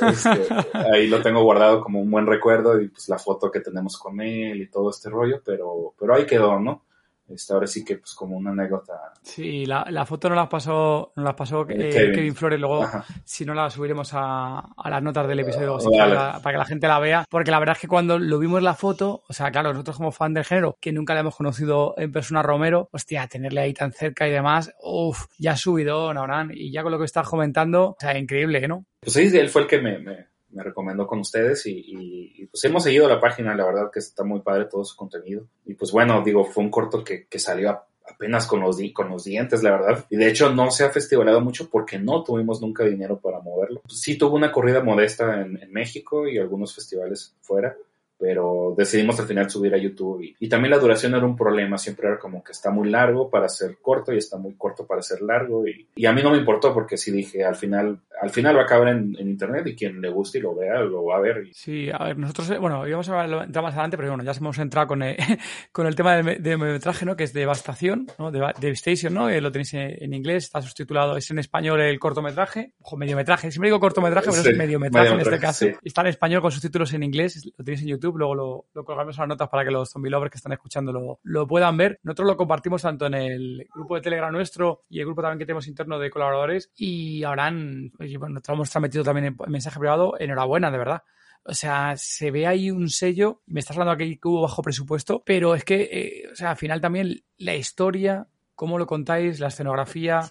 Este, 0.00 0.54
ahí 0.72 1.08
lo 1.08 1.22
tengo 1.22 1.42
guardado 1.42 1.80
como 1.82 2.00
un 2.00 2.10
buen 2.10 2.26
recuerdo 2.26 2.80
y 2.80 2.88
pues 2.88 3.08
la 3.08 3.18
foto 3.18 3.50
que 3.50 3.60
tenemos 3.60 3.98
con 3.98 4.20
él 4.20 4.60
y 4.62 4.68
todo 4.68 4.90
este 4.90 5.10
rollo, 5.10 5.42
pero, 5.44 5.94
pero 5.98 6.14
ahí 6.14 6.26
quedó, 6.26 6.58
¿no? 6.58 6.82
Este, 7.28 7.54
ahora 7.54 7.66
sí 7.66 7.84
que 7.84 7.96
pues 7.96 8.14
como 8.14 8.36
una 8.36 8.50
anécdota. 8.50 9.12
Sí, 9.22 9.64
la, 9.64 9.86
la 9.90 10.04
foto 10.04 10.28
nos 10.28 10.36
la 10.36 10.48
pasó, 10.48 11.12
nos 11.16 11.24
la 11.24 11.34
pasó 11.34 11.66
eh, 11.68 12.12
Kevin. 12.14 12.34
Flores, 12.34 12.60
luego 12.60 12.86
si 13.24 13.44
no 13.44 13.54
la 13.54 13.70
subiremos 13.70 14.10
a, 14.12 14.58
a 14.58 14.90
las 14.90 15.02
notas 15.02 15.26
del 15.26 15.40
episodio 15.40 15.78
para, 15.96 16.40
que 16.42 16.58
la 16.58 16.66
gente 16.66 16.86
la 16.86 16.98
vea, 16.98 17.24
porque 17.30 17.50
la 17.50 17.58
verdad 17.58 17.76
es 17.76 17.80
que 17.80 17.88
cuando 17.88 18.18
lo 18.18 18.38
vimos 18.38 18.62
la 18.62 18.74
foto, 18.74 19.22
o 19.26 19.32
sea, 19.32 19.50
claro, 19.50 19.72
nosotros 19.72 19.96
como 19.96 20.12
fan 20.12 20.34
del 20.34 20.44
género, 20.44 20.76
que 20.80 20.92
nunca 20.92 21.14
le 21.14 21.20
hemos 21.20 21.36
conocido 21.36 21.94
en 21.96 22.12
persona 22.12 22.40
a 22.40 22.42
Romero, 22.42 22.88
hostia, 22.92 23.26
tenerle 23.26 23.60
ahí 23.62 23.72
tan 23.72 23.92
cerca 23.92 24.28
y 24.28 24.30
demás, 24.30 24.74
uff, 24.82 25.26
ya 25.38 25.52
ha 25.52 25.56
subido, 25.56 26.12
Naurán, 26.12 26.50
y 26.52 26.70
ya 26.72 26.82
con 26.82 26.92
lo 26.92 26.98
que 26.98 27.04
estás 27.06 27.28
comentando, 27.28 27.90
o 27.90 27.96
sea, 27.98 28.18
increíble, 28.18 28.66
¿no? 28.68 28.84
Pues 29.00 29.14
sí, 29.14 29.36
él 29.36 29.48
fue 29.48 29.62
el 29.62 29.68
que 29.68 29.80
me, 29.80 29.98
me 29.98 30.33
me 30.54 30.62
recomendó 30.62 31.06
con 31.06 31.20
ustedes 31.20 31.66
y, 31.66 32.48
pues 32.50 32.64
hemos 32.64 32.84
seguido 32.84 33.08
la 33.08 33.20
página, 33.20 33.54
la 33.54 33.66
verdad 33.66 33.90
que 33.92 33.98
está 33.98 34.24
muy 34.24 34.40
padre 34.40 34.66
todo 34.70 34.84
su 34.84 34.96
contenido. 34.96 35.46
Y 35.66 35.74
pues 35.74 35.92
bueno, 35.92 36.22
digo, 36.24 36.44
fue 36.44 36.64
un 36.64 36.70
corto 36.70 37.02
que, 37.02 37.26
que 37.26 37.38
salió 37.38 37.78
apenas 38.06 38.46
con 38.46 38.60
los, 38.60 38.78
con 38.92 39.08
los 39.08 39.24
dientes, 39.24 39.62
la 39.62 39.72
verdad. 39.72 40.04
Y 40.10 40.16
de 40.16 40.28
hecho 40.28 40.50
no 40.50 40.70
se 40.70 40.84
ha 40.84 40.90
festivalado 40.90 41.40
mucho 41.40 41.68
porque 41.68 41.98
no 41.98 42.22
tuvimos 42.22 42.60
nunca 42.60 42.84
dinero 42.84 43.18
para 43.18 43.40
moverlo. 43.40 43.82
Sí 43.88 44.16
tuvo 44.16 44.36
una 44.36 44.52
corrida 44.52 44.82
modesta 44.82 45.40
en, 45.40 45.60
en 45.62 45.72
México 45.72 46.28
y 46.28 46.38
algunos 46.38 46.74
festivales 46.74 47.34
fuera 47.40 47.76
pero 48.24 48.72
decidimos 48.74 49.20
al 49.20 49.26
final 49.26 49.50
subir 49.50 49.74
a 49.74 49.76
YouTube 49.76 50.34
y, 50.40 50.48
también 50.48 50.70
la 50.70 50.78
duración 50.78 51.14
era 51.14 51.26
un 51.26 51.36
problema, 51.36 51.76
siempre 51.76 52.08
era 52.08 52.18
como 52.18 52.42
que 52.42 52.52
está 52.52 52.70
muy 52.70 52.88
largo 52.88 53.28
para 53.28 53.50
ser 53.50 53.76
corto 53.82 54.14
y 54.14 54.16
está 54.16 54.38
muy 54.38 54.54
corto 54.54 54.86
para 54.86 55.02
ser 55.02 55.20
largo 55.20 55.68
y, 55.68 55.86
y 55.94 56.06
a 56.06 56.12
mí 56.14 56.22
no 56.22 56.30
me 56.30 56.38
importó 56.38 56.72
porque 56.72 56.96
sí 56.96 57.10
dije 57.10 57.44
al 57.44 57.56
final 57.56 58.00
al 58.20 58.30
final 58.30 58.56
va 58.56 58.62
a 58.62 58.64
acabar 58.64 58.88
en, 58.88 59.14
internet 59.18 59.66
y 59.66 59.74
quien 59.74 60.00
le 60.00 60.08
guste 60.08 60.38
y 60.38 60.40
lo 60.40 60.54
vea 60.54 60.80
lo 60.80 61.04
va 61.04 61.16
a 61.16 61.20
ver. 61.20 61.48
Sí, 61.52 61.88
a 61.92 62.04
ver, 62.04 62.18
nosotros, 62.18 62.50
eh, 62.50 62.58
bueno, 62.58 62.86
íbamos 62.86 63.08
a 63.08 63.24
entrar 63.44 63.62
más 63.62 63.74
adelante, 63.74 63.96
pero 63.96 64.10
bueno, 64.10 64.24
ya 64.24 64.32
hemos 64.32 64.58
entrado 64.58 64.88
con 64.88 65.02
el, 65.02 65.16
con 65.72 65.86
el 65.86 65.94
tema 65.94 66.16
de, 66.16 66.36
de 66.36 66.56
metraje, 66.56 67.04
¿no? 67.04 67.16
Que 67.16 67.24
es 67.24 67.32
Devastación, 67.32 68.06
¿no? 68.18 68.30
De, 68.30 68.40
Devastation, 68.60 69.12
¿no? 69.12 69.28
Eh, 69.28 69.40
lo 69.40 69.50
tenéis 69.50 69.74
en, 69.74 70.14
inglés, 70.14 70.44
está 70.44 70.62
subtitulado, 70.62 71.16
es 71.16 71.30
en 71.30 71.38
español 71.38 71.80
el 71.80 71.98
cortometraje, 71.98 72.72
o 72.82 72.96
mediometraje, 72.96 73.50
siempre 73.50 73.68
digo 73.68 73.80
cortometraje, 73.80 74.30
pero 74.30 74.42
es 74.42 74.56
mediometraje, 74.56 75.12
en 75.12 75.20
este 75.20 75.38
caso. 75.38 75.66
Está 75.82 76.02
en 76.02 76.08
español 76.08 76.40
con 76.40 76.52
subtítulos 76.52 76.92
en 76.94 77.02
inglés, 77.02 77.52
lo 77.56 77.64
tenéis 77.64 77.82
en 77.82 77.88
YouTube, 77.88 78.13
luego 78.18 78.34
lo, 78.34 78.64
lo 78.72 78.84
colgamos 78.84 79.16
en 79.16 79.22
las 79.22 79.28
notas 79.28 79.48
para 79.48 79.64
que 79.64 79.70
los 79.70 79.90
zombie 79.90 80.10
lovers 80.10 80.30
que 80.30 80.38
están 80.38 80.52
escuchando 80.52 80.92
lo, 80.92 81.20
lo 81.22 81.46
puedan 81.46 81.76
ver. 81.76 82.00
Nosotros 82.02 82.28
lo 82.28 82.36
compartimos 82.36 82.82
tanto 82.82 83.06
en 83.06 83.14
el 83.14 83.68
grupo 83.74 83.96
de 83.96 84.00
Telegram 84.00 84.32
nuestro 84.32 84.84
y 84.88 85.00
el 85.00 85.06
grupo 85.06 85.22
también 85.22 85.38
que 85.38 85.46
tenemos 85.46 85.66
interno 85.66 85.98
de 85.98 86.10
colaboradores 86.10 86.70
y 86.76 87.24
habrán, 87.24 87.92
bueno, 88.18 88.40
hemos 88.46 88.70
transmitido 88.70 89.04
también 89.04 89.26
en 89.26 89.36
mensaje 89.50 89.78
privado, 89.78 90.14
enhorabuena, 90.18 90.70
de 90.70 90.78
verdad. 90.78 91.02
O 91.46 91.52
sea, 91.52 91.94
se 91.96 92.30
ve 92.30 92.46
ahí 92.46 92.70
un 92.70 92.88
sello, 92.88 93.42
me 93.46 93.60
estás 93.60 93.76
hablando 93.76 93.92
aquí 93.92 94.16
que 94.16 94.28
hubo 94.28 94.42
bajo 94.42 94.62
presupuesto, 94.62 95.22
pero 95.26 95.54
es 95.54 95.62
que, 95.64 95.82
eh, 95.92 96.28
o 96.32 96.34
sea, 96.34 96.52
al 96.52 96.56
final 96.56 96.80
también 96.80 97.22
la 97.36 97.54
historia, 97.54 98.26
cómo 98.54 98.78
lo 98.78 98.86
contáis, 98.86 99.40
la 99.40 99.48
escenografía, 99.48 100.28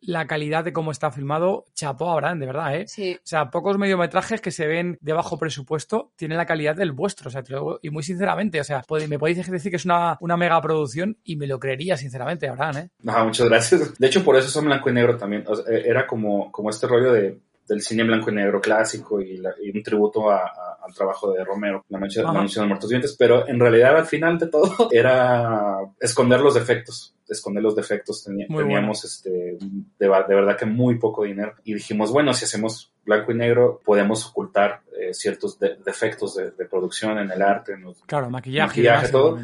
la 0.00 0.26
calidad 0.26 0.64
de 0.64 0.72
cómo 0.72 0.90
está 0.90 1.10
filmado, 1.10 1.64
chapó 1.74 2.10
Abraham, 2.10 2.40
de 2.40 2.46
verdad, 2.46 2.76
¿eh? 2.76 2.84
Sí. 2.86 3.14
O 3.16 3.26
sea, 3.26 3.50
pocos 3.50 3.78
mediometrajes 3.78 4.40
que 4.40 4.50
se 4.50 4.66
ven 4.66 4.98
de 5.00 5.12
bajo 5.12 5.38
presupuesto 5.38 6.12
tienen 6.16 6.38
la 6.38 6.46
calidad 6.46 6.76
del 6.76 6.92
vuestro, 6.92 7.28
o 7.28 7.30
sea, 7.30 7.42
y 7.82 7.90
muy 7.90 8.02
sinceramente, 8.02 8.60
o 8.60 8.64
sea, 8.64 8.82
me 9.08 9.18
podéis 9.18 9.50
decir 9.50 9.70
que 9.70 9.76
es 9.76 9.84
una, 9.84 10.16
una 10.20 10.36
mega 10.36 10.60
producción 10.60 11.18
y 11.24 11.36
me 11.36 11.46
lo 11.46 11.58
creería, 11.58 11.96
sinceramente, 11.96 12.48
Abraham, 12.48 12.76
¿eh? 12.76 12.90
No, 13.02 13.24
muchas 13.24 13.48
gracias. 13.48 13.98
De 13.98 14.06
hecho, 14.06 14.24
por 14.24 14.36
eso 14.36 14.48
son 14.48 14.66
blanco 14.66 14.90
y 14.90 14.92
negro 14.92 15.16
también. 15.16 15.44
era 15.66 16.06
como, 16.06 16.50
como 16.52 16.70
este 16.70 16.86
rollo 16.86 17.12
de 17.12 17.40
del 17.68 17.82
cine 17.82 18.04
blanco 18.04 18.30
y 18.30 18.34
negro 18.34 18.60
clásico 18.60 19.20
y, 19.20 19.40
un 19.40 19.82
tributo 19.82 20.30
al 20.30 20.94
trabajo 20.94 21.32
de 21.32 21.44
Romero, 21.44 21.84
La 21.88 21.98
Noche, 21.98 22.22
la 22.22 22.32
noche 22.32 22.60
de 22.60 22.66
Muertos 22.66 22.90
Vientes, 22.90 23.16
pero 23.18 23.48
en 23.48 23.58
realidad 23.58 23.96
al 23.96 24.06
final 24.06 24.38
de 24.38 24.46
todo 24.46 24.88
era 24.92 25.78
esconder 26.00 26.40
los 26.40 26.54
defectos 26.54 27.15
esconder 27.28 27.62
los 27.62 27.76
defectos. 27.76 28.24
teníamos 28.24 29.04
este, 29.04 29.30
de, 29.30 29.58
de, 29.98 30.08
verdad 30.08 30.56
que 30.56 30.66
muy 30.66 30.98
poco 30.98 31.24
dinero. 31.24 31.54
Y 31.64 31.74
dijimos, 31.74 32.10
bueno, 32.10 32.32
si 32.34 32.44
hacemos 32.44 32.92
blanco 33.04 33.32
y 33.32 33.36
negro, 33.36 33.80
podemos 33.84 34.26
ocultar 34.26 34.82
eh, 34.98 35.14
ciertos 35.14 35.58
defectos 35.58 36.34
de, 36.34 36.50
producción 36.66 37.18
en 37.18 37.30
el 37.30 37.40
arte, 37.40 37.72
en 37.72 37.94
claro, 38.06 38.28
maquillaje, 38.28 38.68
maquillaje 38.68 39.08
todo. 39.08 39.38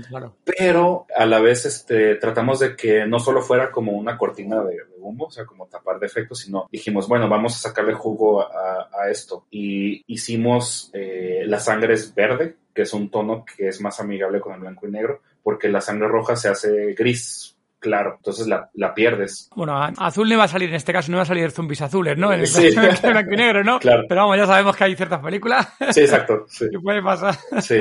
Pero 0.44 1.06
a 1.16 1.24
la 1.24 1.40
vez 1.40 1.64
este, 1.64 2.16
tratamos 2.16 2.58
de 2.58 2.74
que 2.76 3.06
no 3.06 3.20
solo 3.20 3.40
fuera 3.40 3.70
como 3.70 3.92
una 3.92 4.18
cortina 4.18 4.62
de, 4.64 4.78
humo, 4.98 5.26
o 5.26 5.30
sea, 5.30 5.44
como 5.44 5.66
tapar 5.66 5.98
defectos, 5.98 6.40
sino 6.40 6.68
dijimos, 6.70 7.08
bueno, 7.08 7.28
vamos 7.28 7.54
a 7.54 7.68
sacarle 7.68 7.94
jugo 7.94 8.42
a, 8.42 8.88
esto. 9.10 9.46
Y 9.50 10.04
hicimos 10.06 10.90
eh, 10.92 11.42
La 11.46 11.58
sangre 11.58 11.94
es 11.94 12.14
verde, 12.14 12.56
que 12.72 12.82
es 12.82 12.92
un 12.92 13.10
tono 13.10 13.44
que 13.44 13.68
es 13.68 13.80
más 13.80 13.98
amigable 14.00 14.40
con 14.40 14.54
el 14.54 14.60
blanco 14.60 14.86
y 14.86 14.92
negro, 14.92 15.20
porque 15.42 15.68
la 15.68 15.80
sangre 15.80 16.08
roja 16.08 16.36
se 16.36 16.48
hace 16.48 16.94
gris 16.94 17.56
claro, 17.82 18.14
entonces 18.16 18.46
la, 18.46 18.70
la, 18.74 18.94
pierdes. 18.94 19.50
Bueno, 19.54 19.76
azul 19.98 20.28
no 20.28 20.34
iba 20.34 20.44
a 20.44 20.48
salir 20.48 20.70
en 20.70 20.76
este 20.76 20.92
caso, 20.92 21.10
no 21.10 21.16
iba 21.16 21.22
a 21.22 21.26
salir 21.26 21.50
zombies 21.50 21.82
azules, 21.82 22.16
¿no? 22.16 22.32
En 22.32 22.40
el 22.40 22.46
sí. 22.46 22.70
blanco 22.70 23.32
y 23.32 23.36
negro, 23.36 23.64
¿no? 23.64 23.80
Claro. 23.80 24.04
Pero 24.08 24.22
vamos, 24.22 24.36
ya 24.36 24.46
sabemos 24.46 24.76
que 24.76 24.84
hay 24.84 24.96
ciertas 24.96 25.20
películas. 25.20 25.68
Sí, 25.90 26.00
exacto. 26.00 26.46
Sí. 26.48 26.66
¿Qué 26.72 26.78
puede 26.78 27.02
pasar? 27.02 27.36
Sí. 27.60 27.80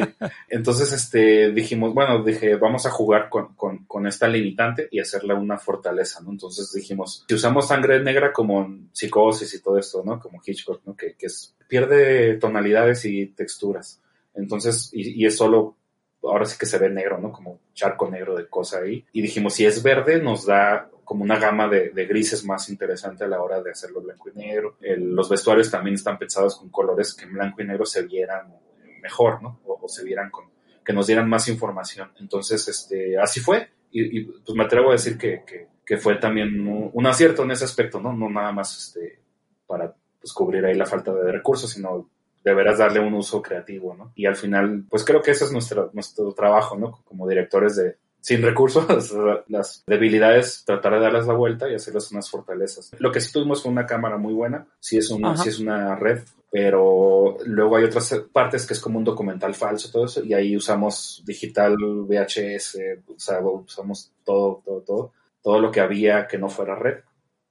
Entonces, 0.49 0.91
este, 0.91 1.51
dijimos, 1.51 1.93
bueno, 1.93 2.23
dije, 2.23 2.55
vamos 2.55 2.85
a 2.85 2.89
jugar 2.89 3.29
con, 3.29 3.53
con, 3.55 3.85
con, 3.85 4.07
esta 4.07 4.27
limitante 4.27 4.89
y 4.91 4.99
hacerla 4.99 5.35
una 5.35 5.57
fortaleza, 5.57 6.19
¿no? 6.21 6.31
Entonces 6.31 6.73
dijimos, 6.73 7.23
si 7.27 7.35
usamos 7.35 7.67
sangre 7.67 8.01
negra 8.03 8.33
como 8.33 8.67
psicosis 8.91 9.53
y 9.53 9.61
todo 9.61 9.77
esto, 9.77 10.01
¿no? 10.03 10.19
Como 10.19 10.41
Hitchcock, 10.43 10.81
¿no? 10.85 10.95
Que, 10.95 11.13
que 11.13 11.27
es, 11.27 11.55
pierde 11.67 12.37
tonalidades 12.37 13.05
y 13.05 13.27
texturas. 13.27 14.01
Entonces, 14.33 14.89
y, 14.93 15.21
y 15.21 15.25
es 15.27 15.37
solo 15.37 15.77
ahora 16.23 16.45
sí 16.45 16.57
que 16.57 16.65
se 16.65 16.77
ve 16.77 16.89
negro, 16.89 17.17
¿no? 17.17 17.31
Como 17.31 17.59
charco 17.73 18.09
negro 18.09 18.35
de 18.35 18.47
cosa 18.47 18.79
ahí. 18.79 19.05
Y 19.11 19.21
dijimos, 19.21 19.53
si 19.53 19.65
es 19.65 19.81
verde, 19.81 20.21
nos 20.21 20.45
da 20.45 20.89
como 21.03 21.23
una 21.23 21.37
gama 21.37 21.67
de, 21.67 21.89
grises 22.05 22.45
más 22.45 22.69
interesante 22.69 23.25
a 23.25 23.27
la 23.27 23.41
hora 23.41 23.61
de 23.61 23.71
hacerlo 23.71 24.01
blanco 24.01 24.29
y 24.29 24.37
negro. 24.37 24.77
los 24.79 25.29
vestuarios 25.29 25.69
también 25.69 25.95
están 25.95 26.17
pensados 26.17 26.57
con 26.57 26.69
colores 26.69 27.13
que 27.13 27.25
en 27.25 27.33
blanco 27.33 27.61
y 27.61 27.65
negro 27.65 27.85
se 27.85 28.03
vieran 28.03 28.53
mejor, 29.01 29.41
¿no? 29.41 29.59
O, 29.65 29.87
se 29.89 30.05
vieran 30.05 30.29
con, 30.29 30.45
que 30.85 30.93
nos 30.93 31.07
dieran 31.07 31.27
más 31.27 31.49
información. 31.49 32.11
Entonces, 32.19 32.67
este, 32.67 33.17
así 33.17 33.39
fue. 33.39 33.69
Y, 33.91 34.23
pues 34.23 34.55
me 34.55 34.63
atrevo 34.63 34.89
a 34.89 34.93
decir 34.93 35.17
que, 35.17 35.67
fue 35.97 36.15
también 36.15 36.65
un, 36.65 37.05
acierto 37.05 37.43
en 37.43 37.51
ese 37.51 37.65
aspecto, 37.65 37.99
¿no? 37.99 38.13
No 38.13 38.29
nada 38.29 38.53
más 38.53 38.77
este, 38.77 39.19
para 39.67 39.93
pues, 40.21 40.31
cubrir 40.31 40.65
ahí 40.65 40.75
la 40.75 40.85
falta 40.85 41.13
de 41.13 41.29
recursos, 41.29 41.71
sino 41.71 42.09
deberás 42.43 42.79
darle 42.79 42.99
un 42.99 43.13
uso 43.13 43.41
creativo, 43.41 43.95
¿no? 43.95 44.11
Y 44.15 44.25
al 44.25 44.35
final, 44.35 44.85
pues 44.89 45.03
creo 45.05 45.21
que 45.21 45.31
ese 45.31 45.45
es 45.45 45.51
nuestro, 45.51 45.89
nuestro 45.93 46.33
trabajo, 46.33 46.77
¿no? 46.77 46.99
Como 47.05 47.27
directores 47.27 47.75
de, 47.75 47.97
sin 48.21 48.41
recursos, 48.41 48.85
las 49.47 49.83
debilidades, 49.85 50.63
tratar 50.65 50.93
de 50.93 50.99
darles 50.99 51.27
la 51.27 51.33
vuelta 51.33 51.69
y 51.69 51.75
hacerlas 51.75 52.11
unas 52.11 52.29
fortalezas. 52.29 52.91
Lo 52.99 53.11
que 53.11 53.19
sí 53.19 53.31
tuvimos 53.31 53.61
fue 53.61 53.71
una 53.71 53.85
cámara 53.85 54.17
muy 54.17 54.33
buena, 54.33 54.65
sí 54.79 54.97
es 54.97 55.09
una, 55.09 55.35
sí 55.35 55.49
es 55.49 55.59
una 55.59 55.95
red, 55.95 56.21
pero 56.51 57.37
luego 57.45 57.77
hay 57.77 57.85
otras 57.85 58.13
partes 58.31 58.65
que 58.65 58.73
es 58.73 58.79
como 58.79 58.99
un 58.99 59.05
documental 59.05 59.55
falso, 59.55 59.91
todo 59.91 60.05
eso, 60.05 60.23
y 60.23 60.33
ahí 60.33 60.55
usamos 60.55 61.23
digital, 61.25 61.75
VHS, 61.77 62.77
o 63.07 63.19
sea, 63.19 63.39
usamos 63.41 64.11
todo, 64.23 64.61
todo, 64.63 64.81
todo, 64.81 65.13
todo 65.41 65.59
lo 65.59 65.71
que 65.71 65.81
había 65.81 66.27
que 66.27 66.37
no 66.37 66.49
fuera 66.49 66.75
red. 66.75 66.99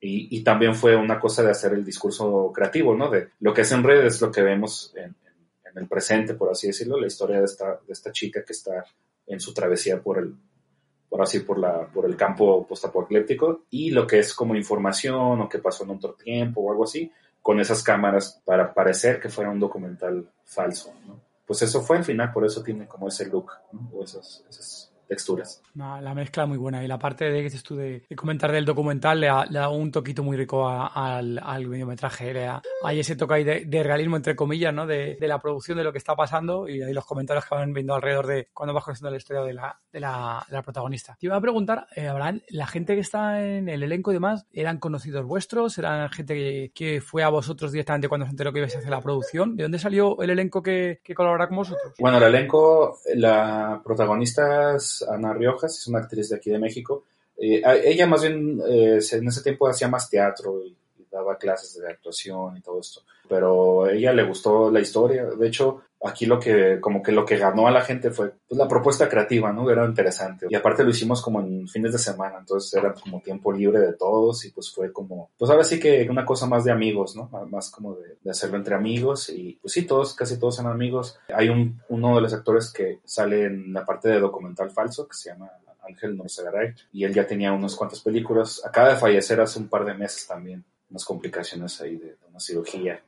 Y, 0.02 0.42
también 0.42 0.74
fue 0.74 0.96
una 0.96 1.20
cosa 1.20 1.42
de 1.42 1.50
hacer 1.50 1.74
el 1.74 1.84
discurso 1.84 2.50
creativo, 2.54 2.94
¿no? 2.94 3.10
De 3.10 3.32
lo 3.40 3.52
que 3.52 3.60
es 3.60 3.72
en 3.72 3.84
redes, 3.84 4.20
lo 4.22 4.32
que 4.32 4.40
vemos 4.40 4.94
en, 4.96 5.14
el 5.74 5.86
presente, 5.86 6.34
por 6.34 6.50
así 6.50 6.68
decirlo, 6.68 6.98
la 6.98 7.06
historia 7.06 7.38
de 7.38 7.44
esta, 7.44 7.78
de 7.86 7.92
esta 7.92 8.10
chica 8.10 8.42
que 8.42 8.54
está 8.54 8.84
en 9.26 9.38
su 9.38 9.54
travesía 9.54 10.02
por 10.02 10.18
el, 10.18 10.34
por 11.08 11.22
así, 11.22 11.40
por, 11.40 11.58
la, 11.58 11.86
por 11.86 12.06
el 12.06 12.16
campo 12.16 12.66
postapocalíptico 12.66 13.66
y 13.70 13.90
lo 13.90 14.06
que 14.06 14.18
es 14.18 14.34
como 14.34 14.56
información 14.56 15.40
o 15.40 15.48
que 15.48 15.58
pasó 15.58 15.84
en 15.84 15.90
otro 15.90 16.14
tiempo 16.14 16.62
o 16.62 16.70
algo 16.72 16.84
así, 16.84 17.12
con 17.42 17.60
esas 17.60 17.82
cámaras 17.82 18.40
para 18.44 18.72
parecer 18.74 19.20
que 19.20 19.28
fuera 19.28 19.50
un 19.50 19.60
documental 19.60 20.28
falso. 20.44 20.92
Pues 21.46 21.62
eso 21.62 21.82
fue 21.82 21.98
al 21.98 22.04
final, 22.04 22.32
por 22.32 22.44
eso 22.44 22.62
tiene 22.62 22.86
como 22.86 23.08
ese 23.08 23.26
look 23.26 23.52
o 23.92 24.02
esas, 24.02 24.44
esas 24.48 24.89
texturas. 25.10 25.60
la 25.74 26.14
mezcla 26.14 26.46
muy 26.46 26.56
buena 26.56 26.84
y 26.84 26.86
la 26.86 26.98
parte 26.98 27.24
de 27.24 27.42
que 27.42 27.50
tú 27.58 27.74
de, 27.74 28.06
comentar 28.14 28.52
del 28.52 28.64
documental 28.64 29.18
le 29.20 29.26
da, 29.26 29.68
un 29.68 29.90
toquito 29.90 30.22
muy 30.22 30.36
rico 30.36 30.68
al, 30.68 31.40
al, 31.42 31.66
mediometraje. 31.66 32.48
hay 32.84 33.00
ese 33.00 33.16
toque 33.16 33.34
ahí 33.34 33.44
de, 33.44 33.82
realismo, 33.82 34.16
entre 34.16 34.36
comillas, 34.36 34.72
¿no? 34.72 34.86
De, 34.86 35.18
la 35.20 35.40
producción 35.40 35.78
de 35.78 35.84
lo 35.84 35.90
que 35.90 35.98
está 35.98 36.14
pasando 36.14 36.68
y 36.68 36.80
ahí 36.80 36.92
los 36.92 37.04
comentarios 37.04 37.44
que 37.44 37.54
van 37.54 37.72
viendo 37.72 37.94
alrededor 37.94 38.28
de 38.28 38.48
cuando 38.54 38.72
vas 38.72 38.84
conociendo 38.84 39.10
la 39.10 39.16
historia 39.16 39.42
de 39.42 39.52
la, 39.52 39.80
de 39.92 40.00
la, 40.00 40.62
protagonista. 40.64 41.16
Te 41.18 41.26
iba 41.26 41.36
a 41.36 41.40
preguntar, 41.40 41.88
eh, 41.96 42.06
Abraham, 42.06 42.40
la 42.48 42.68
gente 42.68 42.94
que 42.94 43.00
está 43.00 43.44
en 43.44 43.68
el 43.68 43.82
elenco 43.82 44.12
y 44.12 44.14
demás, 44.14 44.46
¿eran 44.52 44.78
conocidos 44.78 45.24
vuestros? 45.24 45.76
¿Eran 45.78 46.08
gente 46.10 46.70
que, 46.72 47.00
fue 47.00 47.24
a 47.24 47.30
vosotros 47.30 47.72
directamente 47.72 48.08
cuando 48.08 48.26
se 48.26 48.30
enteró 48.30 48.52
que 48.52 48.60
ibais 48.60 48.76
a 48.76 48.78
hacer 48.78 48.90
la 48.90 49.00
producción? 49.00 49.56
¿De 49.56 49.64
dónde 49.64 49.78
salió 49.80 50.20
el 50.22 50.30
elenco 50.30 50.62
que, 50.62 51.00
que 51.02 51.14
colabora 51.14 51.48
con 51.48 51.56
vosotros? 51.56 51.94
Bueno, 51.98 52.18
el 52.18 52.24
elenco, 52.24 52.98
la 53.14 53.80
Ana 55.02 55.32
Riojas, 55.32 55.78
es 55.78 55.86
una 55.86 56.00
actriz 56.00 56.28
de 56.28 56.36
aquí 56.36 56.50
de 56.50 56.58
México. 56.58 57.04
Eh, 57.36 57.62
ella 57.84 58.06
más 58.06 58.22
bien 58.22 58.60
eh, 58.68 59.00
en 59.12 59.28
ese 59.28 59.42
tiempo 59.42 59.66
hacía 59.68 59.88
más 59.88 60.10
teatro 60.10 60.64
y, 60.64 60.76
daba 61.10 61.36
clases 61.36 61.74
de 61.80 61.90
actuación 61.90 62.56
y 62.56 62.60
todo 62.60 62.78
esto. 62.78 63.02
Pero 63.28 63.82
a 63.82 63.92
ella 63.92 64.12
le 64.12 64.22
gustó 64.22 64.70
la 64.70 64.78
historia. 64.78 65.24
De 65.24 65.48
hecho, 65.48 65.82
aquí 66.04 66.26
lo 66.26 66.40
que, 66.40 66.80
como 66.80 67.02
que 67.02 67.12
lo 67.12 67.24
que 67.24 67.36
ganó 67.36 67.66
a 67.66 67.70
la 67.70 67.82
gente 67.82 68.10
fue 68.10 68.32
pues, 68.48 68.58
la 68.58 68.68
propuesta 68.68 69.08
creativa, 69.08 69.52
¿no? 69.52 69.70
Era 69.70 69.84
interesante. 69.84 70.46
Y 70.48 70.54
aparte 70.54 70.84
lo 70.84 70.90
hicimos 70.90 71.20
como 71.22 71.40
en 71.40 71.68
fines 71.68 71.92
de 71.92 71.98
semana, 71.98 72.38
entonces 72.38 72.72
era 72.74 72.94
como 72.94 73.20
tiempo 73.20 73.52
libre 73.52 73.80
de 73.80 73.92
todos 73.94 74.44
y 74.44 74.50
pues 74.50 74.72
fue 74.72 74.92
como, 74.92 75.30
pues 75.36 75.50
ahora 75.50 75.64
sí 75.64 75.78
que 75.78 76.06
una 76.10 76.24
cosa 76.24 76.46
más 76.46 76.64
de 76.64 76.72
amigos, 76.72 77.16
¿no? 77.16 77.28
Más 77.50 77.70
como 77.70 77.96
de, 77.96 78.30
hacerlo 78.30 78.56
entre 78.56 78.74
amigos 78.74 79.28
y 79.28 79.58
pues 79.60 79.72
sí, 79.72 79.82
todos, 79.86 80.14
casi 80.14 80.38
todos 80.38 80.56
son 80.56 80.66
amigos. 80.66 81.18
Hay 81.34 81.48
un, 81.48 81.80
uno 81.88 82.14
de 82.14 82.22
los 82.22 82.32
actores 82.32 82.72
que 82.72 83.00
sale 83.04 83.44
en 83.44 83.72
la 83.72 83.84
parte 83.84 84.08
de 84.08 84.20
documental 84.20 84.70
falso 84.70 85.06
que 85.06 85.16
se 85.16 85.30
llama 85.30 85.50
Ángel 85.86 86.16
Norsegaray 86.16 86.74
y 86.92 87.04
él 87.04 87.12
ya 87.12 87.26
tenía 87.26 87.52
unas 87.52 87.74
cuantas 87.76 88.00
películas. 88.00 88.62
Acaba 88.64 88.90
de 88.90 88.96
fallecer 88.96 89.40
hace 89.40 89.58
un 89.58 89.68
par 89.68 89.84
de 89.84 89.94
meses 89.94 90.26
también 90.26 90.64
unas 90.90 91.04
complicaciones 91.04 91.80
ahí 91.80 91.96
de, 91.96 92.16
una 92.28 92.40
cirugía. 92.40 93.02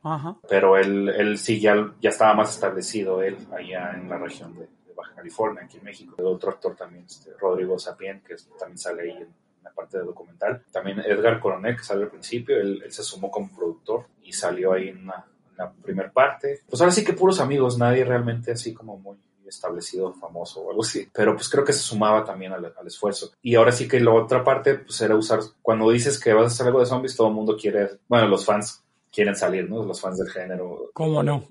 Pero 0.48 0.76
él, 0.76 1.08
él 1.08 1.38
sí 1.38 1.60
ya, 1.60 1.74
ya 2.00 2.10
estaba 2.10 2.34
más 2.34 2.54
establecido, 2.54 3.22
él, 3.22 3.36
allá 3.56 3.92
en 3.94 4.08
la 4.08 4.18
región 4.18 4.54
de, 4.56 4.68
Baja 4.94 5.14
California, 5.14 5.62
aquí 5.64 5.78
en 5.78 5.84
México. 5.84 6.14
El 6.18 6.26
otro 6.26 6.50
actor 6.50 6.76
también, 6.76 7.04
este, 7.06 7.32
Rodrigo 7.40 7.78
Sapien, 7.78 8.20
que 8.20 8.36
también 8.58 8.78
sale 8.78 9.02
ahí 9.02 9.10
en 9.10 9.28
la 9.64 9.70
parte 9.70 9.98
de 9.98 10.04
documental. 10.04 10.62
También 10.70 11.00
Edgar 11.00 11.40
Coronel, 11.40 11.76
que 11.76 11.82
sale 11.82 12.04
al 12.04 12.10
principio, 12.10 12.56
él, 12.60 12.82
él 12.84 12.92
se 12.92 13.02
sumó 13.02 13.30
como 13.30 13.50
productor 13.54 14.06
y 14.22 14.32
salió 14.32 14.74
ahí 14.74 14.88
en, 14.88 14.98
una, 14.98 15.24
en 15.50 15.56
la 15.56 15.72
primera 15.72 16.12
parte. 16.12 16.60
Pues 16.68 16.80
ahora 16.80 16.92
sí 16.92 17.02
que 17.02 17.14
puros 17.14 17.40
amigos, 17.40 17.78
nadie 17.78 18.04
realmente 18.04 18.52
así 18.52 18.74
como 18.74 18.98
muy 18.98 19.16
establecido, 19.52 20.12
famoso 20.14 20.60
o 20.60 20.70
algo 20.70 20.82
así. 20.82 21.08
Pero 21.12 21.34
pues 21.34 21.48
creo 21.48 21.64
que 21.64 21.72
se 21.72 21.80
sumaba 21.80 22.24
también 22.24 22.52
al, 22.52 22.72
esfuerzo. 22.86 23.32
Y 23.42 23.54
ahora 23.54 23.72
sí 23.72 23.88
que 23.88 24.00
la 24.00 24.12
otra 24.12 24.44
parte 24.44 24.74
pues 24.74 25.00
era 25.00 25.16
usar, 25.16 25.40
cuando 25.60 25.90
dices 25.90 26.18
que 26.18 26.32
vas 26.32 26.44
a 26.44 26.46
hacer 26.46 26.66
algo 26.66 26.80
de 26.80 26.86
zombies, 26.86 27.16
todo 27.16 27.28
el 27.28 27.34
mundo 27.34 27.56
quiere, 27.56 27.90
bueno, 28.08 28.28
los 28.28 28.44
fans 28.44 28.82
quieren 29.12 29.36
salir, 29.36 29.68
¿no? 29.68 29.84
Los 29.84 30.00
fans 30.00 30.18
del 30.18 30.30
género. 30.30 30.90
¿Cómo 30.94 31.22
no? 31.22 31.44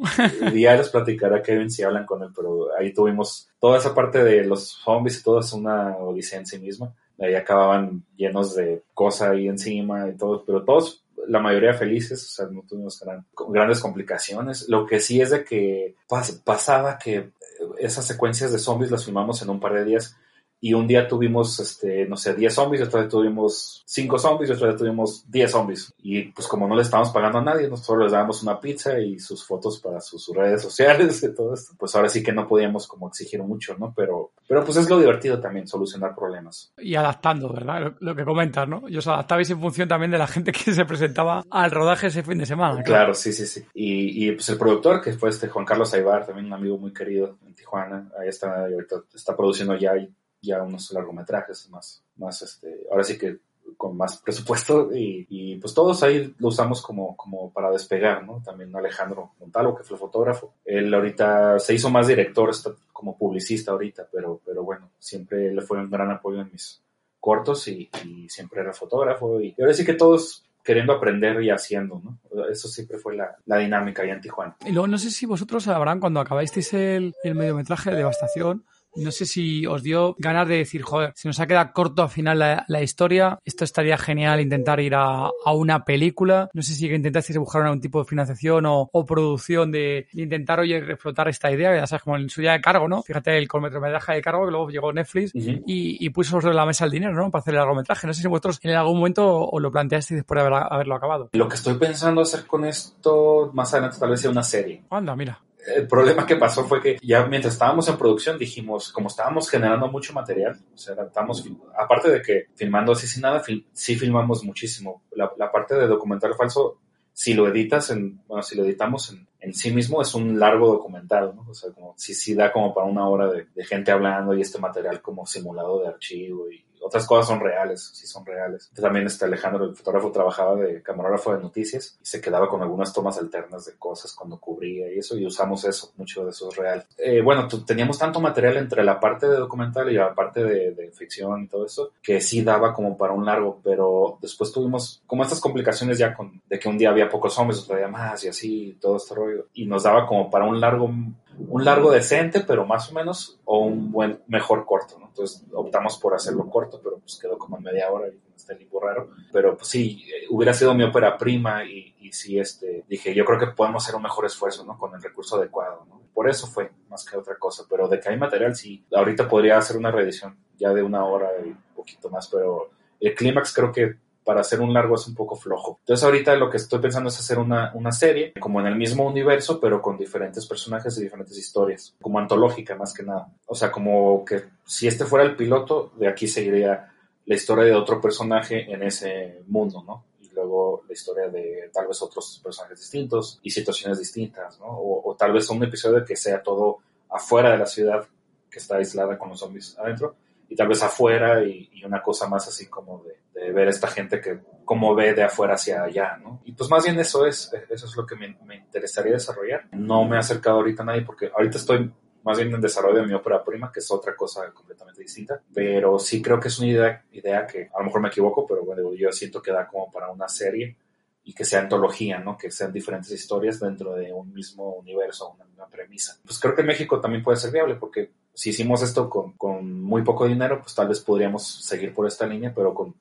ya 0.53 0.75
les 0.75 0.89
platicará 0.89 1.43
Kevin 1.43 1.69
si 1.69 1.83
hablan 1.83 2.05
con 2.05 2.23
él, 2.23 2.29
pero 2.35 2.69
ahí 2.77 2.93
tuvimos 2.93 3.49
toda 3.59 3.77
esa 3.77 3.93
parte 3.93 4.23
de 4.23 4.43
los 4.43 4.67
zombies 4.83 5.19
y 5.19 5.23
todo 5.23 5.39
es 5.39 5.53
una 5.53 5.95
odisea 5.97 6.39
en 6.39 6.47
sí 6.47 6.59
misma. 6.59 6.93
Ahí 7.19 7.35
acababan 7.35 8.03
llenos 8.17 8.55
de 8.55 8.81
cosas 8.95 9.29
ahí 9.29 9.47
encima 9.47 10.09
y 10.09 10.17
todo, 10.17 10.43
pero 10.43 10.63
todos 10.63 11.00
la 11.27 11.39
mayoría 11.39 11.73
felices, 11.73 12.23
o 12.23 12.29
sea, 12.29 12.45
no 12.47 12.63
tuvimos 12.67 13.03
grandes 13.49 13.79
complicaciones. 13.79 14.67
Lo 14.69 14.85
que 14.85 14.99
sí 14.99 15.21
es 15.21 15.31
de 15.31 15.43
que 15.43 15.95
pasaba 16.43 16.97
que 16.97 17.31
esas 17.79 18.05
secuencias 18.05 18.51
de 18.51 18.59
zombies 18.59 18.91
las 18.91 19.05
filmamos 19.05 19.41
en 19.41 19.49
un 19.49 19.59
par 19.59 19.73
de 19.73 19.85
días 19.85 20.17
y 20.63 20.75
un 20.75 20.87
día 20.87 21.07
tuvimos, 21.07 21.59
este, 21.59 22.05
no 22.05 22.15
sé, 22.15 22.35
10 22.35 22.53
zombies, 22.53 22.83
otro 22.83 22.99
día 22.99 23.09
tuvimos 23.09 23.81
5 23.87 24.19
zombies, 24.19 24.51
otro 24.51 24.67
día 24.67 24.77
tuvimos 24.77 25.29
10 25.29 25.51
zombies. 25.51 25.91
Y 25.97 26.25
pues 26.25 26.47
como 26.47 26.67
no 26.67 26.75
le 26.75 26.83
estábamos 26.83 27.11
pagando 27.11 27.39
a 27.39 27.43
nadie, 27.43 27.67
nosotros 27.67 28.03
les 28.03 28.11
dábamos 28.11 28.43
una 28.43 28.59
pizza 28.59 28.99
y 28.99 29.17
sus 29.17 29.43
fotos 29.43 29.79
para 29.79 29.99
sus, 29.99 30.29
redes 30.35 30.61
sociales 30.61 31.23
y 31.23 31.33
todo 31.33 31.55
esto. 31.55 31.73
Pues 31.79 31.95
ahora 31.95 32.09
sí 32.09 32.21
que 32.21 32.31
no 32.31 32.47
podíamos 32.47 32.85
como 32.85 33.07
exigir 33.07 33.41
mucho, 33.41 33.75
¿no? 33.79 33.91
Pero, 33.95 34.33
pero 34.47 34.63
pues 34.63 34.77
es 34.77 34.87
lo 34.87 34.99
divertido 34.99 35.39
también, 35.39 35.67
solucionar 35.67 36.13
problemas. 36.13 36.71
Y 36.77 36.93
adaptando, 36.93 37.51
¿verdad? 37.51 37.95
Lo, 37.99 38.15
que 38.15 38.23
comentas, 38.23 38.67
¿no? 38.67 38.87
Y 38.87 38.97
os 38.97 39.07
adaptabais 39.07 39.49
en 39.49 39.59
función 39.59 39.89
también 39.89 40.11
de 40.11 40.19
la 40.19 40.27
gente 40.27 40.51
que 40.51 40.73
se 40.73 40.85
presentaba 40.85 41.43
al 41.49 41.71
rodaje 41.71 42.07
ese 42.07 42.21
fin 42.21 42.37
de 42.37 42.45
semana. 42.45 42.83
Claro, 42.83 43.15
sí, 43.15 43.33
sí, 43.33 43.47
sí. 43.47 43.65
Y, 43.73 44.27
y 44.27 44.31
pues 44.33 44.47
el 44.49 44.59
productor, 44.59 45.01
que 45.01 45.13
fue 45.13 45.29
este 45.29 45.47
Juan 45.47 45.65
Carlos 45.65 45.91
Aybar, 45.95 46.27
también 46.27 46.45
un 46.45 46.53
amigo 46.53 46.77
muy 46.77 46.93
querido 46.93 47.39
en 47.47 47.55
Tijuana, 47.55 48.11
ahí 48.19 48.27
está, 48.27 48.65
ahorita 48.65 48.97
está 49.15 49.35
produciendo 49.35 49.75
ya 49.75 49.93
ya 50.41 50.61
unos 50.61 50.91
largometrajes 50.91 51.69
más, 51.69 52.03
más 52.17 52.41
este, 52.41 52.87
ahora 52.89 53.03
sí 53.03 53.17
que 53.17 53.39
con 53.77 53.95
más 53.97 54.17
presupuesto 54.17 54.89
y, 54.93 55.57
pues 55.57 55.73
todos 55.73 56.03
ahí 56.03 56.33
lo 56.37 56.47
usamos 56.49 56.81
como, 56.81 57.15
como 57.15 57.51
para 57.51 57.71
despegar, 57.71 58.25
¿no? 58.25 58.41
También 58.43 58.75
Alejandro 58.75 59.31
Montalvo, 59.39 59.75
que 59.75 59.83
fue 59.83 59.97
fotógrafo. 59.97 60.53
Él 60.65 60.93
ahorita 60.93 61.59
se 61.59 61.73
hizo 61.73 61.89
más 61.89 62.07
director, 62.07 62.49
está 62.49 62.71
como 62.91 63.17
publicista 63.17 63.71
ahorita, 63.71 64.07
pero, 64.11 64.41
pero 64.45 64.63
bueno, 64.63 64.91
siempre 64.99 65.53
le 65.53 65.61
fue 65.61 65.79
un 65.79 65.89
gran 65.89 66.11
apoyo 66.11 66.41
en 66.41 66.51
mis 66.51 66.81
cortos 67.19 67.67
y, 67.67 67.89
siempre 68.27 68.61
era 68.61 68.73
fotógrafo 68.73 69.39
y, 69.41 69.55
ahora 69.59 69.73
sí 69.73 69.85
que 69.85 69.93
todos 69.93 70.43
queriendo 70.63 70.93
aprender 70.93 71.41
y 71.41 71.49
haciendo, 71.49 72.01
¿no? 72.03 72.19
Eso 72.49 72.67
siempre 72.67 72.99
fue 72.99 73.15
la, 73.15 73.35
la 73.45 73.57
dinámica 73.57 74.03
ahí 74.03 74.11
en 74.11 74.21
Tijuana. 74.21 74.55
Y 74.63 74.71
luego 74.71 74.87
no 74.87 74.99
sé 74.99 75.09
si 75.09 75.25
vosotros 75.25 75.63
sabrán, 75.63 75.99
cuando 75.99 76.19
acabasteis 76.19 76.73
el, 76.73 77.15
el 77.23 77.35
mediometraje 77.35 77.89
de 77.89 77.97
Devastación, 77.97 78.63
no 78.95 79.11
sé 79.11 79.25
si 79.25 79.65
os 79.65 79.83
dio 79.83 80.15
ganas 80.17 80.47
de 80.47 80.57
decir, 80.57 80.81
joder, 80.81 81.13
si 81.15 81.27
nos 81.27 81.39
ha 81.39 81.47
quedado 81.47 81.71
corto 81.73 82.03
al 82.03 82.09
final 82.09 82.39
la, 82.39 82.81
historia, 82.81 83.39
esto 83.45 83.63
estaría 83.63 83.97
genial 83.97 84.41
intentar 84.41 84.79
ir 84.79 84.95
a, 84.95 85.29
una 85.53 85.83
película. 85.85 86.49
No 86.53 86.61
sé 86.61 86.73
si 86.73 86.87
intentasteis 86.87 87.37
buscar 87.37 87.61
algún 87.61 87.81
tipo 87.81 87.99
de 87.99 88.05
financiación 88.05 88.65
o, 88.67 88.89
producción 89.05 89.71
de, 89.71 90.07
intentar, 90.13 90.59
oye, 90.59 90.77
explotar 90.77 91.27
esta 91.27 91.51
idea, 91.51 91.75
ya 91.75 91.87
sabes, 91.87 92.03
como 92.03 92.17
en 92.17 92.29
su 92.29 92.41
día 92.41 92.53
de 92.53 92.61
cargo, 92.61 92.87
¿no? 92.87 93.03
Fíjate 93.03 93.37
el 93.37 93.47
cortometraje 93.47 94.13
de 94.13 94.21
cargo 94.21 94.45
que 94.45 94.51
luego 94.51 94.69
llegó 94.69 94.93
Netflix 94.93 95.31
y, 95.33 96.09
puso 96.11 96.41
sobre 96.41 96.53
la 96.53 96.65
mesa 96.65 96.85
el 96.85 96.91
dinero, 96.91 97.13
¿no? 97.13 97.31
Para 97.31 97.41
hacer 97.41 97.53
el 97.53 97.59
largometraje. 97.59 98.05
No 98.05 98.13
sé 98.13 98.21
si 98.21 98.27
vosotros 98.27 98.59
en 98.63 98.71
algún 98.71 98.97
momento 98.97 99.47
os 99.47 99.61
lo 99.61 99.71
planteasteis 99.71 100.19
después 100.19 100.41
de 100.41 100.47
haberlo 100.47 100.95
acabado. 100.95 101.29
Lo 101.33 101.47
que 101.47 101.55
estoy 101.55 101.75
pensando 101.75 102.21
hacer 102.21 102.45
con 102.45 102.65
esto 102.65 103.49
más 103.53 103.73
adelante 103.73 103.97
tal 103.99 104.09
vez 104.09 104.21
sea 104.21 104.29
una 104.29 104.43
serie. 104.43 104.83
Anda, 104.89 105.15
mira 105.15 105.39
el 105.67 105.87
problema 105.87 106.25
que 106.25 106.35
pasó 106.35 106.65
fue 106.65 106.81
que 106.81 106.97
ya 107.01 107.25
mientras 107.25 107.53
estábamos 107.53 107.87
en 107.87 107.97
producción 107.97 108.37
dijimos, 108.37 108.91
como 108.91 109.07
estábamos 109.07 109.49
generando 109.49 109.87
mucho 109.87 110.13
material, 110.13 110.59
o 110.73 110.77
sea, 110.77 110.95
estamos, 111.05 111.47
aparte 111.77 112.09
de 112.09 112.21
que 112.21 112.47
filmando 112.55 112.93
así 112.93 113.07
sin 113.07 113.21
nada, 113.21 113.43
sí 113.71 113.95
filmamos 113.95 114.43
muchísimo. 114.43 115.03
La, 115.11 115.31
la, 115.37 115.51
parte 115.51 115.75
de 115.75 115.87
documental 115.87 116.33
falso, 116.35 116.79
si 117.13 117.33
lo 117.33 117.47
editas 117.47 117.91
en, 117.91 118.21
bueno, 118.27 118.41
si 118.41 118.55
lo 118.55 118.63
editamos 118.63 119.11
en, 119.11 119.27
en 119.39 119.53
sí 119.53 119.71
mismo, 119.71 120.01
es 120.01 120.13
un 120.15 120.39
largo 120.39 120.71
documental, 120.71 121.33
¿no? 121.35 121.45
O 121.49 121.53
sea, 121.53 121.71
como, 121.71 121.93
sí, 121.97 122.13
sí 122.13 122.33
da 122.33 122.51
como 122.51 122.73
para 122.73 122.87
una 122.87 123.07
hora 123.07 123.31
de, 123.31 123.47
de 123.53 123.63
gente 123.65 123.91
hablando 123.91 124.33
y 124.33 124.41
este 124.41 124.59
material 124.59 125.01
como 125.01 125.25
simulado 125.25 125.81
de 125.81 125.89
archivo 125.89 126.49
y 126.51 126.65
otras 126.81 127.05
cosas 127.05 127.27
son 127.27 127.39
reales, 127.39 127.91
sí 127.93 128.07
son 128.07 128.25
reales. 128.25 128.71
También 128.73 129.05
este 129.05 129.25
Alejandro, 129.25 129.65
el 129.65 129.75
fotógrafo, 129.75 130.11
trabajaba 130.11 130.55
de 130.55 130.81
camarógrafo 130.81 131.33
de 131.33 131.41
noticias 131.41 131.97
y 132.01 132.05
se 132.05 132.21
quedaba 132.21 132.49
con 132.49 132.61
algunas 132.61 132.93
tomas 132.93 133.17
alternas 133.17 133.65
de 133.65 133.73
cosas 133.77 134.13
cuando 134.13 134.39
cubría 134.39 134.91
y 134.91 134.99
eso, 134.99 135.17
y 135.17 135.25
usamos 135.25 135.63
eso, 135.65 135.91
mucho 135.97 136.23
de 136.23 136.31
eso 136.31 136.49
es 136.49 136.55
real. 136.55 136.85
Eh, 136.97 137.21
bueno, 137.21 137.47
teníamos 137.65 137.97
tanto 137.97 138.19
material 138.19 138.57
entre 138.57 138.83
la 138.83 138.99
parte 138.99 139.27
de 139.27 139.37
documental 139.37 139.91
y 139.91 139.95
la 139.95 140.13
parte 140.13 140.43
de, 140.43 140.91
ficción 140.91 141.43
y 141.43 141.47
todo 141.47 141.65
eso, 141.65 141.91
que 142.01 142.19
sí 142.19 142.43
daba 142.43 142.73
como 142.73 142.97
para 142.97 143.13
un 143.13 143.25
largo, 143.25 143.59
pero 143.63 144.17
después 144.21 144.51
tuvimos 144.51 145.01
como 145.07 145.23
estas 145.23 145.39
complicaciones 145.39 145.97
ya 145.97 146.13
con, 146.13 146.41
de 146.49 146.59
que 146.59 146.67
un 146.67 146.77
día 146.77 146.89
había 146.89 147.09
pocos 147.09 147.37
hombres, 147.39 147.61
otro 147.61 147.77
día 147.77 147.87
más 147.87 148.23
y 148.25 148.27
así, 148.27 148.77
todo 148.81 148.97
este 148.97 149.15
rollo, 149.15 149.47
y 149.53 149.65
nos 149.65 149.83
daba 149.83 150.05
como 150.05 150.29
para 150.29 150.45
un 150.45 150.59
largo 150.59 150.91
un 151.37 151.65
largo 151.65 151.91
decente, 151.91 152.41
pero 152.41 152.65
más 152.65 152.91
o 152.91 152.93
menos, 152.93 153.39
o 153.45 153.59
un 153.59 153.91
buen, 153.91 154.21
mejor 154.27 154.65
corto, 154.65 154.99
¿no? 154.99 155.07
Entonces 155.07 155.43
optamos 155.53 155.97
por 155.97 156.13
hacerlo 156.13 156.49
corto, 156.49 156.79
pero 156.83 156.99
pues 156.99 157.19
quedó 157.19 157.37
como 157.37 157.57
en 157.57 157.63
media 157.63 157.91
hora 157.91 158.07
y 158.07 158.19
está 158.35 158.53
el 158.53 158.59
libro 158.59 158.79
raro. 158.79 159.09
Pero 159.31 159.55
pues 159.55 159.67
sí, 159.67 160.03
eh, 160.07 160.27
hubiera 160.29 160.53
sido 160.53 160.73
mi 160.73 160.83
ópera 160.83 161.17
prima 161.17 161.63
y, 161.65 161.95
y 161.99 162.11
sí, 162.11 162.39
este, 162.39 162.83
dije, 162.87 163.13
yo 163.13 163.25
creo 163.25 163.39
que 163.39 163.47
podemos 163.47 163.83
hacer 163.83 163.95
un 163.95 164.03
mejor 164.03 164.25
esfuerzo, 164.25 164.65
¿no? 164.65 164.77
Con 164.77 164.93
el 164.93 165.01
recurso 165.01 165.37
adecuado. 165.37 165.85
Por 166.13 166.29
eso 166.29 166.47
fue, 166.47 166.71
más 166.89 167.05
que 167.05 167.17
otra 167.17 167.35
cosa, 167.37 167.63
pero 167.69 167.87
de 167.87 167.99
que 167.99 168.09
hay 168.09 168.17
material, 168.17 168.55
sí, 168.55 168.85
ahorita 168.93 169.27
podría 169.27 169.57
hacer 169.57 169.77
una 169.77 169.91
reedición 169.91 170.37
ya 170.57 170.73
de 170.73 170.83
una 170.83 171.05
hora 171.05 171.29
y 171.45 171.55
poquito 171.75 172.09
más, 172.09 172.27
pero 172.27 172.69
el 172.99 173.15
clímax 173.15 173.53
creo 173.53 173.71
que 173.71 173.95
para 174.23 174.41
hacer 174.41 174.61
un 174.61 174.73
largo 174.73 174.95
es 174.95 175.07
un 175.07 175.15
poco 175.15 175.35
flojo. 175.35 175.79
Entonces 175.81 176.03
ahorita 176.03 176.35
lo 176.35 176.49
que 176.49 176.57
estoy 176.57 176.79
pensando 176.79 177.09
es 177.09 177.19
hacer 177.19 177.39
una, 177.39 177.71
una 177.73 177.91
serie 177.91 178.33
como 178.39 178.59
en 178.59 178.67
el 178.67 178.75
mismo 178.75 179.05
universo, 179.05 179.59
pero 179.59 179.81
con 179.81 179.97
diferentes 179.97 180.45
personajes 180.45 180.97
y 180.97 181.03
diferentes 181.03 181.37
historias, 181.37 181.95
como 182.01 182.19
antológica 182.19 182.75
más 182.75 182.93
que 182.93 183.03
nada. 183.03 183.29
O 183.45 183.55
sea, 183.55 183.71
como 183.71 184.23
que 184.25 184.43
si 184.65 184.87
este 184.87 185.05
fuera 185.05 185.25
el 185.25 185.35
piloto, 185.35 185.91
de 185.97 186.07
aquí 186.07 186.27
seguiría 186.27 186.91
la 187.25 187.35
historia 187.35 187.65
de 187.65 187.75
otro 187.75 187.99
personaje 188.01 188.71
en 188.71 188.83
ese 188.83 189.43
mundo, 189.47 189.83
¿no? 189.85 190.05
Y 190.21 190.33
luego 190.33 190.83
la 190.87 190.93
historia 190.93 191.27
de 191.29 191.69
tal 191.73 191.87
vez 191.87 192.01
otros 192.01 192.39
personajes 192.43 192.79
distintos 192.79 193.39
y 193.41 193.51
situaciones 193.51 193.99
distintas, 193.99 194.59
¿no? 194.59 194.67
O, 194.67 195.11
o 195.11 195.15
tal 195.15 195.33
vez 195.33 195.49
un 195.49 195.63
episodio 195.63 196.03
que 196.05 196.15
sea 196.15 196.41
todo 196.41 196.79
afuera 197.09 197.51
de 197.51 197.57
la 197.57 197.65
ciudad 197.65 198.07
que 198.49 198.59
está 198.59 198.77
aislada 198.77 199.17
con 199.17 199.29
los 199.29 199.39
zombies 199.39 199.77
adentro 199.79 200.15
y 200.51 200.55
tal 200.55 200.67
vez 200.67 200.83
afuera 200.83 201.41
y, 201.45 201.69
y 201.71 201.85
una 201.85 202.01
cosa 202.01 202.27
más 202.27 202.45
así 202.45 202.67
como 202.67 203.01
de, 203.05 203.21
de, 203.33 203.53
ver 203.53 203.69
esta 203.69 203.87
gente 203.87 204.19
que 204.19 204.41
como 204.65 204.93
ve 204.93 205.13
de 205.13 205.23
afuera 205.23 205.53
hacia 205.53 205.83
allá, 205.83 206.17
¿no? 206.17 206.41
Y 206.43 206.51
pues 206.51 206.69
más 206.69 206.83
bien 206.83 206.99
eso 206.99 207.25
es, 207.25 207.53
eso 207.69 207.85
es 207.85 207.95
lo 207.95 208.05
que 208.05 208.17
me, 208.17 208.37
me 208.45 208.57
interesaría 208.57 209.13
desarrollar. 209.13 209.69
No 209.71 210.03
me 210.03 210.17
he 210.17 210.19
acercado 210.19 210.57
ahorita 210.57 210.83
a 210.83 210.87
nadie 210.87 211.03
porque 211.03 211.31
ahorita 211.33 211.57
estoy 211.57 211.89
más 212.23 212.37
bien 212.37 212.53
en 212.53 212.59
desarrollo 212.59 212.99
de 212.99 213.07
mi 213.07 213.13
ópera 213.13 213.41
prima, 213.45 213.71
que 213.71 213.79
es 213.79 213.89
otra 213.91 214.13
cosa 214.13 214.51
completamente 214.51 215.01
distinta, 215.01 215.41
pero 215.53 215.97
sí 215.97 216.21
creo 216.21 216.37
que 216.37 216.49
es 216.49 216.59
una 216.59 216.67
idea, 216.67 217.05
idea 217.13 217.47
que 217.47 217.69
a 217.73 217.79
lo 217.79 217.85
mejor 217.85 218.01
me 218.01 218.09
equivoco, 218.09 218.45
pero 218.45 218.65
bueno, 218.65 218.93
yo 218.93 219.09
siento 219.13 219.41
que 219.41 219.53
da 219.53 219.65
como 219.65 219.89
para 219.89 220.11
una 220.11 220.27
serie 220.27 220.75
y 221.23 221.33
que 221.33 221.45
sea 221.45 221.61
antología, 221.61 222.19
¿no? 222.19 222.37
Que 222.37 222.51
sean 222.51 222.73
diferentes 222.73 223.09
historias 223.11 223.57
dentro 223.61 223.93
de 223.93 224.11
un 224.11 224.33
mismo 224.33 224.73
universo, 224.73 225.31
una, 225.31 225.45
una 225.55 225.67
premisa. 225.67 226.17
Pues 226.25 226.37
creo 226.39 226.53
que 226.53 226.63
México 226.63 226.99
también 226.99 227.23
puede 227.23 227.37
ser 227.37 227.51
viable 227.51 227.75
porque 227.75 228.11
si 228.33 228.51
hicimos 228.51 228.81
esto 228.81 229.09
con, 229.09 229.33
con, 229.33 229.81
muy 229.81 230.03
poco 230.03 230.27
dinero, 230.27 230.61
pues 230.61 230.73
tal 230.73 230.87
vez 230.87 230.99
podríamos 230.99 231.45
seguir 231.65 231.93
por 231.93 232.07
esta 232.07 232.25
línea, 232.25 232.53
pero 232.53 232.73
con 232.73 232.95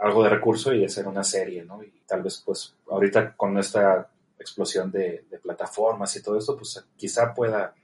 algo 0.00 0.22
de 0.22 0.30
recurso 0.30 0.74
y 0.74 0.84
hacer 0.84 1.06
una 1.06 1.24
serie, 1.24 1.64
¿no? 1.64 1.82
Y 1.82 1.90
tal 2.06 2.22
vez, 2.22 2.42
pues, 2.44 2.74
ahorita 2.90 3.34
con 3.36 3.56
esta 3.58 4.08
explosión 4.38 4.90
de, 4.90 5.24
plataformas 5.42 6.16
y 6.16 6.22
todo 6.22 6.38
esto, 6.38 6.56
pues 6.56 6.82
quizá 6.96 7.34
pueda 7.34 7.74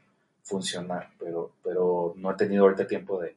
funcionar, 0.42 1.10
pero, 1.18 1.52
pero 1.62 2.14
no 2.16 2.30
he 2.30 2.34
tenido 2.34 2.64
ahorita 2.64 2.86
tiempo 2.86 3.20
de, 3.20 3.36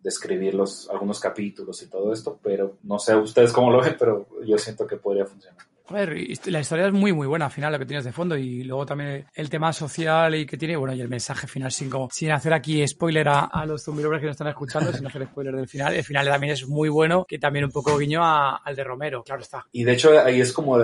de 0.00 0.08
escribir 0.08 0.54
los, 0.54 0.88
algunos 0.90 1.20
capítulos 1.20 1.80
y 1.82 1.86
todo 1.86 2.12
esto, 2.12 2.38
pero 2.42 2.76
no 2.82 2.98
sé 2.98 3.14
ustedes 3.16 3.52
cómo 3.52 3.70
lo 3.70 3.80
ven, 3.80 3.96
pero 3.98 4.26
yo 4.44 4.58
siento 4.58 4.86
que 4.86 4.96
podría 4.96 5.24
funcionar. 5.24 5.64
Ver, 5.90 6.16
la 6.46 6.60
historia 6.60 6.86
es 6.86 6.92
muy, 6.94 7.12
muy 7.12 7.26
buena 7.26 7.44
al 7.44 7.50
final, 7.50 7.72
lo 7.72 7.78
que 7.78 7.84
tienes 7.84 8.04
de 8.04 8.12
fondo, 8.12 8.38
y 8.38 8.64
luego 8.64 8.86
también 8.86 9.26
el 9.34 9.50
tema 9.50 9.70
social 9.72 10.34
y 10.34 10.46
que 10.46 10.56
tiene, 10.56 10.76
bueno, 10.76 10.94
y 10.94 11.00
el 11.02 11.08
mensaje 11.08 11.46
final, 11.46 11.70
sin, 11.70 11.90
sin 12.10 12.30
hacer 12.30 12.54
aquí 12.54 12.86
spoiler 12.88 13.28
a, 13.28 13.40
a 13.40 13.66
los 13.66 13.84
zumbilobres 13.84 14.20
que 14.20 14.26
nos 14.26 14.34
están 14.34 14.48
escuchando, 14.48 14.92
sin 14.94 15.06
hacer 15.06 15.26
spoiler 15.26 15.54
del 15.54 15.68
final. 15.68 15.94
El 15.94 16.02
final 16.02 16.26
también 16.26 16.54
es 16.54 16.66
muy 16.66 16.88
bueno, 16.88 17.26
que 17.28 17.38
también 17.38 17.66
un 17.66 17.70
poco 17.70 17.98
guiño 17.98 18.22
al 18.24 18.74
de 18.74 18.82
Romero, 18.82 19.22
claro 19.22 19.42
está. 19.42 19.66
Y 19.72 19.84
de 19.84 19.92
hecho, 19.92 20.18
ahí 20.18 20.40
es 20.40 20.54
como, 20.54 20.78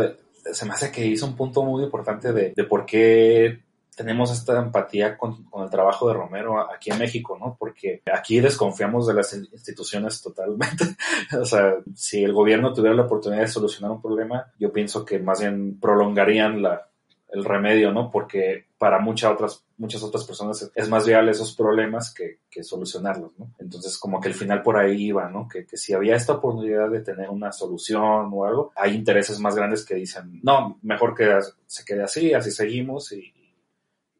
se 0.52 0.66
me 0.66 0.72
hace 0.72 0.92
que 0.92 1.06
hizo 1.06 1.26
un 1.26 1.34
punto 1.34 1.62
muy 1.62 1.82
importante 1.82 2.34
de, 2.34 2.52
de 2.54 2.64
por 2.64 2.84
qué 2.84 3.60
tenemos 4.00 4.32
esta 4.32 4.58
empatía 4.58 5.18
con, 5.18 5.46
el 5.62 5.68
trabajo 5.68 6.08
de 6.08 6.14
Romero 6.14 6.58
aquí 6.58 6.90
en 6.90 6.98
México, 6.98 7.36
¿no? 7.38 7.54
Porque 7.58 8.00
aquí 8.10 8.40
desconfiamos 8.40 9.06
de 9.06 9.12
las 9.12 9.34
instituciones 9.34 10.22
totalmente. 10.22 10.84
o 11.38 11.44
sea, 11.44 11.74
si 11.94 12.24
el 12.24 12.32
gobierno 12.32 12.72
tuviera 12.72 12.96
la 12.96 13.02
oportunidad 13.02 13.42
de 13.42 13.48
solucionar 13.48 13.90
un 13.90 14.00
problema, 14.00 14.46
yo 14.58 14.72
pienso 14.72 15.04
que 15.04 15.18
más 15.18 15.40
bien 15.40 15.78
prolongarían 15.78 16.62
la, 16.62 16.88
el 17.28 17.44
remedio, 17.44 17.92
¿no? 17.92 18.10
Porque 18.10 18.68
para 18.78 19.00
muchas 19.00 19.32
otras, 19.32 19.66
muchas 19.76 20.02
otras 20.02 20.24
personas 20.24 20.72
es 20.74 20.88
más 20.88 21.06
viable 21.06 21.32
esos 21.32 21.54
problemas 21.54 22.14
que, 22.14 22.38
que, 22.50 22.64
solucionarlos, 22.64 23.38
¿no? 23.38 23.52
Entonces, 23.58 23.98
como 23.98 24.18
que 24.18 24.28
el 24.28 24.34
final 24.34 24.62
por 24.62 24.78
ahí 24.78 25.08
iba, 25.08 25.28
¿no? 25.28 25.46
Que, 25.46 25.66
que 25.66 25.76
si 25.76 25.92
había 25.92 26.16
esta 26.16 26.32
oportunidad 26.32 26.88
de 26.88 27.00
tener 27.00 27.28
una 27.28 27.52
solución 27.52 28.30
o 28.32 28.46
algo, 28.46 28.72
hay 28.76 28.94
intereses 28.94 29.38
más 29.40 29.54
grandes 29.54 29.84
que 29.84 29.96
dicen, 29.96 30.40
no, 30.42 30.78
mejor 30.80 31.14
que 31.14 31.38
se 31.66 31.84
quede 31.84 32.02
así, 32.02 32.32
así 32.32 32.50
seguimos 32.50 33.12
y, 33.12 33.34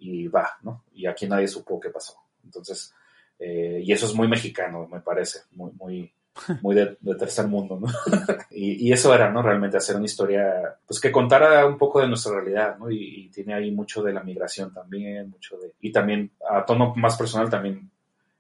y 0.01 0.29
va, 0.29 0.59
¿no? 0.63 0.85
Y 0.93 1.07
aquí 1.07 1.29
nadie 1.29 1.47
supo 1.47 1.79
qué 1.79 1.91
pasó. 1.91 2.15
Entonces, 2.45 2.95
eh, 3.39 3.81
y 3.85 3.93
eso 3.93 4.07
es 4.07 4.15
muy 4.15 4.29
mexicano, 4.29 4.89
me 4.91 5.01
parece, 5.01 5.41
muy, 5.53 5.73
muy, 5.73 6.13
muy 6.63 6.75
de, 6.75 6.97
de 7.01 7.15
tercer 7.15 7.47
mundo, 7.47 7.79
¿no? 7.81 7.89
y, 8.51 8.89
y, 8.89 8.93
eso 8.93 9.15
era, 9.15 9.31
¿no? 9.31 9.43
Realmente 9.43 9.77
hacer 9.77 9.97
una 9.97 10.05
historia, 10.05 10.77
pues 10.87 11.01
que 11.01 11.11
contara 11.13 11.67
un 11.67 11.79
poco 11.79 12.01
de 12.01 12.09
nuestra 12.09 12.35
realidad, 12.35 12.77
¿no? 12.79 12.91
Y, 12.91 13.25
y, 13.25 13.29
tiene 13.31 13.55
ahí 13.55 13.71
mucho 13.71 14.03
de 14.03 14.13
la 14.13 14.23
migración 14.23 14.73
también, 14.73 15.31
mucho 15.31 15.57
de, 15.59 15.73
y 15.81 15.93
también 15.93 16.33
a 16.49 16.65
tono 16.65 16.95
más 16.97 17.17
personal 17.17 17.49
también. 17.49 17.91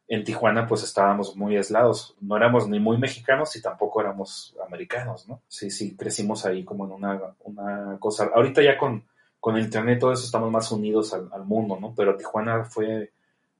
En 0.07 0.25
Tijuana 0.25 0.67
pues 0.67 0.83
estábamos 0.83 1.37
muy 1.37 1.57
aislados, 1.57 2.17
no 2.21 2.37
éramos 2.37 2.69
ni 2.69 2.81
muy 2.81 2.99
mexicanos 2.99 3.55
y 3.55 3.63
tampoco 3.63 4.01
éramos 4.01 4.57
americanos, 4.67 5.29
¿no? 5.29 5.41
Sí, 5.47 5.71
sí, 5.71 5.97
crecimos 5.97 6.45
ahí 6.45 6.65
como 6.65 6.85
en 6.85 6.91
una, 6.91 7.21
una 7.45 7.97
cosa. 8.01 8.29
Ahorita 8.35 8.61
ya 8.61 8.77
con, 8.77 9.05
con 9.41 9.57
el 9.57 9.65
internet 9.65 9.99
todo 9.99 10.13
eso 10.13 10.25
estamos 10.25 10.51
más 10.51 10.71
unidos 10.71 11.15
al, 11.15 11.29
al, 11.33 11.45
mundo, 11.45 11.79
¿no? 11.81 11.95
Pero 11.97 12.17
Tijuana 12.17 12.65
fue 12.65 13.11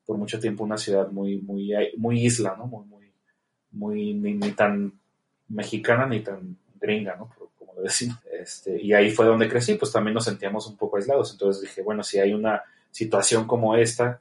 por 0.05 0.19
mucho 0.19 0.39
tiempo 0.39 0.63
una 0.63 0.77
ciudad 0.77 1.11
muy, 1.11 1.39
muy, 1.39 1.73
muy 1.97 2.25
isla, 2.25 2.55
¿no? 2.57 2.67
Muy, 2.67 2.85
muy, 2.87 3.13
muy, 3.73 4.15
ni, 4.15 4.35
ni 4.35 4.53
tan 4.53 4.93
mexicana 5.49 6.07
ni 6.07 6.21
tan 6.21 6.57
gringa, 6.81 7.17
¿no? 7.17 7.31
Como 7.59 7.75
lo 7.75 7.83
decimos. 7.83 8.19
Este, 8.31 8.81
y 8.81 8.93
ahí 8.93 9.11
fue 9.11 9.27
donde 9.27 9.49
crecí, 9.49 9.75
pues 9.75 9.93
también 9.93 10.15
nos 10.15 10.25
sentíamos 10.25 10.67
un 10.67 10.77
poco 10.77 10.97
aislados. 10.97 11.33
Entonces 11.33 11.63
dije, 11.63 11.83
bueno, 11.83 12.03
si 12.03 12.19
hay 12.19 12.33
una 12.33 12.63
situación 12.91 13.47
como 13.47 13.77
esta, 13.77 14.21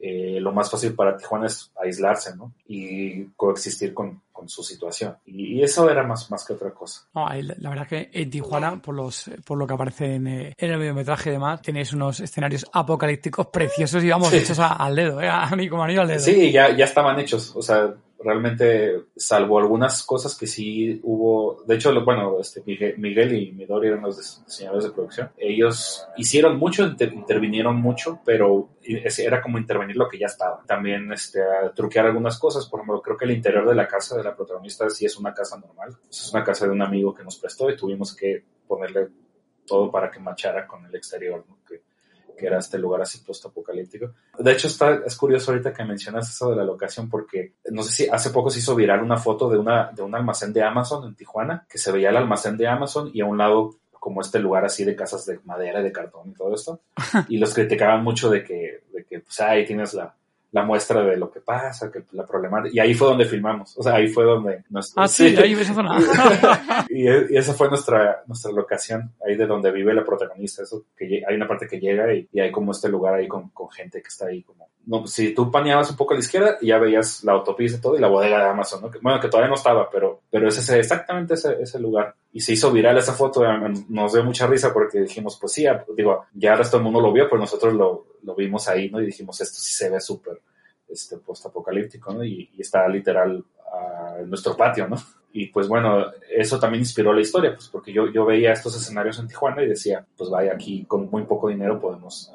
eh, 0.00 0.38
lo 0.40 0.52
más 0.52 0.70
fácil 0.70 0.94
para 0.94 1.16
Tijuana 1.16 1.46
es 1.46 1.72
aislarse, 1.82 2.36
¿no? 2.36 2.52
Y 2.66 3.24
coexistir 3.36 3.92
con, 3.92 4.22
con 4.32 4.48
su 4.48 4.62
situación. 4.62 5.16
Y, 5.26 5.56
y, 5.58 5.62
eso 5.62 5.90
era 5.90 6.04
más, 6.04 6.30
más 6.30 6.44
que 6.44 6.52
otra 6.52 6.70
cosa. 6.70 7.02
No, 7.14 7.28
la, 7.28 7.70
verdad 7.70 7.86
que 7.88 8.10
en 8.12 8.30
Tijuana, 8.30 8.80
por 8.80 8.94
los 8.94 9.30
por 9.44 9.58
lo 9.58 9.66
que 9.66 9.74
aparece 9.74 10.14
en, 10.14 10.26
eh, 10.28 10.54
en 10.56 10.70
el 10.70 10.78
mediometraje 10.78 11.30
y 11.30 11.32
demás, 11.32 11.62
tenéis 11.62 11.92
unos 11.92 12.20
escenarios 12.20 12.64
apocalípticos 12.72 13.48
preciosos 13.48 14.04
y 14.04 14.10
vamos, 14.10 14.28
sí. 14.28 14.36
hechos 14.36 14.58
a, 14.60 14.74
al 14.74 14.94
dedo, 14.94 15.20
¿eh? 15.20 15.28
A 15.28 15.54
mí 15.56 15.68
como 15.68 15.82
anillo 15.82 16.02
al 16.02 16.08
dedo. 16.08 16.20
Sí, 16.20 16.52
ya, 16.52 16.76
ya 16.76 16.84
estaban 16.84 17.18
hechos. 17.18 17.54
O 17.56 17.62
sea, 17.62 17.94
realmente, 18.20 19.04
salvo 19.16 19.58
algunas 19.58 20.02
cosas 20.02 20.36
que 20.36 20.46
sí 20.46 21.00
hubo, 21.02 21.62
de 21.66 21.76
hecho, 21.76 21.92
bueno, 22.04 22.38
este, 22.40 22.62
Miguel 22.64 23.32
y 23.34 23.52
Midori 23.52 23.88
eran 23.88 24.02
los 24.02 24.44
diseñadores 24.44 24.84
de 24.84 24.90
producción, 24.90 25.30
ellos 25.36 26.06
hicieron 26.16 26.58
mucho, 26.58 26.84
inter, 26.84 27.12
intervinieron 27.12 27.76
mucho, 27.76 28.20
pero 28.24 28.70
era 28.82 29.40
como 29.40 29.58
intervenir 29.58 29.96
lo 29.96 30.08
que 30.08 30.18
ya 30.18 30.26
estaba. 30.26 30.62
También 30.66 31.12
este, 31.12 31.40
truquear 31.74 32.06
algunas 32.06 32.38
cosas, 32.38 32.66
por 32.68 32.80
ejemplo, 32.80 33.02
creo 33.02 33.16
que 33.16 33.24
el 33.24 33.32
interior 33.32 33.68
de 33.68 33.74
la 33.74 33.86
casa 33.86 34.16
de 34.16 34.24
la 34.24 34.34
protagonista 34.34 34.88
sí 34.90 35.06
es 35.06 35.16
una 35.16 35.32
casa 35.32 35.58
normal, 35.58 35.96
es 36.08 36.32
una 36.32 36.42
casa 36.42 36.66
de 36.66 36.72
un 36.72 36.82
amigo 36.82 37.14
que 37.14 37.24
nos 37.24 37.38
prestó 37.38 37.70
y 37.70 37.76
tuvimos 37.76 38.14
que 38.16 38.44
ponerle 38.66 39.08
todo 39.66 39.90
para 39.90 40.10
que 40.10 40.18
machara 40.18 40.66
con 40.66 40.84
el 40.86 40.94
exterior, 40.94 41.44
¿no? 41.48 41.57
Que 42.38 42.46
era 42.46 42.58
este 42.58 42.78
lugar 42.78 43.02
así 43.02 43.18
post-apocalíptico. 43.18 44.12
De 44.38 44.52
hecho, 44.52 44.68
está, 44.68 45.02
es 45.04 45.16
curioso 45.16 45.50
ahorita 45.50 45.72
que 45.72 45.84
mencionas 45.84 46.30
eso 46.30 46.50
de 46.50 46.56
la 46.56 46.64
locación 46.64 47.10
porque 47.10 47.54
no 47.70 47.82
sé 47.82 47.90
si 47.90 48.08
hace 48.08 48.30
poco 48.30 48.48
se 48.48 48.60
hizo 48.60 48.74
viral 48.74 49.02
una 49.02 49.18
foto 49.18 49.50
de, 49.50 49.58
una, 49.58 49.90
de 49.92 50.02
un 50.02 50.14
almacén 50.14 50.52
de 50.52 50.62
Amazon 50.62 51.06
en 51.06 51.14
Tijuana, 51.14 51.66
que 51.68 51.78
se 51.78 51.92
veía 51.92 52.10
el 52.10 52.16
almacén 52.16 52.56
de 52.56 52.68
Amazon 52.68 53.10
y 53.12 53.20
a 53.20 53.26
un 53.26 53.36
lado 53.36 53.74
como 53.92 54.20
este 54.20 54.38
lugar 54.38 54.64
así 54.64 54.84
de 54.84 54.94
casas 54.94 55.26
de 55.26 55.40
madera, 55.44 55.82
de 55.82 55.92
cartón 55.92 56.30
y 56.30 56.34
todo 56.34 56.54
esto. 56.54 56.80
Y 57.28 57.38
los 57.38 57.52
criticaban 57.52 58.02
mucho 58.02 58.30
de 58.30 58.44
que, 58.44 58.84
de 58.92 59.04
que 59.04 59.20
pues 59.20 59.40
ahí 59.40 59.66
tienes 59.66 59.92
la, 59.92 60.14
la 60.50 60.64
muestra 60.64 61.02
de 61.02 61.16
lo 61.16 61.30
que 61.30 61.40
pasa, 61.40 61.90
que 61.90 62.04
la 62.12 62.24
problemática. 62.24 62.74
Y 62.74 62.78
ahí 62.80 62.94
fue 62.94 63.08
donde 63.08 63.26
filmamos. 63.26 63.76
O 63.76 63.82
sea, 63.82 63.94
ahí 63.94 64.08
fue 64.08 64.24
donde... 64.24 64.64
Nuestro, 64.70 65.02
ah, 65.02 65.08
sí, 65.08 65.36
ahí 65.36 65.52
esa 65.52 65.74
zona. 65.74 65.98
y, 66.88 67.04
y, 67.04 67.36
esa 67.36 67.52
fue 67.52 67.68
nuestra, 67.68 68.22
nuestra 68.26 68.52
locación, 68.52 69.12
ahí 69.26 69.36
de 69.36 69.46
donde 69.46 69.70
vive 69.70 69.92
la 69.92 70.04
protagonista. 70.04 70.62
Eso, 70.62 70.86
que 70.96 71.22
hay 71.26 71.36
una 71.36 71.46
parte 71.46 71.66
que 71.68 71.78
llega 71.78 72.12
y, 72.14 72.28
y 72.32 72.40
hay 72.40 72.50
como 72.50 72.72
este 72.72 72.88
lugar 72.88 73.14
ahí 73.14 73.28
con, 73.28 73.50
con, 73.50 73.68
gente 73.70 74.00
que 74.00 74.08
está 74.08 74.26
ahí 74.26 74.42
como... 74.42 74.68
No, 74.88 75.06
si 75.06 75.34
tú 75.34 75.50
paneabas 75.50 75.90
un 75.90 75.98
poco 75.98 76.14
a 76.14 76.16
la 76.16 76.20
izquierda 76.20 76.56
ya 76.62 76.78
veías 76.78 77.22
la 77.22 77.32
autopista 77.32 77.78
todo 77.78 77.98
y 77.98 78.00
la 78.00 78.08
bodega 78.08 78.38
de 78.38 78.48
Amazon, 78.48 78.80
¿no? 78.80 78.90
Bueno, 79.02 79.20
que 79.20 79.28
todavía 79.28 79.50
no 79.50 79.56
estaba, 79.56 79.90
pero, 79.90 80.22
pero 80.30 80.48
es 80.48 80.56
ese, 80.56 80.78
exactamente 80.78 81.34
ese, 81.34 81.60
ese 81.60 81.78
lugar. 81.78 82.14
Y 82.32 82.40
se 82.40 82.54
hizo 82.54 82.72
viral 82.72 82.96
esa 82.96 83.12
foto, 83.12 83.42
nos 83.90 84.12
dio 84.14 84.24
mucha 84.24 84.46
risa 84.46 84.72
porque 84.72 85.00
dijimos, 85.00 85.36
pues 85.38 85.52
sí, 85.52 85.66
digo, 85.94 86.24
ya 86.32 86.52
el 86.52 86.58
resto 86.58 86.78
del 86.78 86.84
mundo 86.84 87.02
lo 87.02 87.12
vio, 87.12 87.28
pero 87.28 87.38
nosotros 87.38 87.74
lo, 87.74 88.06
lo 88.22 88.34
vimos 88.34 88.66
ahí, 88.68 88.88
¿no? 88.88 88.98
Y 89.02 89.04
dijimos, 89.04 89.38
esto 89.42 89.60
sí 89.60 89.74
se 89.74 89.90
ve 89.90 90.00
súper 90.00 90.40
este, 90.88 91.18
post-apocalíptico, 91.18 92.14
¿no? 92.14 92.24
Y, 92.24 92.50
está 92.58 92.88
literal 92.88 93.44
en 94.18 94.28
nuestro 94.30 94.56
patio, 94.56 94.88
¿no? 94.88 94.96
Y 95.34 95.48
pues 95.48 95.68
bueno, 95.68 96.06
eso 96.34 96.58
también 96.58 96.80
inspiró 96.80 97.12
la 97.12 97.20
historia, 97.20 97.52
pues 97.52 97.68
porque 97.68 97.92
yo, 97.92 98.10
yo 98.10 98.24
veía 98.24 98.52
estos 98.52 98.74
escenarios 98.74 99.18
en 99.18 99.28
Tijuana 99.28 99.62
y 99.62 99.68
decía, 99.68 100.06
pues 100.16 100.30
vaya, 100.30 100.54
aquí 100.54 100.86
con 100.86 101.10
muy 101.10 101.24
poco 101.24 101.48
dinero 101.48 101.78
podemos 101.78 102.32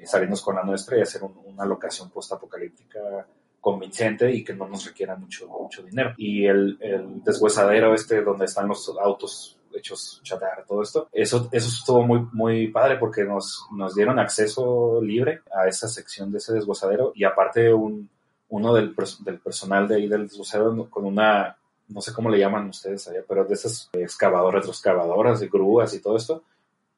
eh, 0.00 0.06
salirnos 0.06 0.42
con 0.42 0.56
la 0.56 0.62
nuestra 0.62 0.98
y 0.98 1.02
hacer 1.02 1.22
un, 1.22 1.34
una 1.44 1.64
locación 1.64 2.10
post-apocalíptica 2.10 3.26
convincente 3.60 4.30
y 4.30 4.44
que 4.44 4.54
no 4.54 4.68
nos 4.68 4.86
requiera 4.86 5.16
mucho, 5.16 5.48
mucho 5.48 5.82
dinero. 5.82 6.14
Y 6.16 6.46
el, 6.46 6.78
el 6.80 7.22
deshuesadero 7.24 7.94
este 7.94 8.22
donde 8.22 8.44
están 8.44 8.68
los 8.68 8.88
autos 9.00 9.58
hechos 9.74 10.20
chatarra, 10.22 10.64
todo 10.64 10.82
esto. 10.82 11.08
Eso, 11.12 11.48
eso 11.52 11.68
estuvo 11.68 12.02
muy, 12.02 12.26
muy 12.32 12.68
padre 12.68 12.96
porque 12.96 13.24
nos, 13.24 13.66
nos 13.72 13.94
dieron 13.94 14.18
acceso 14.18 15.00
libre 15.02 15.42
a 15.54 15.68
esa 15.68 15.88
sección 15.88 16.32
de 16.32 16.38
ese 16.38 16.54
desguazadero 16.54 17.12
y 17.14 17.24
aparte 17.24 17.72
un, 17.72 18.08
uno 18.48 18.72
del, 18.72 18.94
del 19.20 19.38
personal 19.40 19.88
de 19.88 19.96
ahí 19.96 20.08
del 20.08 20.28
desguazadero 20.28 20.88
con 20.88 21.04
una 21.04 21.56
no 21.88 22.00
sé 22.00 22.12
cómo 22.12 22.30
le 22.30 22.38
llaman 22.38 22.68
ustedes 22.68 23.06
allá, 23.08 23.20
pero 23.28 23.44
de 23.44 23.54
esas 23.54 23.88
excavadoras, 23.92 24.62
retroexcavadoras, 24.62 25.40
de 25.40 25.48
grúas 25.48 25.94
y 25.94 26.00
todo 26.00 26.16
esto, 26.16 26.42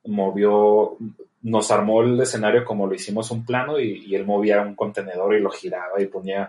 movió, 0.06 0.96
nos 1.42 1.70
armó 1.70 2.02
el 2.02 2.20
escenario 2.20 2.64
como 2.64 2.86
lo 2.86 2.94
hicimos 2.94 3.30
un 3.30 3.44
plano 3.44 3.78
y, 3.78 4.14
él 4.14 4.26
movía 4.26 4.60
un 4.60 4.74
contenedor 4.74 5.34
y 5.34 5.40
lo 5.40 5.50
giraba 5.50 6.00
y 6.00 6.06
ponía. 6.06 6.48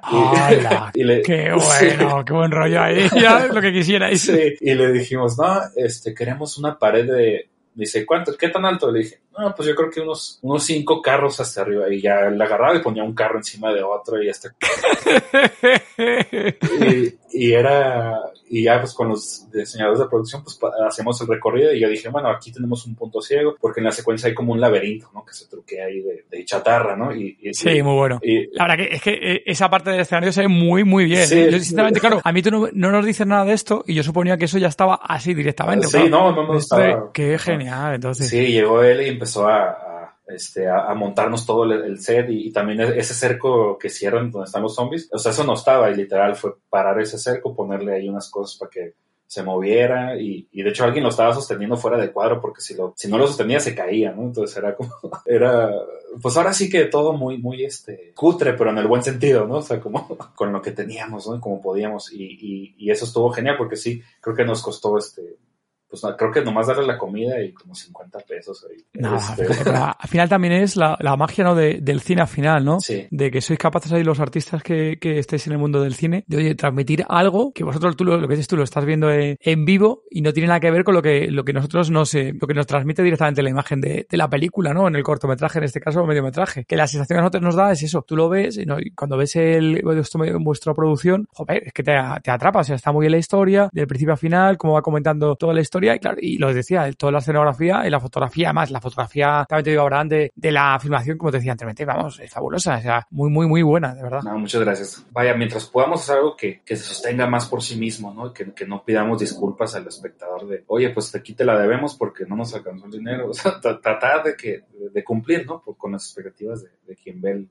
Y, 0.93 1.04
le, 1.04 1.21
¡Qué 1.21 1.52
bueno! 1.54 2.25
¡Qué 2.25 2.34
buen 2.34 2.52
rollo 2.52 2.82
ahí! 2.82 3.08
Ya 3.19 3.47
lo 3.47 3.62
que 3.62 3.71
quisiera. 3.71 4.13
Sí, 4.15 4.56
y 4.60 4.73
le 4.73 4.91
dijimos, 4.91 5.38
no, 5.38 5.62
este, 5.75 6.13
queremos 6.13 6.58
una 6.58 6.78
pared 6.78 7.06
de. 7.06 7.49
Dice, 7.71 8.06
¿cuánto? 8.06 8.36
¿Qué 8.36 8.49
tan 8.49 8.65
alto? 8.65 8.91
Le 8.91 8.99
dije, 8.99 9.21
no, 9.38 9.54
pues 9.56 9.69
yo 9.69 9.75
creo 9.75 9.89
que 9.89 10.02
unos, 10.02 10.39
unos 10.41 10.63
cinco 10.65 11.02
carros 11.02 11.39
hasta 11.39 11.62
arriba. 11.62 11.86
Y 11.93 12.02
ya 12.02 12.30
le 12.30 12.43
agarraba 12.43 12.75
y 12.75 12.82
ponía 12.82 13.04
un 13.04 13.13
carro 13.13 13.38
encima 13.38 13.71
de 13.71 13.82
otro 13.84 14.21
y 14.21 14.30
hasta. 14.30 14.54
y, 16.82 17.13
y 17.32 17.54
era, 17.54 18.19
y 18.49 18.63
ya 18.63 18.79
pues 18.79 18.93
con 18.93 19.09
los 19.09 19.47
diseñadores 19.51 19.99
de 19.99 20.07
producción 20.07 20.43
pues 20.43 20.59
hacemos 20.88 21.21
el 21.21 21.27
recorrido 21.27 21.73
y 21.73 21.79
yo 21.79 21.88
dije, 21.88 22.09
bueno, 22.09 22.29
aquí 22.29 22.51
tenemos 22.51 22.85
un 22.85 22.95
punto 22.95 23.21
ciego 23.21 23.55
porque 23.59 23.79
en 23.79 23.85
la 23.85 23.91
secuencia 23.91 24.27
hay 24.27 24.33
como 24.33 24.53
un 24.53 24.59
laberinto, 24.59 25.09
¿no? 25.13 25.23
Que 25.23 25.33
se 25.33 25.47
truquea 25.47 25.85
ahí 25.85 26.01
de, 26.01 26.25
de 26.29 26.45
chatarra, 26.45 26.95
¿no? 26.95 27.15
Y, 27.15 27.38
sí, 27.53 27.81
muy 27.83 27.95
bueno. 27.95 28.19
Y, 28.23 28.47
la 28.55 28.67
verdad 28.67 28.77
que 28.77 28.95
es 28.95 29.01
que 29.01 29.12
eh, 29.12 29.43
esa 29.45 29.69
parte 29.69 29.91
del 29.91 29.99
escenario 29.99 30.31
se 30.31 30.41
ve 30.41 30.47
muy, 30.47 30.83
muy 30.83 31.05
bien. 31.05 31.27
Sí, 31.27 31.45
yo, 31.45 31.59
sinceramente, 31.59 31.99
claro, 31.99 32.21
a 32.23 32.31
mí 32.31 32.41
tú 32.41 32.51
no, 32.51 32.69
no, 32.73 32.91
nos 32.91 33.05
dices 33.05 33.27
nada 33.27 33.45
de 33.45 33.53
esto 33.53 33.83
y 33.85 33.93
yo 33.93 34.03
suponía 34.03 34.38
que 34.38 34.45
eso 34.45 34.57
ya 34.57 34.67
estaba 34.67 34.95
así 34.95 35.33
directamente. 35.33 35.88
Sí, 35.88 36.09
no, 36.09 36.31
no, 36.31 36.47
no 36.47 36.57
estaba. 36.57 37.12
Qué 37.13 37.38
genial, 37.38 37.95
entonces. 37.95 38.29
Sí, 38.29 38.47
llegó 38.47 38.81
él 38.83 39.01
y 39.01 39.09
empezó 39.09 39.47
a 39.47 39.88
este, 40.29 40.67
a, 40.67 40.93
montarnos 40.93 41.45
todo 41.45 41.63
el, 41.63 41.99
set 41.99 42.29
y, 42.29 42.51
también 42.51 42.81
e-, 42.81 42.99
ese 42.99 43.13
cerco 43.13 43.77
que 43.77 43.89
cierran 43.89 44.31
donde 44.31 44.45
están 44.45 44.63
los 44.63 44.75
zombies. 44.75 45.09
O 45.11 45.17
sea, 45.17 45.31
eso 45.31 45.43
no 45.43 45.53
estaba 45.53 45.89
y 45.89 45.95
literal 45.95 46.35
fue 46.35 46.53
parar 46.69 46.99
ese 46.99 47.17
cerco, 47.17 47.55
ponerle 47.55 47.93
ahí 47.93 48.09
unas 48.09 48.29
cosas 48.29 48.57
para 48.57 48.69
que 48.69 48.93
se 49.29 49.43
moviera 49.43 50.19
y, 50.19 50.47
de 50.51 50.69
hecho 50.69 50.83
alguien 50.83 51.03
lo 51.03 51.11
estaba 51.11 51.35
sosteniendo 51.35 51.77
fuera 51.77 51.99
de 51.99 52.11
cuadro 52.11 52.41
porque 52.41 52.61
si, 52.61 52.73
lo, 52.73 52.93
si 52.97 53.07
no 53.07 53.19
lo 53.19 53.27
sostenía 53.27 53.59
se 53.59 53.75
caía, 53.75 54.11
¿no? 54.11 54.23
Entonces 54.23 54.57
era 54.57 54.75
como, 54.75 54.89
era, 55.25 55.71
pues 56.19 56.35
ahora 56.35 56.51
sí 56.51 56.67
que 56.67 56.85
todo 56.85 57.13
muy, 57.13 57.37
muy, 57.37 57.63
este, 57.63 58.11
cutre, 58.15 58.53
pero 58.53 58.71
en 58.71 58.79
el 58.79 58.87
buen 58.87 59.03
sentido, 59.03 59.45
¿no? 59.45 59.57
O 59.57 59.61
sea, 59.61 59.79
como 59.79 60.07
con 60.35 60.51
lo 60.51 60.63
que 60.63 60.71
teníamos, 60.71 61.27
¿no? 61.27 61.39
Como 61.39 61.61
podíamos 61.61 62.11
y, 62.11 62.23
y, 62.23 62.75
y 62.79 62.89
eso 62.89 63.05
estuvo 63.05 63.29
genial 63.29 63.55
porque 63.55 63.75
sí, 63.75 64.01
creo 64.19 64.35
que 64.35 64.45
nos 64.45 64.63
costó, 64.63 64.97
este, 64.97 65.37
pues 65.89 66.04
creo 66.17 66.32
que 66.32 66.41
nomás 66.41 66.67
darle 66.67 66.86
la 66.86 66.97
comida 66.97 67.41
y 67.41 67.52
como 67.52 67.73
50 67.73 68.19
pesos 68.19 68.65
ahí. 68.69 68.78
No, 68.93 69.17
este, 69.17 69.69
al 69.73 70.08
final 70.08 70.30
también 70.30 70.54
es 70.54 70.75
la, 70.75 70.95
la 70.99 71.15
magia 71.15 71.43
¿no? 71.43 71.56
De, 71.56 71.80
del 71.82 72.02
cine 72.02 72.21
al 72.21 72.28
final, 72.28 72.63
¿no? 72.63 72.80
Sí. 72.80 73.08
De 73.10 73.32
que 73.32 73.41
sois 73.41 73.58
capaces 73.58 73.91
ahí 73.91 74.04
los 74.04 74.19
artistas 74.19 74.62
que, 74.62 74.99
que 74.99 75.17
estéis 75.17 75.47
en 75.47 75.54
el 75.54 75.60
mundo 75.60 75.82
del 75.82 75.95
cine, 75.95 76.23
de 76.28 76.38
oye, 76.38 76.56
transmitir 76.56 77.06
algo 77.10 77.52
que 77.54 77.63
vosotros 77.63 77.95
tú 77.95 78.06
lo, 78.06 78.19
que 78.28 78.36
dices 78.36 78.47
tú 78.47 78.56
lo 78.56 78.63
estás 78.63 78.86
viendo 78.86 79.10
en, 79.12 79.65
vivo 79.65 80.04
y 80.10 80.21
no 80.21 80.32
tiene 80.32 80.47
nada 80.47 80.60
que 80.60 80.71
ver 80.71 80.84
con 80.84 80.93
lo 80.93 81.02
que, 81.02 81.32
lo 81.32 81.43
que 81.43 81.54
nosotros 81.54 81.89
nos, 81.89 82.13
eh, 82.13 82.34
lo 82.39 82.47
que 82.47 82.54
nos 82.54 82.67
transmite 82.67 83.04
directamente 83.04 83.41
la 83.41 83.49
imagen 83.49 83.82
de, 83.82 84.06
de, 84.10 84.17
la 84.17 84.30
película, 84.30 84.73
¿no? 84.73 84.88
En 84.88 84.95
el 84.95 85.04
cortometraje, 85.04 85.60
en 85.60 85.65
este 85.65 85.80
caso, 85.80 86.02
o 86.02 86.06
mediometraje. 86.06 86.65
Que 86.65 86.75
la 86.75 86.88
sensación 86.88 87.15
que 87.15 87.19
a 87.19 87.21
nosotros 87.21 87.43
nos 87.43 87.56
da 87.56 87.71
es 87.71 87.84
eso. 87.84 88.04
Tú 88.08 88.15
lo 88.15 88.30
ves 88.30 88.58
¿no? 88.65 88.80
y 88.80 88.91
cuando 88.91 89.17
ves 89.17 89.36
el, 89.36 89.82
vuestra 90.39 90.73
producción, 90.73 91.28
joder, 91.34 91.63
es 91.65 91.73
que 91.73 91.84
te, 91.84 91.97
te 92.23 92.32
atrapa, 92.32 92.60
o 92.60 92.63
sea, 92.63 92.75
está 92.75 92.91
muy 92.91 93.04
bien 93.04 93.12
la 93.12 93.17
historia, 93.17 93.69
del 93.71 93.88
principio 93.88 94.13
a 94.13 94.17
final, 94.17 94.58
cómo 94.58 94.73
va 94.73 94.82
comentando 94.82 95.36
toda 95.36 95.54
la 95.54 95.62
historia 95.62 95.78
y 95.83 95.99
claro, 95.99 96.17
y 96.21 96.37
lo 96.37 96.53
decía, 96.53 96.91
toda 96.93 97.11
la 97.11 97.19
escenografía 97.19 97.85
y 97.85 97.89
la 97.89 97.99
fotografía, 97.99 98.53
más 98.53 98.71
la 98.71 98.81
fotografía, 98.81 99.45
también 99.47 99.63
te 99.63 99.69
digo, 99.71 99.81
Abraham, 99.83 100.09
de, 100.09 100.31
de 100.35 100.51
la 100.51 100.77
filmación, 100.79 101.17
como 101.17 101.31
te 101.31 101.37
decía 101.37 101.51
anteriormente, 101.51 101.85
vamos, 101.85 102.19
es 102.19 102.31
fabulosa, 102.31 102.77
o 102.77 102.81
sea, 102.81 103.07
muy, 103.11 103.29
muy, 103.29 103.47
muy 103.47 103.61
buena, 103.61 103.95
de 103.95 104.03
verdad. 104.03 104.21
No, 104.23 104.37
muchas 104.37 104.61
gracias. 104.61 105.05
Vaya, 105.11 105.33
mientras 105.33 105.65
podamos 105.65 106.01
hacer 106.01 106.17
algo 106.17 106.35
que, 106.35 106.61
que 106.65 106.75
se 106.75 106.83
sostenga 106.83 107.27
más 107.27 107.47
por 107.47 107.61
sí 107.61 107.77
mismo, 107.77 108.13
¿no? 108.13 108.33
Que, 108.33 108.53
que 108.53 108.65
no 108.65 108.83
pidamos 108.83 109.19
disculpas 109.19 109.75
al 109.75 109.87
espectador 109.87 110.47
de, 110.47 110.63
oye, 110.67 110.89
pues 110.89 111.13
aquí 111.15 111.33
te 111.33 111.45
la 111.45 111.57
debemos 111.59 111.95
porque 111.95 112.25
no 112.25 112.35
nos 112.35 112.53
alcanzó 112.53 112.85
el 112.85 112.91
dinero, 112.91 113.29
o 113.29 113.33
sea, 113.33 113.59
tratar 113.59 114.23
de, 114.23 114.35
que, 114.35 114.63
de 114.91 115.03
cumplir, 115.03 115.45
¿no? 115.45 115.61
con 115.61 115.91
las 115.91 116.05
expectativas 116.05 116.63
de, 116.63 116.69
de 116.87 116.95
quien 116.95 117.21
ve 117.21 117.31
el, 117.31 117.49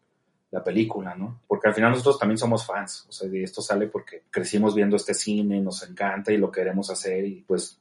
la 0.51 0.65
película, 0.65 1.15
¿no? 1.15 1.43
Porque 1.47 1.69
al 1.69 1.75
final 1.75 1.91
nosotros 1.91 2.19
también 2.19 2.39
somos 2.39 2.67
fans, 2.67 3.07
o 3.09 3.13
sea, 3.13 3.29
y 3.29 3.43
esto 3.43 3.61
sale 3.61 3.87
porque 3.89 4.25
crecimos 4.31 4.75
viendo 4.75 4.97
este 4.97 5.15
cine, 5.15 5.61
nos 5.61 5.87
encanta 5.89 6.33
y 6.33 6.39
lo 6.39 6.51
queremos 6.51 6.91
hacer 6.91 7.25
y 7.25 7.45
pues 7.47 7.79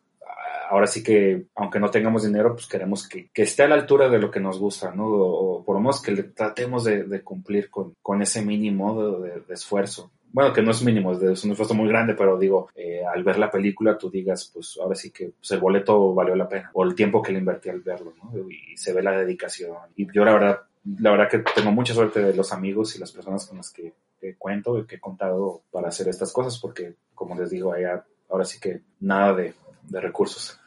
ahora 0.69 0.87
sí 0.87 1.03
que, 1.03 1.47
aunque 1.55 1.79
no 1.79 1.89
tengamos 1.89 2.23
dinero, 2.23 2.53
pues 2.53 2.67
queremos 2.67 3.07
que, 3.07 3.29
que 3.33 3.43
esté 3.43 3.63
a 3.63 3.67
la 3.67 3.75
altura 3.75 4.09
de 4.09 4.19
lo 4.19 4.31
que 4.31 4.39
nos 4.39 4.59
gusta, 4.59 4.91
¿no? 4.93 5.05
O, 5.07 5.63
por 5.63 5.75
lo 5.75 5.81
menos 5.81 6.01
que 6.01 6.11
le 6.11 6.23
tratemos 6.23 6.83
de, 6.83 7.03
de 7.03 7.23
cumplir 7.23 7.69
con, 7.69 7.95
con, 8.01 8.21
ese 8.21 8.41
mínimo 8.41 9.21
de, 9.21 9.41
de, 9.41 9.53
esfuerzo. 9.53 10.11
Bueno, 10.31 10.53
que 10.53 10.61
no 10.61 10.71
es 10.71 10.83
mínimo, 10.83 11.13
es, 11.13 11.43
un 11.43 11.51
esfuerzo 11.51 11.73
muy 11.73 11.87
grande, 11.87 12.13
pero 12.13 12.37
digo, 12.37 12.69
eh, 12.75 13.01
al 13.05 13.23
ver 13.23 13.39
la 13.39 13.49
película 13.49 13.97
tú 13.97 14.09
digas, 14.09 14.51
pues 14.53 14.77
ahora 14.81 14.95
sí 14.95 15.11
que 15.11 15.31
pues, 15.37 15.51
el 15.51 15.59
boleto 15.59 16.13
valió 16.13 16.35
la 16.35 16.49
pena, 16.49 16.69
o 16.73 16.83
el 16.83 16.95
tiempo 16.95 17.21
que 17.21 17.31
le 17.31 17.39
invertí 17.39 17.69
al 17.69 17.81
verlo, 17.81 18.13
¿no? 18.21 18.31
Y 18.49 18.77
se 18.77 18.93
ve 18.93 19.01
la 19.01 19.17
dedicación. 19.17 19.77
Y 19.95 20.11
yo 20.13 20.25
la 20.25 20.33
verdad, 20.33 20.59
la 20.99 21.11
verdad 21.11 21.29
que 21.29 21.39
tengo 21.55 21.71
mucha 21.71 21.93
suerte 21.93 22.21
de 22.21 22.35
los 22.35 22.51
amigos 22.51 22.95
y 22.95 22.99
las 22.99 23.11
personas 23.11 23.45
con 23.47 23.57
las 23.57 23.71
que, 23.71 23.93
que 24.19 24.35
cuento 24.35 24.77
y 24.77 24.85
que 24.85 24.95
he 24.95 24.99
contado 24.99 25.61
para 25.71 25.87
hacer 25.87 26.07
estas 26.07 26.31
cosas, 26.33 26.59
porque 26.59 26.95
como 27.15 27.35
les 27.35 27.49
digo, 27.49 27.73
allá, 27.73 28.05
ahora 28.29 28.45
sí 28.45 28.59
que 28.59 28.81
nada 28.99 29.33
de 29.33 29.53
de 29.87 30.01
recursos. 30.01 30.59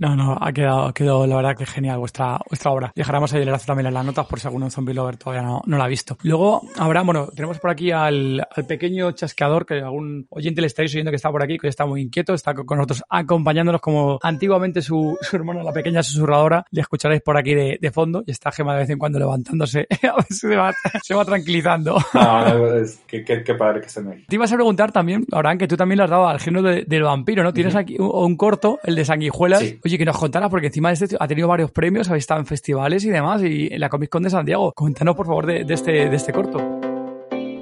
No, 0.00 0.16
no, 0.16 0.38
ha 0.40 0.50
quedado, 0.50 0.86
ha 0.86 0.94
quedado 0.94 1.26
la 1.26 1.36
verdad 1.36 1.54
que 1.54 1.66
genial 1.66 1.98
vuestra, 1.98 2.40
vuestra 2.48 2.70
obra. 2.70 2.90
Dejaremos 2.96 3.34
ahí 3.34 3.42
el 3.42 3.48
enlace 3.48 3.66
también 3.66 3.86
en 3.86 3.92
las 3.92 4.04
notas 4.04 4.26
por 4.26 4.40
si 4.40 4.46
alguno 4.46 4.70
zombie 4.70 4.94
lover 4.94 5.18
todavía 5.18 5.42
no, 5.42 5.60
no 5.66 5.76
la 5.76 5.84
ha 5.84 5.88
visto. 5.88 6.16
Luego 6.22 6.62
habrá, 6.78 7.02
bueno, 7.02 7.28
tenemos 7.36 7.58
por 7.58 7.70
aquí 7.70 7.90
al, 7.90 8.40
al 8.40 8.64
pequeño 8.64 9.12
chasqueador 9.12 9.66
que 9.66 9.74
algún 9.74 10.26
oyente 10.30 10.62
le 10.62 10.68
estáis 10.68 10.90
oyendo 10.94 11.10
que 11.10 11.16
está 11.16 11.30
por 11.30 11.42
aquí, 11.42 11.58
que 11.58 11.68
está 11.68 11.84
muy 11.84 12.00
inquieto, 12.00 12.32
está 12.32 12.54
con 12.54 12.78
nosotros 12.78 13.02
acompañándonos 13.10 13.82
como 13.82 14.18
antiguamente 14.22 14.80
su, 14.80 15.18
su 15.20 15.36
hermana, 15.36 15.62
la 15.62 15.72
pequeña 15.74 16.02
susurradora. 16.02 16.64
Le 16.70 16.80
escucharéis 16.80 17.20
por 17.20 17.36
aquí 17.36 17.54
de, 17.54 17.76
de 17.78 17.90
fondo 17.90 18.24
y 18.26 18.30
está 18.30 18.50
Gema 18.52 18.72
de 18.72 18.80
vez 18.80 18.88
en 18.88 18.98
cuando 18.98 19.18
levantándose. 19.18 19.86
a 20.02 20.16
ver 20.16 20.24
si 20.30 20.48
se 20.48 20.56
va, 20.56 20.72
se 21.02 21.14
va 21.14 21.26
tranquilizando. 21.26 21.98
No, 22.14 22.74
es 22.74 23.02
que, 23.06 23.22
qué 23.22 23.54
padre 23.54 23.82
que 23.82 23.90
se 23.90 24.00
me. 24.00 24.24
Te 24.26 24.36
ibas 24.36 24.50
a 24.50 24.54
preguntar 24.54 24.92
también, 24.92 25.26
Abraham, 25.30 25.58
que 25.58 25.68
tú 25.68 25.76
también 25.76 25.98
le 25.98 26.04
has 26.04 26.10
dado 26.10 26.26
al 26.26 26.40
género 26.40 26.62
de, 26.62 26.84
del 26.86 27.02
vampiro, 27.02 27.42
¿no? 27.42 27.52
Tienes 27.52 27.76
aquí 27.76 27.96
un, 27.98 28.10
un 28.10 28.36
corto, 28.38 28.78
el 28.82 28.94
de 28.94 29.04
sanguijuelas. 29.30 29.62
Oye, 29.84 29.98
que 29.98 30.04
nos 30.04 30.18
contara, 30.18 30.48
porque 30.48 30.66
encima 30.66 30.88
de 30.88 30.94
este 30.94 31.16
ha 31.18 31.26
tenido 31.26 31.48
varios 31.48 31.70
premios, 31.70 32.08
habéis 32.08 32.22
estado 32.22 32.40
en 32.40 32.46
festivales 32.46 33.04
y 33.04 33.10
demás, 33.10 33.42
y 33.42 33.68
en 33.72 33.80
la 33.80 33.88
Comic 33.88 34.10
Con 34.10 34.22
de 34.22 34.30
San 34.30 34.44
Diego. 34.44 34.72
Cuéntanos, 34.72 35.16
por 35.16 35.26
favor, 35.26 35.46
de, 35.46 35.64
de, 35.64 35.74
este, 35.74 35.92
de 36.08 36.16
este 36.16 36.32
corto. 36.32 36.58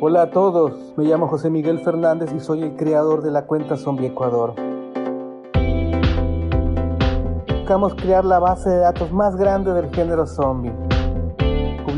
Hola 0.00 0.22
a 0.22 0.31
todos, 0.31 0.94
me 0.96 1.04
llamo 1.04 1.26
José 1.26 1.50
Miguel 1.50 1.81
Fernández 1.81 2.31
y 2.37 2.40
soy 2.40 2.62
el 2.62 2.76
creador 2.76 3.22
de 3.22 3.33
la 3.33 3.46
cuenta 3.46 3.76
Zombie 3.76 4.07
Ecuador. 4.07 4.54
Buscamos 7.48 7.94
crear 7.96 8.24
la 8.24 8.38
base 8.38 8.70
de 8.70 8.78
datos 8.78 9.12
más 9.12 9.37
grande 9.37 9.72
del 9.72 9.92
género 9.92 10.26
zombie. 10.26 10.88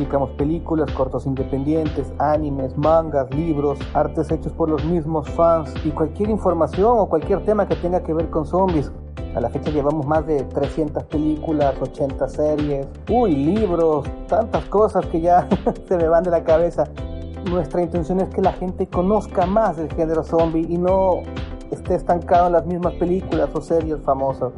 Publicamos 0.01 0.31
películas, 0.31 0.91
cortos 0.93 1.27
independientes, 1.27 2.11
animes, 2.19 2.75
mangas, 2.79 3.31
libros, 3.35 3.79
artes 3.93 4.31
hechos 4.31 4.51
por 4.55 4.71
los 4.71 4.83
mismos 4.83 5.29
fans 5.29 5.75
y 5.85 5.91
cualquier 5.91 6.31
información 6.31 6.95
o 6.97 7.07
cualquier 7.07 7.45
tema 7.45 7.69
que 7.69 7.77
tenga 7.77 8.03
que 8.03 8.15
ver 8.15 8.31
con 8.31 8.47
zombies 8.47 8.91
a 9.35 9.41
la 9.41 9.51
fecha 9.51 9.71
llevamos 9.71 10.07
más 10.07 10.27
de 10.27 10.45
300 10.45 11.05
películas, 11.05 11.75
80 11.79 12.29
series, 12.31 12.87
uy, 13.11 13.37
libros, 13.37 14.07
tantas 14.27 14.65
cosas 14.71 15.05
que 15.05 15.21
ya 15.21 15.47
se 15.87 15.99
me 15.99 16.09
van 16.09 16.25
de 16.25 16.31
la 16.31 16.45
cabeza. 16.45 16.85
Nuestra 17.51 17.83
intención 17.83 18.21
es 18.21 18.31
que 18.31 18.41
la 18.41 18.55
gente 18.55 18.87
conozca 18.87 19.45
más 19.45 19.77
del 19.77 19.93
género 19.93 20.25
zombie 20.25 20.67
y 20.67 20.79
no 20.79 21.25
esté 21.71 21.97
estancado 21.97 22.47
en 22.47 22.55
las 22.55 22.65
mismas 22.65 22.95
películas 22.95 23.51
o 23.53 23.61
series 23.61 24.01
famosas. 24.01 24.55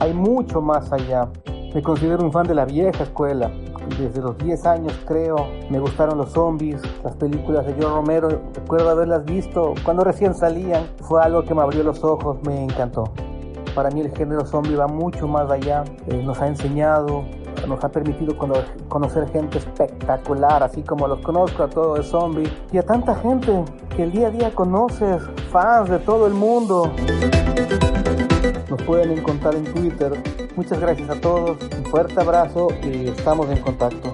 Hay 0.00 0.12
mucho 0.12 0.60
más 0.60 0.92
allá. 0.92 1.28
Me 1.72 1.80
considero 1.80 2.24
un 2.24 2.32
fan 2.32 2.48
de 2.48 2.56
la 2.56 2.64
vieja 2.64 3.04
escuela. 3.04 3.52
Desde 3.98 4.20
los 4.20 4.36
10 4.38 4.66
años 4.66 4.98
creo, 5.06 5.36
me 5.70 5.78
gustaron 5.78 6.18
los 6.18 6.30
zombies, 6.30 6.80
las 7.02 7.14
películas 7.16 7.66
de 7.66 7.74
John 7.80 7.94
Romero, 7.94 8.28
recuerdo 8.54 8.90
haberlas 8.90 9.24
visto 9.24 9.74
cuando 9.84 10.04
recién 10.04 10.34
salían. 10.34 10.86
Fue 11.00 11.22
algo 11.22 11.44
que 11.44 11.54
me 11.54 11.62
abrió 11.62 11.82
los 11.82 12.02
ojos, 12.02 12.38
me 12.44 12.64
encantó. 12.64 13.04
Para 13.74 13.90
mí 13.90 14.00
el 14.00 14.16
género 14.16 14.44
zombie 14.46 14.76
va 14.76 14.86
mucho 14.86 15.26
más 15.26 15.50
allá. 15.50 15.84
Eh, 16.08 16.22
nos 16.22 16.40
ha 16.40 16.46
enseñado, 16.46 17.24
nos 17.66 17.82
ha 17.82 17.88
permitido 17.88 18.36
conocer 18.88 19.28
gente 19.28 19.58
espectacular, 19.58 20.62
así 20.62 20.82
como 20.82 21.08
los 21.08 21.20
conozco 21.20 21.64
a 21.64 21.68
todos 21.68 21.98
de 21.98 22.04
zombie. 22.04 22.52
Y 22.72 22.78
a 22.78 22.82
tanta 22.82 23.14
gente 23.16 23.64
que 23.96 24.04
el 24.04 24.12
día 24.12 24.28
a 24.28 24.30
día 24.30 24.54
conoces, 24.54 25.22
fans 25.50 25.90
de 25.90 25.98
todo 25.98 26.26
el 26.26 26.34
mundo. 26.34 26.90
Nos 28.74 28.82
pueden 28.82 29.16
encontrar 29.16 29.54
en 29.54 29.72
Twitter. 29.72 30.12
Muchas 30.56 30.80
gracias 30.80 31.08
a 31.08 31.20
todos, 31.20 31.62
un 31.62 31.84
fuerte 31.84 32.20
abrazo 32.20 32.66
y 32.82 33.06
estamos 33.06 33.48
en 33.48 33.58
contacto. 33.60 34.12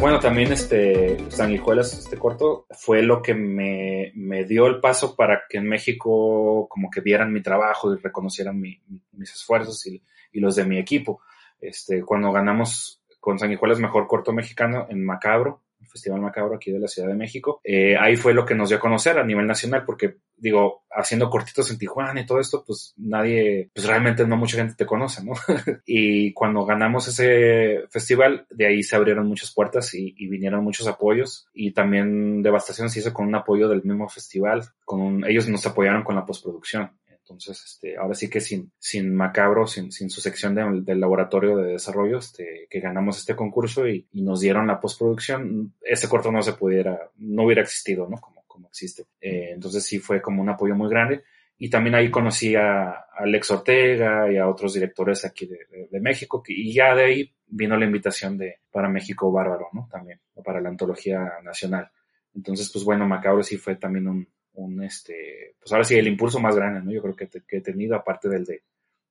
Bueno, 0.00 0.18
también 0.18 0.50
este 0.50 1.30
Sanguijuelas, 1.30 1.96
este 1.96 2.18
corto, 2.18 2.66
fue 2.70 3.02
lo 3.02 3.22
que 3.22 3.32
me, 3.32 4.10
me, 4.16 4.44
dio 4.44 4.66
el 4.66 4.80
paso 4.80 5.14
para 5.14 5.42
que 5.48 5.58
en 5.58 5.68
México 5.68 6.66
como 6.68 6.90
que 6.90 7.00
vieran 7.00 7.32
mi 7.32 7.42
trabajo 7.42 7.94
y 7.94 7.98
reconocieran 7.98 8.60
mi, 8.60 8.82
mis 9.12 9.32
esfuerzos 9.32 9.86
y, 9.86 10.02
y, 10.32 10.40
los 10.40 10.56
de 10.56 10.64
mi 10.64 10.80
equipo. 10.80 11.20
Este, 11.60 12.02
cuando 12.02 12.32
ganamos 12.32 13.04
con 13.20 13.38
Sanguijuelas 13.38 13.78
Mejor 13.78 14.08
Corto 14.08 14.32
Mexicano 14.32 14.88
en 14.90 15.04
Macabro, 15.04 15.62
Festival 15.86 16.20
Macabro 16.20 16.56
aquí 16.56 16.70
de 16.70 16.80
la 16.80 16.88
Ciudad 16.88 17.08
de 17.08 17.14
México. 17.14 17.60
Eh, 17.64 17.96
ahí 17.98 18.16
fue 18.16 18.34
lo 18.34 18.44
que 18.44 18.54
nos 18.54 18.68
dio 18.68 18.78
a 18.78 18.80
conocer 18.80 19.18
a 19.18 19.24
nivel 19.24 19.46
nacional, 19.46 19.84
porque 19.84 20.16
digo, 20.36 20.84
haciendo 20.90 21.30
cortitos 21.30 21.70
en 21.70 21.78
Tijuana 21.78 22.20
y 22.20 22.26
todo 22.26 22.40
esto, 22.40 22.64
pues 22.66 22.94
nadie, 22.96 23.70
pues 23.74 23.86
realmente 23.86 24.26
no 24.26 24.36
mucha 24.36 24.56
gente 24.56 24.74
te 24.76 24.86
conoce, 24.86 25.24
¿no? 25.24 25.32
y 25.86 26.32
cuando 26.32 26.64
ganamos 26.64 27.08
ese 27.08 27.84
festival, 27.90 28.46
de 28.50 28.66
ahí 28.66 28.82
se 28.82 28.96
abrieron 28.96 29.26
muchas 29.26 29.52
puertas 29.52 29.94
y, 29.94 30.12
vinieron 30.34 30.64
muchos 30.64 30.88
apoyos 30.88 31.46
y 31.52 31.72
también 31.72 32.42
Devastación 32.42 32.90
se 32.90 33.00
hizo 33.00 33.12
con 33.12 33.26
un 33.26 33.34
apoyo 33.34 33.68
del 33.68 33.84
mismo 33.84 34.08
festival, 34.08 34.64
con 34.84 35.24
ellos 35.24 35.48
nos 35.48 35.64
apoyaron 35.66 36.02
con 36.02 36.16
la 36.16 36.26
postproducción. 36.26 36.90
Entonces, 37.24 37.64
este, 37.64 37.96
ahora 37.96 38.14
sí 38.14 38.28
que 38.28 38.40
sin, 38.40 38.70
sin 38.78 39.14
Macabro, 39.14 39.66
sin, 39.66 39.90
sin 39.90 40.10
su 40.10 40.20
sección 40.20 40.54
del 40.84 41.00
laboratorio 41.00 41.56
de 41.56 41.72
desarrollo, 41.72 42.18
este, 42.18 42.66
que 42.68 42.80
ganamos 42.80 43.18
este 43.18 43.34
concurso 43.34 43.88
y, 43.88 44.06
nos 44.12 44.40
dieron 44.40 44.66
la 44.66 44.78
postproducción, 44.78 45.72
ese 45.80 46.06
corto 46.06 46.30
no 46.30 46.42
se 46.42 46.52
pudiera, 46.52 47.10
no 47.16 47.44
hubiera 47.44 47.62
existido, 47.62 48.06
¿no? 48.08 48.18
Como, 48.18 48.44
como 48.46 48.68
existe. 48.68 49.04
Eh, 49.22 49.52
entonces 49.54 49.84
sí 49.84 49.98
fue 49.98 50.20
como 50.20 50.42
un 50.42 50.50
apoyo 50.50 50.74
muy 50.74 50.90
grande. 50.90 51.22
Y 51.56 51.70
también 51.70 51.94
ahí 51.94 52.10
conocí 52.10 52.54
a, 52.56 53.06
Alex 53.16 53.50
Ortega 53.52 54.30
y 54.30 54.36
a 54.36 54.46
otros 54.46 54.74
directores 54.74 55.24
aquí 55.24 55.46
de, 55.46 55.88
de, 55.90 56.00
México, 56.00 56.42
y 56.46 56.74
ya 56.74 56.94
de 56.94 57.04
ahí 57.04 57.34
vino 57.46 57.76
la 57.78 57.86
invitación 57.86 58.36
de, 58.36 58.58
para 58.70 58.88
México 58.88 59.32
Bárbaro, 59.32 59.68
¿no? 59.72 59.88
También, 59.90 60.20
para 60.44 60.60
la 60.60 60.68
antología 60.68 61.38
nacional. 61.42 61.90
Entonces, 62.34 62.70
pues 62.70 62.84
bueno, 62.84 63.06
Macabro 63.06 63.42
sí 63.42 63.56
fue 63.56 63.76
también 63.76 64.08
un, 64.08 64.28
un, 64.54 64.82
este, 64.82 65.56
pues 65.60 65.72
ahora 65.72 65.84
sí, 65.84 65.96
el 65.96 66.08
impulso 66.08 66.40
más 66.40 66.56
grande, 66.56 66.80
¿no? 66.80 66.92
Yo 66.92 67.02
creo 67.02 67.16
que, 67.16 67.28
que 67.28 67.56
he 67.56 67.60
tenido, 67.60 67.96
aparte 67.96 68.28
del 68.28 68.44
de 68.44 68.62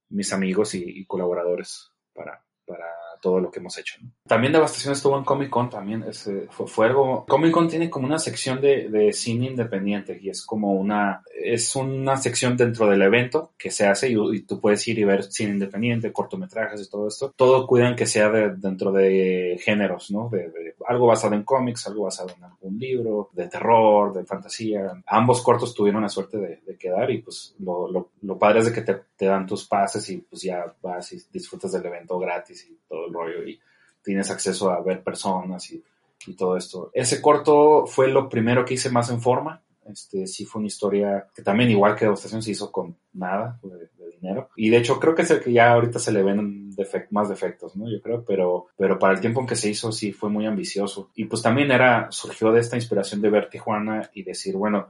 mis 0.09 0.31
amigos 0.31 0.75
y, 0.75 1.05
colaboradores 1.05 1.91
para, 2.13 2.43
para 2.65 2.85
todo 3.23 3.39
lo 3.39 3.49
que 3.49 3.59
hemos 3.59 3.77
hecho. 3.77 3.95
También 4.27 4.51
Devastación 4.51 4.91
estuvo 4.91 5.17
en 5.17 5.23
Comic 5.23 5.49
Con, 5.49 5.69
también 5.69 6.03
fue, 6.49 6.87
algo... 6.87 7.25
Comic 7.25 7.51
Con 7.51 7.69
tiene 7.69 7.89
como 7.89 8.05
una 8.05 8.19
sección 8.19 8.59
de, 8.59 8.89
de, 8.89 9.13
cine 9.13 9.45
independiente 9.45 10.19
y 10.21 10.29
es 10.29 10.45
como 10.45 10.73
una... 10.73 11.23
Es 11.33 11.73
una 11.77 12.17
sección 12.17 12.57
dentro 12.57 12.85
del 12.87 13.01
evento 13.01 13.53
que 13.57 13.71
se 13.71 13.87
hace 13.87 14.09
y, 14.09 14.41
tú 14.41 14.59
puedes 14.59 14.85
ir 14.89 14.99
y 14.99 15.05
ver 15.05 15.23
cine 15.23 15.51
independiente, 15.51 16.11
cortometrajes 16.11 16.81
y 16.81 16.89
todo 16.89 17.07
esto. 17.07 17.31
Todo 17.35 17.65
cuidan 17.65 17.95
que 17.95 18.05
sea 18.05 18.29
dentro 18.29 18.91
de 18.91 19.57
géneros, 19.63 20.11
¿no? 20.11 20.27
De, 20.29 20.75
algo 20.85 21.07
basado 21.07 21.33
en 21.35 21.43
cómics, 21.43 21.87
algo 21.87 22.03
basado 22.03 22.31
en 22.37 22.43
algún 22.43 22.77
libro, 22.77 23.29
de 23.31 23.47
terror, 23.47 24.13
de 24.13 24.25
fantasía. 24.25 25.01
Ambos 25.05 25.41
cortos 25.41 25.73
tuvieron 25.73 26.01
la 26.01 26.09
suerte 26.09 26.37
de, 26.37 26.77
quedar 26.77 27.09
y 27.11 27.21
pues 27.21 27.55
lo, 27.59 28.09
lo, 28.21 28.37
padre 28.37 28.59
es 28.59 28.65
de 28.65 28.73
que 28.73 28.81
te, 28.81 28.99
te 29.15 29.25
dan 29.25 29.47
tus 29.47 29.65
pases 29.65 30.09
y 30.09 30.17
pues 30.17 30.41
ya 30.41 30.75
vas 30.81 31.13
y 31.13 31.21
disfrutas 31.31 31.71
del 31.71 31.85
evento 31.85 32.19
gratis 32.19 32.67
y 32.69 32.77
todo 32.89 33.12
rollo 33.13 33.47
y 33.47 33.59
tienes 34.03 34.29
acceso 34.29 34.71
a 34.71 34.81
ver 34.81 35.03
personas 35.03 35.71
y, 35.71 35.83
y, 36.27 36.35
todo 36.35 36.57
esto. 36.57 36.91
Ese 36.93 37.21
corto 37.21 37.85
fue 37.85 38.07
lo 38.09 38.27
primero 38.27 38.65
que 38.65 38.73
hice 38.73 38.89
más 38.89 39.09
en 39.09 39.21
forma. 39.21 39.61
Este, 39.85 40.27
sí 40.27 40.45
fue 40.45 40.59
una 40.59 40.67
historia 40.67 41.27
que 41.35 41.41
también, 41.41 41.69
igual 41.69 41.95
que 41.95 42.05
Devastación, 42.05 42.41
se 42.41 42.51
hizo 42.51 42.71
con 42.71 42.95
nada 43.13 43.59
de, 43.63 43.89
dinero. 44.21 44.49
Y 44.55 44.69
de 44.69 44.77
hecho, 44.77 44.99
creo 44.99 45.15
que 45.15 45.23
es 45.23 45.31
el 45.31 45.41
que 45.41 45.51
ya 45.51 45.71
ahorita 45.73 45.99
se 45.99 46.13
le 46.13 46.23
ven 46.23 46.73
más 47.11 47.29
defectos, 47.29 47.75
¿no? 47.75 47.89
Yo 47.89 48.01
creo, 48.01 48.23
pero, 48.23 48.67
pero 48.77 48.97
para 48.97 49.13
el 49.13 49.19
tiempo 49.19 49.41
en 49.41 49.47
que 49.47 49.55
se 49.55 49.69
hizo, 49.69 49.91
sí 49.91 50.13
fue 50.13 50.29
muy 50.29 50.45
ambicioso. 50.45 51.11
Y 51.15 51.25
pues 51.25 51.41
también 51.41 51.71
era, 51.71 52.09
surgió 52.11 52.51
de 52.51 52.61
esta 52.61 52.77
inspiración 52.77 53.21
de 53.21 53.29
ver 53.29 53.49
Tijuana 53.49 54.09
y 54.13 54.23
decir, 54.23 54.55
bueno, 54.55 54.87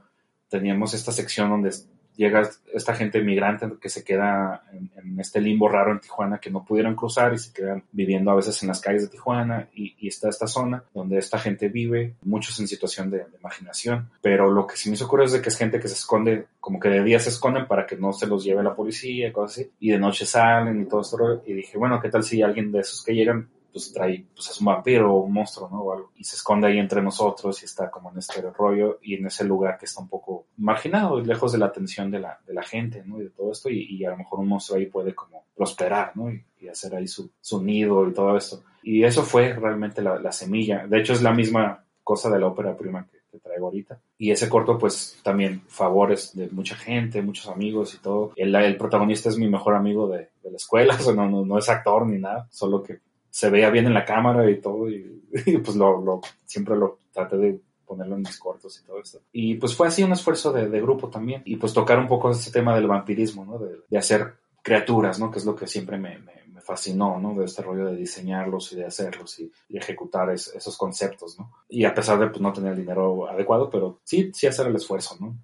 teníamos 0.48 0.94
esta 0.94 1.10
sección 1.10 1.50
donde 1.50 1.72
llega 2.16 2.48
esta 2.72 2.94
gente 2.94 3.20
migrante 3.22 3.66
que 3.80 3.88
se 3.88 4.04
queda 4.04 4.62
en, 4.72 5.18
este 5.18 5.40
limbo 5.40 5.68
raro 5.68 5.92
en 5.92 6.00
Tijuana 6.00 6.38
que 6.38 6.50
no 6.50 6.64
pudieron 6.64 6.94
cruzar 6.96 7.32
y 7.32 7.38
se 7.38 7.52
quedan 7.52 7.84
viviendo 7.92 8.30
a 8.30 8.34
veces 8.34 8.62
en 8.62 8.68
las 8.68 8.80
calles 8.80 9.02
de 9.02 9.08
Tijuana 9.08 9.68
y, 9.74 9.94
está 10.06 10.28
esta 10.28 10.46
zona 10.46 10.84
donde 10.92 11.18
esta 11.18 11.38
gente 11.38 11.68
vive, 11.68 12.14
muchos 12.22 12.60
en 12.60 12.68
situación 12.68 13.10
de, 13.10 13.18
de, 13.18 13.38
marginación, 13.42 14.10
pero 14.20 14.50
lo 14.50 14.66
que 14.66 14.76
sí 14.76 14.88
me 14.88 14.96
hizo 14.96 15.08
curioso 15.08 15.36
es 15.36 15.42
que 15.42 15.48
es 15.48 15.56
gente 15.56 15.80
que 15.80 15.88
se 15.88 15.94
esconde, 15.94 16.46
como 16.60 16.78
que 16.78 16.88
de 16.88 17.02
día 17.02 17.18
se 17.18 17.30
esconden 17.30 17.66
para 17.66 17.86
que 17.86 17.96
no 17.96 18.12
se 18.12 18.26
los 18.26 18.44
lleve 18.44 18.62
la 18.62 18.74
policía, 18.74 19.32
cosas 19.32 19.58
así, 19.58 19.70
y 19.80 19.90
de 19.90 19.98
noche 19.98 20.26
salen 20.26 20.82
y 20.82 20.84
todo 20.86 21.00
esto, 21.00 21.42
y 21.46 21.54
dije, 21.54 21.78
bueno, 21.78 22.00
¿qué 22.00 22.10
tal 22.10 22.22
si 22.22 22.42
alguien 22.42 22.70
de 22.70 22.80
esos 22.80 23.02
que 23.02 23.14
llegan 23.14 23.48
pues 23.74 23.92
trae, 23.92 24.24
pues 24.32 24.50
es 24.50 24.60
un 24.60 24.66
vampiro 24.66 25.12
o 25.12 25.24
un 25.24 25.32
monstruo, 25.32 25.68
¿no? 25.68 25.80
O 25.80 25.92
algo, 25.92 26.12
y 26.14 26.22
se 26.22 26.36
esconde 26.36 26.68
ahí 26.68 26.78
entre 26.78 27.02
nosotros 27.02 27.60
y 27.60 27.64
está 27.64 27.90
como 27.90 28.12
en 28.12 28.18
este 28.18 28.40
rollo 28.40 29.00
y 29.02 29.16
en 29.16 29.26
ese 29.26 29.44
lugar 29.44 29.76
que 29.78 29.86
está 29.86 30.00
un 30.00 30.08
poco 30.08 30.46
marginado 30.58 31.18
y 31.18 31.24
lejos 31.24 31.50
de 31.50 31.58
la 31.58 31.66
atención 31.66 32.08
de 32.08 32.20
la, 32.20 32.38
de 32.46 32.54
la 32.54 32.62
gente, 32.62 33.02
¿no? 33.04 33.20
Y 33.20 33.24
de 33.24 33.30
todo 33.30 33.50
esto 33.50 33.68
y, 33.68 34.04
a 34.04 34.10
lo 34.10 34.18
mejor 34.18 34.38
un 34.38 34.48
monstruo 34.48 34.78
ahí 34.78 34.86
puede 34.86 35.12
como 35.12 35.46
prosperar, 35.56 36.12
¿no? 36.14 36.30
Y, 36.30 36.44
hacer 36.70 36.94
ahí 36.94 37.06
su, 37.06 37.30
su, 37.42 37.62
nido 37.62 38.08
y 38.08 38.14
todo 38.14 38.38
esto. 38.38 38.62
Y 38.82 39.04
eso 39.04 39.22
fue 39.22 39.52
realmente 39.52 40.00
la, 40.00 40.18
la, 40.18 40.32
semilla. 40.32 40.86
De 40.86 40.98
hecho 40.98 41.12
es 41.12 41.20
la 41.20 41.34
misma 41.34 41.84
cosa 42.02 42.30
de 42.30 42.38
la 42.38 42.46
ópera 42.46 42.74
prima 42.74 43.06
que, 43.06 43.38
traigo 43.38 43.66
ahorita. 43.66 44.00
Y 44.16 44.30
ese 44.30 44.48
corto, 44.48 44.78
pues 44.78 45.18
también 45.22 45.62
favores 45.66 46.34
de 46.34 46.48
mucha 46.50 46.76
gente, 46.76 47.20
muchos 47.20 47.48
amigos 47.48 47.94
y 47.94 47.98
todo. 47.98 48.32
El, 48.36 48.54
el 48.54 48.76
protagonista 48.76 49.28
es 49.28 49.36
mi 49.36 49.48
mejor 49.48 49.74
amigo 49.74 50.08
de, 50.08 50.30
de 50.42 50.50
la 50.50 50.56
escuela, 50.56 50.94
o 50.98 51.02
sea, 51.02 51.12
no, 51.12 51.28
no, 51.28 51.44
no, 51.44 51.58
es 51.58 51.68
actor 51.68 52.06
ni 52.06 52.18
nada, 52.18 52.46
solo 52.50 52.82
que 52.82 53.00
se 53.34 53.50
veía 53.50 53.68
bien 53.68 53.86
en 53.86 53.94
la 53.94 54.04
cámara 54.04 54.48
y 54.48 54.60
todo, 54.60 54.88
y, 54.88 55.20
pues 55.58 55.76
lo, 55.76 56.00
lo, 56.00 56.20
siempre 56.44 56.76
lo 56.76 57.00
traté 57.12 57.36
de 57.36 57.60
ponerlo 57.84 58.14
en 58.14 58.22
mis 58.22 58.38
cortos 58.38 58.80
y 58.80 58.86
todo 58.86 59.00
esto. 59.00 59.22
Y 59.32 59.56
pues 59.56 59.74
fue 59.74 59.88
así 59.88 60.04
un 60.04 60.12
esfuerzo 60.12 60.52
de, 60.52 60.68
de 60.68 60.80
grupo 60.80 61.08
también, 61.08 61.42
y 61.44 61.56
pues 61.56 61.72
tocar 61.72 61.98
un 61.98 62.06
poco 62.06 62.30
ese 62.30 62.52
tema 62.52 62.76
del 62.76 62.86
vampirismo, 62.86 63.44
¿no? 63.44 63.58
De, 63.58 63.80
de 63.90 63.98
hacer 63.98 64.34
criaturas, 64.62 65.18
¿no? 65.18 65.32
Que 65.32 65.40
es 65.40 65.44
lo 65.44 65.56
que 65.56 65.66
siempre 65.66 65.98
me, 65.98 66.18
me, 66.18 66.60
fascinó, 66.60 67.18
¿no? 67.20 67.34
De 67.34 67.44
este 67.44 67.60
rollo 67.60 67.86
de 67.86 67.96
diseñarlos 67.96 68.72
y 68.72 68.76
de 68.76 68.86
hacerlos 68.86 69.38
y, 69.40 69.52
y 69.68 69.76
ejecutar 69.78 70.30
esos 70.30 70.78
conceptos, 70.78 71.36
¿no? 71.36 71.50
Y 71.68 71.84
a 71.84 71.92
pesar 71.92 72.20
de 72.20 72.28
pues, 72.28 72.40
no 72.40 72.52
tener 72.52 72.72
el 72.72 72.78
dinero 72.78 73.28
adecuado, 73.28 73.68
pero 73.68 73.98
sí, 74.04 74.30
sí 74.32 74.46
hacer 74.46 74.68
el 74.68 74.76
esfuerzo, 74.76 75.16
¿no? 75.18 75.36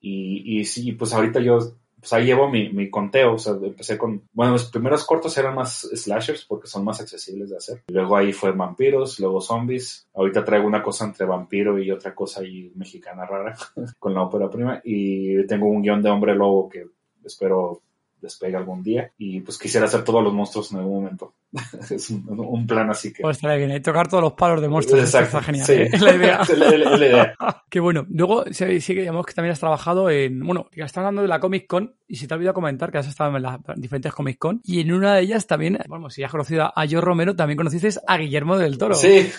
Y, 0.00 0.58
y 0.58 0.64
sí, 0.64 0.90
pues 0.92 1.14
ahorita 1.14 1.40
yo 1.40 1.58
pues 2.00 2.12
ahí 2.12 2.26
llevo 2.26 2.48
mi, 2.48 2.68
mi 2.70 2.90
conteo, 2.90 3.34
o 3.34 3.38
sea, 3.38 3.54
empecé 3.54 3.98
con, 3.98 4.22
bueno, 4.32 4.52
los 4.52 4.70
primeros 4.70 5.04
cortos 5.04 5.36
eran 5.36 5.54
más 5.54 5.88
slashers 5.92 6.44
porque 6.44 6.68
son 6.68 6.84
más 6.84 7.00
accesibles 7.00 7.50
de 7.50 7.56
hacer. 7.56 7.82
Luego 7.88 8.16
ahí 8.16 8.32
fue 8.32 8.52
vampiros, 8.52 9.18
luego 9.18 9.40
zombies. 9.40 10.06
Ahorita 10.14 10.44
traigo 10.44 10.66
una 10.66 10.82
cosa 10.82 11.04
entre 11.04 11.26
vampiro 11.26 11.78
y 11.78 11.90
otra 11.90 12.14
cosa 12.14 12.40
ahí 12.40 12.70
mexicana 12.74 13.26
rara 13.26 13.56
con 13.98 14.14
la 14.14 14.22
ópera 14.22 14.48
prima. 14.48 14.80
Y 14.84 15.44
tengo 15.46 15.66
un 15.66 15.82
guion 15.82 16.02
de 16.02 16.10
hombre 16.10 16.34
lobo 16.34 16.68
que 16.68 16.86
espero 17.24 17.82
despegue 18.20 18.56
algún 18.56 18.82
día. 18.82 19.12
Y 19.18 19.40
pues 19.40 19.58
quisiera 19.58 19.86
hacer 19.86 20.04
todos 20.04 20.22
los 20.22 20.32
monstruos 20.32 20.72
en 20.72 20.78
algún 20.78 21.02
momento. 21.02 21.34
es 21.90 22.10
un, 22.10 22.66
plan 22.66 22.90
así 22.90 23.12
que. 23.12 23.22
Pues 23.22 23.38
estaría 23.38 23.56
bien, 23.56 23.70
hay 23.70 23.80
tocar 23.80 24.08
todos 24.08 24.22
los 24.22 24.34
palos 24.34 24.60
de 24.60 24.68
monstruos. 24.68 25.00
Exacto. 25.00 25.38
Está 25.38 25.42
genial. 25.42 25.66
Sí. 25.66 25.72
¿eh? 25.72 25.90
la 26.00 26.14
idea. 26.14 26.40
es 26.42 26.58
la, 26.58 26.96
idea. 26.96 27.34
Qué 27.70 27.80
bueno. 27.80 28.06
Luego 28.10 28.44
sí, 28.50 28.80
sí 28.80 28.94
que 28.94 29.00
digamos 29.00 29.24
que 29.26 29.32
también 29.32 29.52
has 29.52 29.60
trabajado 29.60 30.10
en. 30.10 30.40
Bueno, 30.40 30.68
que 30.70 30.82
estás 30.82 30.98
hablando 30.98 31.22
de 31.22 31.28
la 31.28 31.40
Comic 31.40 31.66
Con 31.66 31.96
y 32.06 32.16
si 32.16 32.26
te 32.26 32.34
ha 32.34 32.36
olvidado 32.36 32.54
comentar 32.54 32.90
que 32.90 32.98
has 32.98 33.08
estado 33.08 33.34
en 33.36 33.42
las 33.42 33.58
diferentes 33.76 34.12
Comic 34.12 34.38
Con 34.38 34.60
y 34.64 34.80
en 34.80 34.92
una 34.92 35.14
de 35.14 35.22
ellas 35.22 35.46
también, 35.46 35.78
bueno, 35.88 36.10
si 36.10 36.22
has 36.22 36.30
conocido 36.30 36.64
a 36.64 36.86
Joe 36.88 37.00
Romero, 37.00 37.34
también 37.34 37.56
conociste 37.56 37.88
a 38.06 38.16
Guillermo 38.18 38.58
del 38.58 38.78
Toro. 38.78 38.94
Sí, 38.94 39.30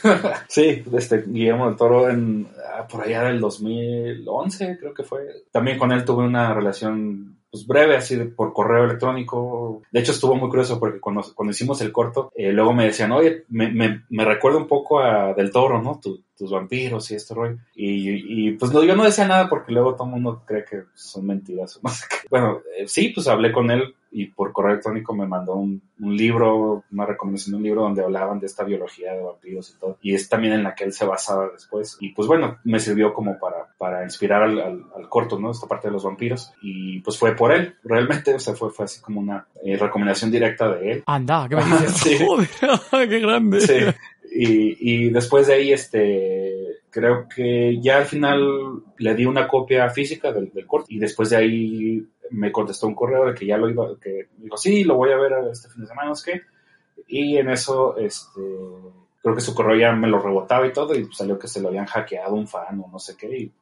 sí, 0.47 0.84
este 0.93 1.23
Guillermo 1.27 1.67
del 1.67 1.75
Toro 1.75 2.09
en 2.09 2.47
ah, 2.75 2.88
por 2.88 3.03
allá 3.03 3.23
del 3.23 3.39
2011 3.39 4.77
creo 4.80 4.93
que 4.93 5.03
fue. 5.03 5.21
También 5.51 5.77
con 5.77 5.91
él 5.91 6.05
tuve 6.05 6.23
una 6.23 6.53
relación 6.53 7.39
pues 7.51 7.65
breve, 7.65 7.97
así 7.97 8.17
por 8.17 8.53
correo 8.53 8.85
electrónico. 8.85 9.81
De 9.91 9.99
hecho, 9.99 10.11
estuvo 10.11 10.35
muy 10.35 10.49
curioso 10.49 10.79
porque 10.79 10.99
cuando, 10.99 11.23
cuando 11.33 11.51
hicimos 11.51 11.81
el 11.81 11.91
corto, 11.91 12.31
eh, 12.35 12.51
luego 12.51 12.73
me 12.73 12.85
decían, 12.85 13.11
oye, 13.11 13.45
me, 13.49 13.69
me, 13.69 14.03
me, 14.09 14.25
recuerda 14.25 14.59
un 14.59 14.67
poco 14.67 14.99
a 14.99 15.33
Del 15.33 15.51
Toro, 15.51 15.81
¿no? 15.81 15.99
tus 15.99 16.51
vampiros 16.51 17.11
y 17.11 17.15
este 17.15 17.33
rollo. 17.33 17.57
Y, 17.75 18.47
y, 18.47 18.51
pues 18.53 18.71
no, 18.71 18.83
yo 18.83 18.95
no 18.95 19.03
decía 19.03 19.27
nada 19.27 19.49
porque 19.49 19.73
luego 19.73 19.95
todo 19.95 20.05
el 20.05 20.13
mundo 20.13 20.43
cree 20.45 20.63
que 20.63 20.83
son 20.93 21.25
mentiras. 21.25 21.79
Bueno, 22.29 22.61
eh, 22.77 22.87
sí, 22.87 23.09
pues 23.09 23.27
hablé 23.27 23.51
con 23.51 23.71
él 23.71 23.95
y 24.12 24.28
por 24.28 24.51
correo 24.51 24.72
electrónico 24.72 25.16
me 25.16 25.28
mandó 25.28 25.55
un, 25.55 25.82
un, 25.99 26.16
libro, 26.16 26.84
una 26.91 27.05
recomendación 27.05 27.51
de 27.51 27.57
un 27.57 27.64
libro 27.64 27.82
donde 27.84 28.03
hablaban 28.03 28.39
de 28.39 28.47
esta 28.47 28.64
biología 28.64 29.14
de 29.14 29.22
vampiros 29.22 29.74
y 29.76 29.80
todo. 29.80 29.97
Y 30.01 30.16
es 30.16 30.28
también 30.28 30.53
en 30.53 30.64
la 30.64 30.74
que 30.74 30.84
él 30.84 30.93
se 30.93 31.05
basaba 31.05 31.49
después. 31.51 31.97
Y 31.99 32.10
pues 32.10 32.28
bueno, 32.28 32.57
me 32.64 32.80
sirvió 32.80 33.14
como 33.14 33.38
para, 33.39 33.68
para 33.78 34.03
inspirar 34.03 34.43
al, 34.43 34.60
al, 34.60 35.10
corto, 35.10 35.39
¿no? 35.39 35.51
Esta 35.51 35.68
parte 35.68 35.88
de 35.88 35.93
los 35.93 36.03
vampiros. 36.03 36.53
Y 36.62 36.99
pues 37.01 37.18
fue 37.18 37.36
por 37.36 37.51
él, 37.51 37.76
realmente, 37.84 38.34
o 38.34 38.39
sea, 38.39 38.55
fue, 38.55 38.72
fue 38.72 38.86
así 38.86 39.01
como 39.01 39.20
una 39.20 39.47
eh, 39.64 39.78
recomendación 39.78 40.32
directa 40.32 40.70
de 40.74 40.91
él. 40.91 41.03
Anda, 41.05 41.47
¿qué 41.47 41.55
me 41.57 41.64
dices? 41.64 41.93
sí. 41.97 42.18
Joder, 42.26 43.10
qué 43.10 43.20
grande. 43.20 43.62
Sí. 43.62 43.76
Y, 44.32 45.05
y 45.05 45.10
después 45.10 45.47
de 45.47 45.53
ahí, 45.53 45.72
este, 45.72 46.82
creo 46.89 47.28
que 47.28 47.80
ya 47.82 47.97
al 47.97 48.05
final 48.05 48.84
le 48.97 49.16
di 49.16 49.26
una 49.26 49.47
copia 49.47 49.89
física 49.89 50.32
del, 50.32 50.51
del 50.51 50.68
corto 50.68 50.88
y 50.89 50.99
después 50.99 51.30
de 51.30 51.38
ahí 51.38 52.07
me 52.32 52.51
contestó 52.51 52.88
un 52.88 52.95
correo 52.95 53.25
de 53.25 53.34
que 53.34 53.45
ya 53.45 53.57
lo 53.57 53.69
iba, 53.69 53.99
que 53.99 54.30
dijo, 54.38 54.57
sí, 54.57 54.84
lo 54.84 54.95
voy 54.95 55.11
a 55.11 55.17
ver 55.17 55.34
este 55.51 55.69
fin 55.69 55.82
de 55.82 55.88
semana, 55.88 56.09
no 56.09 56.15
sé 56.15 56.32
qué. 56.32 56.41
Y 57.07 57.38
en 57.38 57.49
eso, 57.49 57.97
este, 57.97 58.41
creo 59.21 59.36
que 59.36 59.41
su 59.41 59.55
correo 59.55 59.77
ya 59.77 59.91
me 59.93 60.07
lo 60.07 60.19
rebotaba 60.19 60.67
y 60.67 60.73
todo, 60.73 60.93
y 60.95 61.07
salió 61.13 61.39
que 61.39 61.47
se 61.47 61.61
lo 61.61 61.69
habían 61.69 61.86
hackeado 61.86 62.36
un 62.36 62.47
fan 62.47 62.80
o 62.80 62.89
no 62.91 62.99
sé 62.99 63.15
qué, 63.17 63.38
y, 63.38 63.53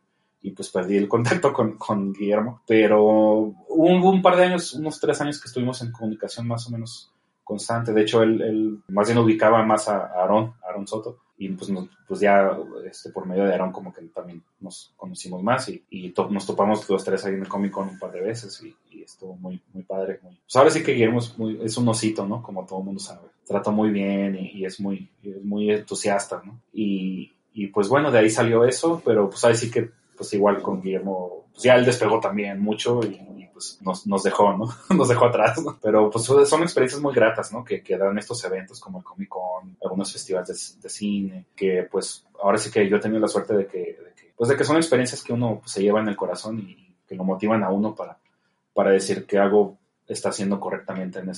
y 0.41 0.51
pues 0.51 0.70
perdí 0.70 0.97
el 0.97 1.07
contacto 1.07 1.53
con, 1.53 1.78
con 1.78 2.13
Guillermo. 2.13 2.61
Pero 2.68 3.03
hubo 3.03 4.09
un 4.09 4.22
par 4.22 4.36
de 4.36 4.45
años, 4.45 4.74
unos 4.74 4.99
tres 4.99 5.20
años 5.22 5.41
que 5.41 5.47
estuvimos 5.47 5.82
en 5.82 5.91
comunicación 5.91 6.47
más 6.47 6.68
o 6.68 6.72
menos 6.72 7.11
constante. 7.43 7.93
De 7.93 8.01
hecho, 8.01 8.22
él, 8.24 8.41
él 8.41 8.80
más 8.89 9.07
bien 9.07 9.20
ubicaba 9.20 9.63
más 9.63 9.88
a 9.88 10.07
Aaron, 10.22 10.53
Aaron 10.78 10.88
Soto. 10.88 11.19
y 11.38 11.49
pues, 11.49 11.71
pues 12.07 12.19
ya 12.19 12.57
este, 12.86 13.09
por 13.09 13.25
medio 13.25 13.45
de 13.45 13.53
Aaron 13.53 13.71
como 13.71 13.93
que 13.93 14.01
también 14.03 14.43
nos 14.59 14.93
conocimos 14.95 15.41
más 15.43 15.69
y, 15.69 15.84
y 15.89 16.13
nos 16.30 16.45
topamos 16.45 16.88
los 16.89 17.03
tres 17.03 17.25
ahí 17.25 17.34
en 17.34 17.41
el 17.41 17.47
Comic 17.47 17.71
Con 17.71 17.89
un 17.89 17.99
par 17.99 18.11
de 18.11 18.21
veces 18.21 18.61
y, 18.63 18.75
estuvo 19.07 19.38
muy, 19.38 19.61
muy 19.73 19.84
padre. 19.84 20.19
Muy... 20.21 20.36
Pues 20.36 20.55
ahora 20.57 20.69
sí 20.69 20.84
que 20.84 20.91
Guillermo 20.91 21.19
es, 21.19 21.38
muy, 21.38 21.61
es 21.63 21.78
un 21.78 21.88
osito, 21.88 22.28
¿no? 22.28 22.43
Como 22.43 22.65
todo 22.65 22.80
el 22.80 22.86
mundo 22.86 22.99
sabe. 22.99 23.30
Trata 23.45 23.71
muy 23.71 23.89
bien 23.89 24.36
y, 24.36 24.65
es 24.65 24.82
muy, 24.82 25.09
muy 25.43 25.71
entusiasta, 25.71 26.41
¿no? 26.45 26.59
Y, 26.73 27.32
y 27.53 27.67
pues 27.67 27.88
bueno, 27.88 28.11
de 28.11 28.19
ahí 28.19 28.30
salió 28.30 28.65
eso, 28.65 29.01
pero 29.05 29.30
pues 29.30 29.45
ahí 29.45 29.55
sí 29.55 29.71
que 29.71 29.91
pues 30.18 30.34
igual 30.34 30.61
con 30.61 30.82
Guillermo, 30.82 31.45
pues 31.51 31.63
ya 31.63 31.76
él 31.76 31.86
despegó 31.86 32.20
también 32.20 32.59
mucho 32.59 33.01
y, 33.03 33.47
pues 33.53 33.80
nos, 33.82 34.05
nos, 34.05 34.24
dejó, 34.24 34.55
¿no? 34.55 34.68
nos 34.95 35.07
dejó 35.07 35.26
atrás, 35.26 35.63
¿no? 35.63 35.80
Pero 35.82 36.09
pues 36.09 36.26
son 36.26 36.61
experiencias 36.61 37.01
muy 37.01 37.13
gratas, 37.13 37.53
¿no? 37.53 37.63
Que, 37.63 37.82
que 37.82 37.97
dan 37.97 38.18
estos 38.18 38.43
eventos 38.43 38.80
como 38.80 38.99
el 38.99 39.03
Comic 39.03 39.30
Con, 39.30 39.78
algunos 39.84 40.11
festivales 40.11 40.80
de, 40.82 40.89
cine, 40.89 41.45
que 41.55 41.88
pues 41.89 42.26
ahora 42.41 42.57
sí 42.57 42.70
que 42.70 42.88
yo 42.89 42.97
he 42.97 42.99
tenido 42.99 43.20
la 43.20 43.28
suerte 43.28 43.55
de 43.55 43.68
que, 43.68 43.97
pues 44.36 44.49
de 44.49 44.57
que 44.57 44.63
son 44.63 44.78
experiencias 44.78 45.24
que 45.24 45.34
uno 45.34 45.59
pues, 45.59 45.72
se 45.72 45.82
lleva 45.82 46.01
en 46.01 46.07
el 46.07 46.15
corazón 46.15 46.59
y 46.59 46.95
que 47.07 47.15
lo 47.15 47.24
motivan 47.24 47.63
a 47.63 47.70
uno 47.70 47.95
para, 47.95 48.20
para 48.74 48.91
decir 48.91 49.26
que 49.26 49.38
algo 49.38 49.78
está 50.07 50.30
haciendo 50.30 50.59
correctamente 50.59 51.20
en, 51.20 51.32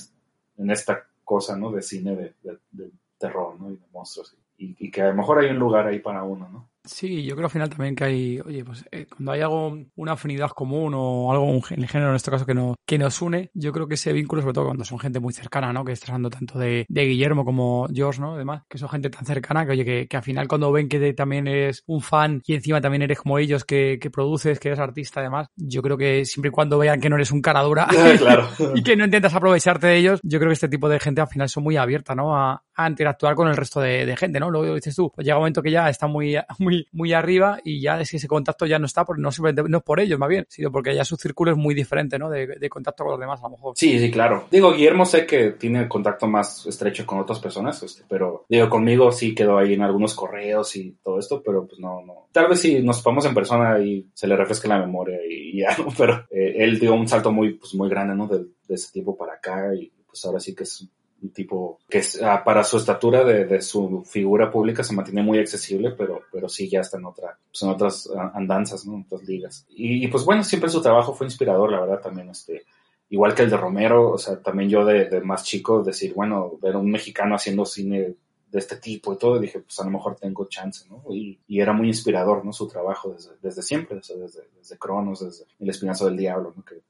en 0.58 0.70
esta 0.70 1.06
cosa, 1.24 1.56
¿no? 1.56 1.70
De 1.70 1.82
cine, 1.82 2.16
de, 2.16 2.34
de, 2.72 2.90
terror, 3.18 3.58
¿no? 3.58 3.70
Y 3.70 3.76
de 3.76 3.86
monstruos. 3.92 4.36
Y, 4.58 4.76
y 4.78 4.90
que 4.90 5.02
a 5.02 5.08
lo 5.08 5.14
mejor 5.14 5.38
hay 5.38 5.50
un 5.50 5.58
lugar 5.58 5.86
ahí 5.86 6.00
para 6.00 6.22
uno, 6.22 6.48
¿no? 6.48 6.68
Sí, 6.84 7.24
yo 7.24 7.34
creo 7.34 7.46
al 7.46 7.50
final 7.50 7.68
también 7.68 7.94
que 7.94 8.04
hay, 8.04 8.40
oye, 8.40 8.64
pues 8.64 8.84
eh, 8.90 9.06
cuando 9.06 9.32
hay 9.32 9.40
algo, 9.42 9.76
una 9.96 10.12
afinidad 10.12 10.50
común 10.50 10.94
o 10.96 11.30
algo 11.30 11.60
en 11.70 11.82
el 11.82 11.88
género 11.88 12.10
en 12.10 12.16
este 12.16 12.30
caso 12.30 12.46
que, 12.46 12.54
no, 12.54 12.74
que 12.86 12.98
nos 12.98 13.20
une, 13.20 13.50
yo 13.54 13.72
creo 13.72 13.86
que 13.86 13.94
ese 13.94 14.12
vínculo, 14.12 14.40
sobre 14.40 14.54
todo 14.54 14.66
cuando 14.66 14.84
son 14.84 14.98
gente 14.98 15.20
muy 15.20 15.32
cercana, 15.32 15.72
¿no? 15.72 15.84
Que 15.84 15.92
estás 15.92 16.10
hablando 16.10 16.30
tanto 16.30 16.58
de, 16.58 16.86
de, 16.88 17.04
Guillermo 17.04 17.44
como 17.44 17.86
George, 17.92 18.20
¿no? 18.20 18.34
Además, 18.34 18.62
que 18.68 18.78
son 18.78 18.88
gente 18.88 19.10
tan 19.10 19.26
cercana 19.26 19.66
que, 19.66 19.72
oye, 19.72 19.84
que, 19.84 20.08
que 20.08 20.16
al 20.16 20.22
final 20.22 20.48
cuando 20.48 20.72
ven 20.72 20.88
que 20.88 21.12
también 21.12 21.46
eres 21.48 21.82
un 21.86 22.00
fan 22.00 22.40
y 22.46 22.54
encima 22.54 22.80
también 22.80 23.02
eres 23.02 23.18
como 23.18 23.38
ellos, 23.38 23.64
que, 23.64 23.98
que 24.00 24.10
produces, 24.10 24.58
que 24.58 24.68
eres 24.68 24.80
artista 24.80 25.20
además, 25.20 25.48
yo 25.56 25.82
creo 25.82 25.98
que 25.98 26.24
siempre 26.24 26.48
y 26.48 26.52
cuando 26.52 26.78
vean 26.78 27.00
que 27.00 27.10
no 27.10 27.16
eres 27.16 27.30
un 27.30 27.42
cara 27.42 27.62
dura 27.62 27.88
claro. 28.18 28.48
y 28.74 28.82
que 28.82 28.96
no 28.96 29.04
intentas 29.04 29.34
aprovecharte 29.34 29.86
de 29.86 29.96
ellos, 29.96 30.20
yo 30.22 30.38
creo 30.38 30.48
que 30.48 30.54
este 30.54 30.68
tipo 30.68 30.88
de 30.88 30.98
gente 30.98 31.20
al 31.20 31.28
final 31.28 31.48
son 31.48 31.62
muy 31.62 31.76
abiertas, 31.76 32.16
¿no? 32.16 32.34
A, 32.34 32.62
a 32.74 32.88
interactuar 32.88 33.34
con 33.34 33.48
el 33.48 33.56
resto 33.56 33.80
de, 33.80 34.06
de 34.06 34.16
gente, 34.16 34.40
¿no? 34.40 34.50
Luego 34.50 34.74
dices 34.74 34.94
tú, 34.94 35.10
pues 35.14 35.24
llega 35.24 35.36
un 35.36 35.42
momento 35.42 35.62
que 35.62 35.70
ya 35.70 35.88
está 35.88 36.06
muy, 36.06 36.36
muy, 36.58 36.69
muy 36.92 37.12
arriba 37.12 37.60
y 37.64 37.80
ya 37.80 38.00
es 38.00 38.10
que 38.10 38.16
ese 38.16 38.28
contacto 38.28 38.66
ya 38.66 38.78
no 38.78 38.86
está, 38.86 39.04
porque 39.04 39.22
no 39.22 39.30
simplemente 39.30 39.68
no 39.68 39.78
es 39.78 39.84
por 39.84 40.00
ellos 40.00 40.18
más 40.18 40.28
bien, 40.28 40.46
sino 40.48 40.70
porque 40.70 40.94
ya 40.94 41.04
su 41.04 41.16
círculo 41.16 41.52
es 41.52 41.56
muy 41.56 41.74
diferente, 41.74 42.18
¿no? 42.18 42.30
De, 42.30 42.46
de, 42.46 42.70
contacto 42.70 43.04
con 43.04 43.12
los 43.12 43.20
demás 43.20 43.40
a 43.40 43.44
lo 43.44 43.50
mejor. 43.50 43.74
Sí, 43.76 43.98
sí, 43.98 44.10
claro. 44.10 44.46
Digo, 44.50 44.72
Guillermo 44.72 45.04
sé 45.04 45.26
que 45.26 45.50
tiene 45.52 45.88
contacto 45.88 46.26
más 46.26 46.66
estrecho 46.66 47.06
con 47.06 47.18
otras 47.18 47.40
personas, 47.40 47.82
este, 47.82 48.02
pero 48.08 48.44
digo, 48.48 48.68
conmigo 48.68 49.12
sí 49.12 49.34
quedó 49.34 49.58
ahí 49.58 49.74
en 49.74 49.82
algunos 49.82 50.14
correos 50.14 50.76
y 50.76 50.96
todo 51.02 51.18
esto, 51.18 51.42
pero 51.44 51.66
pues 51.66 51.80
no, 51.80 52.02
no. 52.02 52.28
Tal 52.32 52.48
vez 52.48 52.60
si 52.60 52.82
nos 52.82 53.02
ponemos 53.02 53.24
en 53.26 53.34
persona 53.34 53.78
y 53.80 54.08
se 54.14 54.26
le 54.26 54.36
refresque 54.36 54.68
la 54.68 54.78
memoria 54.78 55.18
y, 55.28 55.58
ya, 55.60 55.76
¿no? 55.78 55.88
Pero 55.96 56.26
eh, 56.30 56.54
él 56.58 56.78
dio 56.78 56.94
un 56.94 57.08
salto 57.08 57.32
muy, 57.32 57.54
pues 57.54 57.74
muy 57.74 57.88
grande, 57.88 58.14
¿no? 58.14 58.26
De, 58.26 58.38
de 58.38 58.74
ese 58.74 58.92
tipo 58.92 59.16
para 59.16 59.34
acá 59.34 59.74
y 59.74 59.92
pues 60.06 60.24
ahora 60.24 60.40
sí 60.40 60.54
que 60.54 60.64
es 60.64 60.88
un 61.22 61.30
tipo 61.30 61.78
que 61.88 62.02
ah, 62.22 62.42
para 62.44 62.64
su 62.64 62.78
estatura 62.78 63.24
de, 63.24 63.60
su 63.60 64.04
figura 64.04 64.50
pública 64.50 64.82
se 64.82 64.94
mantiene 64.94 65.22
muy 65.22 65.38
accesible, 65.38 65.92
pero, 65.92 66.22
pero 66.32 66.48
sí 66.48 66.68
ya 66.68 66.80
está 66.80 66.98
en, 66.98 67.04
otra, 67.04 67.38
pues, 67.50 67.62
en 67.62 67.68
otras 67.68 68.10
andanzas, 68.34 68.86
¿no? 68.86 68.94
en 68.94 69.02
otras 69.02 69.22
ligas. 69.24 69.66
Y, 69.68 70.06
pues 70.08 70.24
bueno, 70.24 70.42
siempre 70.44 70.70
su 70.70 70.80
trabajo 70.80 71.14
fue 71.14 71.26
inspirador, 71.26 71.70
la 71.70 71.80
verdad, 71.80 72.00
también. 72.00 72.30
Este, 72.30 72.64
igual 73.10 73.34
que 73.34 73.42
el 73.42 73.50
de 73.50 73.56
Romero, 73.56 74.12
o 74.12 74.18
sea, 74.18 74.40
también 74.40 74.70
yo 74.70 74.84
de, 74.84 75.20
más 75.20 75.44
chico 75.44 75.82
decir, 75.82 76.14
bueno, 76.14 76.52
ver 76.60 76.74
a 76.74 76.78
un 76.78 76.90
mexicano 76.90 77.34
haciendo 77.34 77.64
cine 77.64 78.14
de 78.50 78.58
este 78.58 78.76
tipo 78.76 79.12
y 79.12 79.18
todo, 79.18 79.38
dije, 79.38 79.60
pues 79.60 79.78
a 79.78 79.84
lo 79.84 79.90
mejor 79.90 80.16
tengo 80.16 80.46
chance, 80.48 80.88
¿no? 80.88 81.04
Y, 81.14 81.38
era 81.48 81.72
muy 81.72 81.88
inspirador, 81.88 82.44
¿no? 82.44 82.52
Su 82.52 82.66
trabajo 82.66 83.12
desde, 83.12 83.30
desde 83.40 83.62
siempre, 83.62 83.96
desde, 83.96 84.48
desde 84.56 84.78
Cronos, 84.78 85.24
desde 85.24 85.44
El 85.60 85.70
Espinazo 85.70 86.06
del 86.06 86.16
Diablo, 86.16 86.52
¿no? 86.56 86.64
Que, 86.64 86.80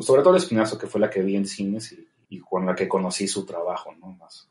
sobre 0.00 0.22
todo 0.22 0.34
El 0.34 0.42
Espinazo, 0.42 0.78
que 0.78 0.86
fue 0.86 1.00
la 1.00 1.10
que 1.10 1.22
vi 1.22 1.36
en 1.36 1.46
cines 1.46 1.92
y, 1.92 2.06
y 2.28 2.40
con 2.40 2.66
la 2.66 2.74
que 2.74 2.88
conocí 2.88 3.28
su 3.28 3.44
trabajo, 3.44 3.94
¿no? 4.00 4.12
Más, 4.12 4.48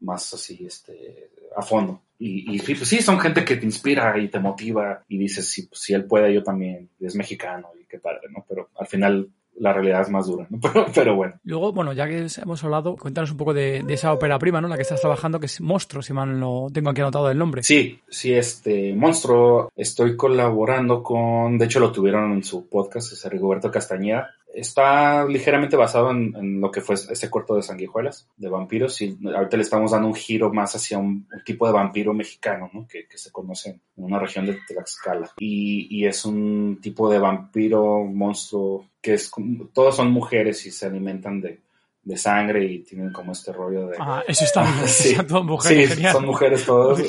más 0.00 0.34
así, 0.34 0.64
este, 0.66 1.30
a 1.56 1.62
fondo. 1.62 2.02
Y, 2.18 2.56
y 2.56 2.74
pues 2.74 2.88
sí, 2.88 3.02
son 3.02 3.18
gente 3.18 3.44
que 3.44 3.56
te 3.56 3.66
inspira 3.66 4.16
y 4.18 4.28
te 4.28 4.38
motiva 4.38 5.02
y 5.08 5.18
dices, 5.18 5.48
si, 5.48 5.68
si 5.72 5.92
él 5.92 6.04
puede, 6.04 6.32
yo 6.32 6.42
también, 6.42 6.88
es 7.00 7.16
mexicano 7.16 7.70
y 7.80 7.84
qué 7.86 7.98
padre, 7.98 8.28
¿no? 8.30 8.44
Pero 8.48 8.70
al 8.76 8.86
final 8.86 9.28
la 9.58 9.72
realidad 9.72 10.02
es 10.02 10.08
más 10.08 10.26
dura, 10.26 10.46
¿no? 10.50 10.58
Pero, 10.94 11.14
bueno. 11.14 11.34
Luego, 11.44 11.72
bueno, 11.72 11.92
ya 11.92 12.08
que 12.08 12.26
hemos 12.42 12.64
hablado, 12.64 12.96
cuéntanos 12.96 13.30
un 13.30 13.36
poco 13.36 13.52
de, 13.52 13.84
esa 13.88 14.12
ópera 14.12 14.38
prima, 14.38 14.60
¿no? 14.60 14.68
La 14.68 14.76
que 14.76 14.82
estás 14.82 15.00
trabajando, 15.00 15.40
que 15.40 15.46
es 15.46 15.60
Monstruo, 15.60 16.02
si 16.02 16.12
mal 16.12 16.38
lo 16.40 16.68
tengo 16.72 16.90
aquí 16.90 17.00
anotado 17.00 17.30
el 17.30 17.38
nombre. 17.38 17.62
Sí, 17.62 18.00
sí, 18.08 18.32
este, 18.32 18.94
Monstruo, 18.94 19.70
estoy 19.76 20.16
colaborando 20.16 21.02
con, 21.02 21.58
de 21.58 21.66
hecho 21.66 21.80
lo 21.80 21.92
tuvieron 21.92 22.32
en 22.32 22.44
su 22.44 22.68
podcast, 22.68 23.12
es 23.12 23.24
Rigoberto 23.26 23.70
Castañeda, 23.70 24.30
está 24.54 25.24
ligeramente 25.24 25.76
basado 25.76 26.10
en, 26.10 26.60
lo 26.60 26.70
que 26.70 26.80
fue 26.80 26.94
ese 26.94 27.30
corto 27.30 27.54
de 27.54 27.62
sanguijuelas, 27.62 28.28
de 28.36 28.48
vampiros, 28.48 29.00
y 29.00 29.18
ahorita 29.34 29.56
le 29.56 29.62
estamos 29.62 29.92
dando 29.92 30.08
un 30.08 30.14
giro 30.14 30.52
más 30.52 30.74
hacia 30.74 30.98
un, 30.98 31.26
tipo 31.44 31.66
de 31.66 31.72
vampiro 31.72 32.12
mexicano, 32.14 32.70
¿no? 32.72 32.86
Que, 32.86 33.06
se 33.14 33.30
conoce 33.30 33.70
en 33.96 34.04
una 34.04 34.18
región 34.18 34.46
de 34.46 34.58
Tlaxcala. 34.66 35.30
Y, 35.38 35.88
y 35.90 36.06
es 36.06 36.24
un 36.24 36.78
tipo 36.80 37.10
de 37.10 37.18
vampiro, 37.18 38.04
monstruo, 38.04 38.86
que 39.00 39.14
es, 39.14 39.30
todos 39.72 39.96
son 39.96 40.10
mujeres 40.10 40.66
y 40.66 40.70
se 40.70 40.86
alimentan 40.86 41.40
de, 41.40 41.60
de 42.04 42.16
sangre 42.16 42.64
y 42.64 42.80
tienen 42.80 43.12
como 43.12 43.32
este 43.32 43.52
rollo 43.52 43.86
de... 43.86 43.96
Ah, 43.98 44.22
eso 44.26 44.44
está 44.44 44.62
bien. 44.62 44.74
sí, 44.88 45.14
son 45.28 45.46
mujeres, 45.46 45.94
sí, 45.94 46.04
son 46.10 46.26
mujeres 46.26 46.66
todos. 46.66 47.00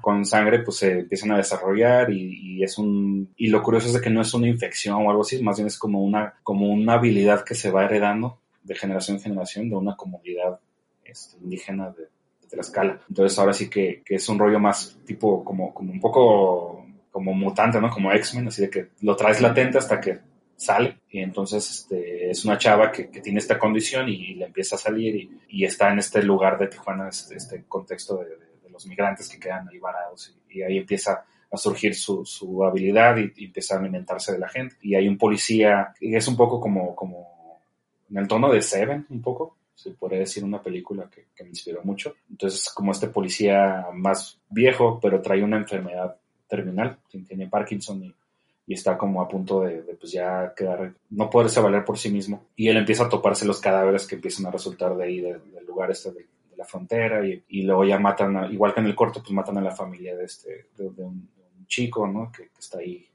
con 0.00 0.24
sangre 0.24 0.60
pues 0.60 0.78
se 0.78 1.00
empiezan 1.00 1.32
a 1.32 1.36
desarrollar 1.36 2.10
y, 2.10 2.56
y, 2.58 2.64
es 2.64 2.76
un... 2.78 3.32
Y 3.36 3.48
lo 3.48 3.62
curioso 3.62 3.86
es 3.86 3.92
de 3.94 4.00
que 4.00 4.10
no 4.10 4.20
es 4.20 4.34
una 4.34 4.48
infección 4.48 4.96
o 4.96 5.10
algo 5.10 5.22
así, 5.22 5.40
más 5.42 5.56
bien 5.56 5.68
es 5.68 5.78
como 5.78 6.02
una, 6.02 6.34
como 6.42 6.66
una 6.66 6.94
habilidad 6.94 7.44
que 7.44 7.54
se 7.54 7.70
va 7.70 7.84
heredando 7.84 8.40
de 8.62 8.74
generación 8.74 9.16
en 9.16 9.22
generación 9.22 9.68
de 9.68 9.76
una 9.76 9.96
comunidad 9.96 10.58
este, 11.04 11.36
indígena 11.42 11.90
de, 11.90 12.08
de 12.50 12.60
escala 12.60 13.00
Entonces 13.08 13.38
ahora 13.38 13.52
sí 13.52 13.68
que, 13.68 14.02
que, 14.04 14.16
es 14.16 14.28
un 14.28 14.38
rollo 14.38 14.58
más 14.58 14.98
tipo 15.04 15.44
como, 15.44 15.72
como 15.72 15.92
un 15.92 16.00
poco 16.00 16.86
como 17.10 17.34
mutante, 17.34 17.80
¿no? 17.80 17.90
Como 17.90 18.10
X-Men, 18.10 18.48
así 18.48 18.62
de 18.62 18.70
que 18.70 18.88
lo 19.02 19.14
traes 19.14 19.40
latente 19.40 19.78
hasta 19.78 20.00
que 20.00 20.18
sale 20.62 21.00
y 21.10 21.18
entonces 21.20 21.68
este, 21.70 22.30
es 22.30 22.44
una 22.44 22.56
chava 22.56 22.92
que, 22.92 23.10
que 23.10 23.20
tiene 23.20 23.40
esta 23.40 23.58
condición 23.58 24.08
y, 24.08 24.34
le 24.34 24.46
empieza 24.46 24.76
a 24.76 24.78
salir 24.78 25.16
y, 25.16 25.40
y, 25.48 25.64
está 25.64 25.92
en 25.92 25.98
este 25.98 26.22
lugar 26.22 26.58
de 26.58 26.68
Tijuana, 26.68 27.08
este, 27.08 27.36
este 27.36 27.64
contexto 27.64 28.18
de, 28.18 28.30
de, 28.30 28.70
los 28.70 28.86
migrantes 28.86 29.28
que 29.28 29.38
quedan 29.38 29.68
ahí 29.68 29.78
varados 29.78 30.34
y, 30.48 30.62
ahí 30.62 30.78
empieza 30.78 31.24
a 31.50 31.56
surgir 31.58 31.94
su, 31.94 32.24
su 32.24 32.64
habilidad 32.64 33.16
y, 33.18 33.44
empieza 33.44 33.74
a 33.74 33.78
alimentarse 33.78 34.32
de 34.32 34.38
la 34.38 34.48
gente. 34.48 34.76
Y 34.80 34.94
hay 34.94 35.06
un 35.06 35.18
policía, 35.18 35.92
y 36.00 36.14
es 36.14 36.26
un 36.26 36.36
poco 36.36 36.58
como, 36.60 36.94
como 36.96 37.60
en 38.08 38.16
el 38.16 38.28
tono 38.28 38.50
de 38.50 38.62
Seven, 38.62 39.06
un 39.10 39.20
poco, 39.20 39.56
se 39.74 39.90
podría 39.90 40.20
decir 40.20 40.44
una 40.44 40.62
película 40.62 41.10
que, 41.10 41.26
que 41.34 41.44
me 41.44 41.50
inspiró 41.50 41.82
mucho. 41.84 42.14
Entonces, 42.30 42.70
como 42.70 42.92
este 42.92 43.08
policía 43.08 43.86
más 43.92 44.38
viejo, 44.48 44.98
pero 45.00 45.20
trae 45.20 45.42
una 45.42 45.58
enfermedad 45.58 46.16
terminal, 46.48 46.98
tiene 47.10 47.48
Parkinson 47.48 48.02
y 48.04 48.14
y 48.66 48.74
está 48.74 48.96
como 48.96 49.20
a 49.20 49.28
punto 49.28 49.62
de, 49.62 49.82
pues 49.98 50.12
ya 50.12 50.54
quedar, 50.56 50.94
no 51.10 51.28
poderse 51.28 51.60
valer 51.60 51.84
por 51.84 51.98
sí 51.98 52.10
mismo. 52.10 52.46
Y 52.56 52.68
él 52.68 52.76
empieza 52.76 53.04
a 53.04 53.08
toparse 53.08 53.44
los 53.44 53.60
cadáveres 53.60 54.06
que 54.06 54.14
empiezan 54.14 54.46
a 54.46 54.50
resultar 54.50 54.96
de 54.96 55.04
ahí, 55.04 55.20
del 55.20 55.40
lugar 55.66 55.90
este 55.90 56.12
de, 56.12 56.26
la 56.56 56.64
frontera, 56.64 57.26
y, 57.26 57.42
y, 57.48 57.62
luego 57.62 57.84
ya 57.84 57.98
matan, 57.98 58.52
igual 58.52 58.72
que 58.72 58.80
en 58.80 58.86
el 58.86 58.94
corto, 58.94 59.20
pues 59.20 59.32
matan 59.32 59.58
a 59.58 59.62
la 59.62 59.74
familia 59.74 60.14
de 60.14 60.24
este, 60.24 60.66
de, 60.76 61.02
un, 61.02 61.28
chico, 61.66 62.06
¿no? 62.06 62.30
Que, 62.30 62.50
está 62.56 62.78
ahí 62.78 63.08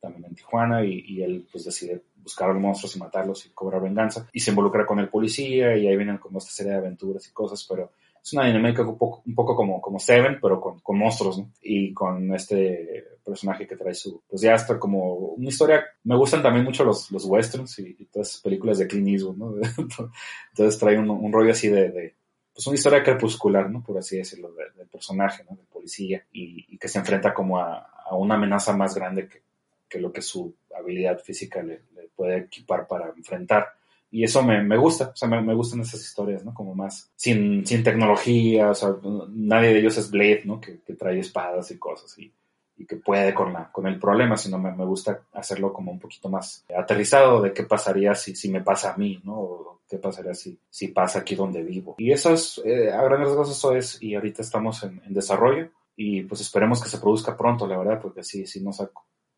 también 0.00 0.26
en 0.26 0.34
Tijuana, 0.34 0.84
y, 0.84 1.04
y, 1.06 1.22
él 1.22 1.46
pues 1.50 1.64
decide 1.64 2.02
buscar 2.16 2.48
a 2.48 2.52
los 2.54 2.62
monstruos 2.62 2.96
y 2.96 3.00
matarlos 3.00 3.44
y 3.44 3.50
cobrar 3.50 3.82
venganza, 3.82 4.28
y 4.32 4.40
se 4.40 4.52
involucra 4.52 4.86
con 4.86 5.00
el 5.00 5.10
policía, 5.10 5.76
y 5.76 5.86
ahí 5.86 5.96
vienen 5.96 6.18
como 6.18 6.38
esta 6.38 6.52
serie 6.52 6.72
de 6.72 6.78
aventuras 6.78 7.28
y 7.28 7.32
cosas, 7.32 7.66
pero 7.68 7.90
es 8.24 8.32
una 8.32 8.46
dinámica 8.46 8.80
un 8.82 8.96
poco, 8.96 9.22
un 9.26 9.34
poco 9.34 9.54
como, 9.54 9.82
como 9.82 9.98
Seven, 9.98 10.38
pero 10.40 10.58
con, 10.58 10.80
con 10.80 10.98
monstruos, 10.98 11.38
¿no? 11.38 11.50
Y 11.60 11.92
con 11.92 12.34
este 12.34 13.18
personaje 13.22 13.66
que 13.66 13.76
trae 13.76 13.92
su, 13.92 14.22
pues 14.26 14.40
ya 14.40 14.54
está 14.54 14.78
como 14.78 15.14
una 15.14 15.48
historia, 15.48 15.84
me 16.04 16.16
gustan 16.16 16.42
también 16.42 16.64
mucho 16.64 16.84
los, 16.84 17.10
los 17.10 17.26
westerns 17.26 17.78
y, 17.80 18.06
todas 18.06 18.30
esas 18.30 18.40
películas 18.40 18.78
de 18.78 18.86
Clint 18.86 19.08
Eastwood, 19.08 19.36
¿no? 19.36 19.54
Entonces 20.50 20.78
trae 20.78 20.98
un, 20.98 21.32
rollo 21.32 21.52
así 21.52 21.68
de, 21.68 21.90
de, 21.90 22.14
pues 22.54 22.66
una 22.66 22.76
historia 22.76 23.02
crepuscular, 23.02 23.70
¿no? 23.70 23.82
Por 23.82 23.98
así 23.98 24.16
decirlo, 24.16 24.52
del 24.54 24.88
personaje, 24.88 25.44
¿no? 25.44 25.56
Del 25.56 25.66
policía 25.66 26.24
y, 26.32 26.64
y, 26.66 26.78
que 26.78 26.88
se 26.88 26.98
enfrenta 26.98 27.34
como 27.34 27.58
a, 27.58 27.90
a 28.06 28.16
una 28.16 28.36
amenaza 28.36 28.74
más 28.74 28.94
grande 28.94 29.28
que, 29.28 29.42
que, 29.86 30.00
lo 30.00 30.10
que 30.10 30.22
su 30.22 30.54
habilidad 30.74 31.18
física 31.18 31.62
le 31.62 31.82
puede 32.16 32.38
equipar 32.38 32.86
para 32.86 33.12
enfrentar 33.14 33.68
y 34.14 34.22
eso 34.22 34.44
me, 34.44 34.62
me 34.62 34.76
gusta, 34.76 35.10
o 35.12 35.16
sea, 35.16 35.28
me, 35.28 35.42
me, 35.42 35.54
gustan 35.54 35.80
esas 35.80 36.00
historias, 36.00 36.44
¿no? 36.44 36.54
Como 36.54 36.72
más 36.72 37.10
sin, 37.16 37.66
sin 37.66 37.82
tecnología, 37.82 38.70
o 38.70 38.74
sea, 38.74 38.94
nadie 39.30 39.72
de 39.72 39.80
ellos 39.80 39.98
es 39.98 40.08
Blade, 40.08 40.42
¿no? 40.44 40.60
Que, 40.60 40.82
que 40.82 40.94
trae 40.94 41.18
espadas 41.18 41.72
y 41.72 41.78
cosas 41.80 42.16
y, 42.16 42.32
y, 42.76 42.86
que 42.86 42.94
puede 42.94 43.34
con, 43.34 43.52
la, 43.52 43.72
con 43.72 43.88
el 43.88 43.98
problema, 43.98 44.36
sino 44.36 44.56
me, 44.56 44.70
me, 44.70 44.84
gusta 44.84 45.22
hacerlo 45.32 45.72
como 45.72 45.90
un 45.90 45.98
poquito 45.98 46.28
más 46.28 46.64
aterrizado 46.78 47.42
de 47.42 47.52
qué 47.52 47.64
pasaría 47.64 48.14
si, 48.14 48.36
si 48.36 48.52
me 48.52 48.60
pasa 48.60 48.92
a 48.92 48.96
mí, 48.96 49.20
¿no? 49.24 49.34
O 49.34 49.80
qué 49.88 49.98
pasaría 49.98 50.34
si, 50.34 50.56
si 50.70 50.88
pasa 50.88 51.18
aquí 51.18 51.34
donde 51.34 51.64
vivo. 51.64 51.96
Y 51.98 52.12
eso 52.12 52.32
es, 52.34 52.62
eh, 52.64 52.92
a 52.92 53.02
grandes 53.02 53.30
rasgos 53.30 53.50
eso 53.50 53.74
es, 53.74 54.00
y 54.00 54.14
ahorita 54.14 54.42
estamos 54.42 54.84
en, 54.84 55.02
en 55.04 55.12
desarrollo. 55.12 55.70
y 55.96 56.22
pues 56.22 56.40
esperemos 56.40 56.80
que 56.80 56.88
se 56.88 56.98
produzca 56.98 57.36
pronto, 57.36 57.66
la 57.66 57.78
verdad, 57.78 58.00
porque 58.00 58.22
sí, 58.22 58.46
sí 58.46 58.62
nos 58.62 58.80
ha, 58.80 58.88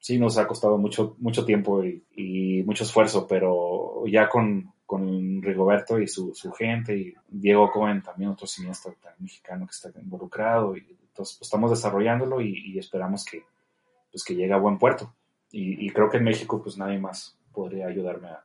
sí 0.06 0.20
nos 0.20 0.38
ha 0.38 0.46
costado 0.46 0.78
mucho, 0.78 1.16
mucho 1.18 1.44
tiempo 1.44 1.82
y, 1.82 2.62
mucho 2.64 2.84
esfuerzo, 2.84 3.26
pero 3.26 4.04
ya 4.06 4.28
con, 4.28 4.72
con 4.86 5.42
Rigoberto 5.42 5.98
y 5.98 6.06
su, 6.06 6.32
su, 6.32 6.52
gente 6.52 6.96
y 6.96 7.14
Diego 7.26 7.72
Cohen, 7.72 8.02
también 8.02 8.30
otro 8.30 8.46
cineasta 8.46 8.94
mexicano 9.18 9.66
que 9.66 9.72
está 9.72 9.90
involucrado, 10.00 10.76
y 10.76 10.80
entonces 10.80 11.36
pues, 11.36 11.42
estamos 11.42 11.72
desarrollándolo 11.72 12.40
y, 12.40 12.78
esperamos 12.78 13.24
que, 13.24 13.42
pues, 14.12 14.22
que 14.22 14.36
llegue 14.36 14.52
a 14.52 14.58
buen 14.58 14.78
puerto. 14.78 15.12
Y, 15.50 15.84
y, 15.84 15.90
creo 15.90 16.08
que 16.08 16.18
en 16.18 16.24
México 16.24 16.62
pues 16.62 16.78
nadie 16.78 16.98
más 17.00 17.36
podría 17.52 17.88
ayudarme 17.88 18.28
a, 18.28 18.44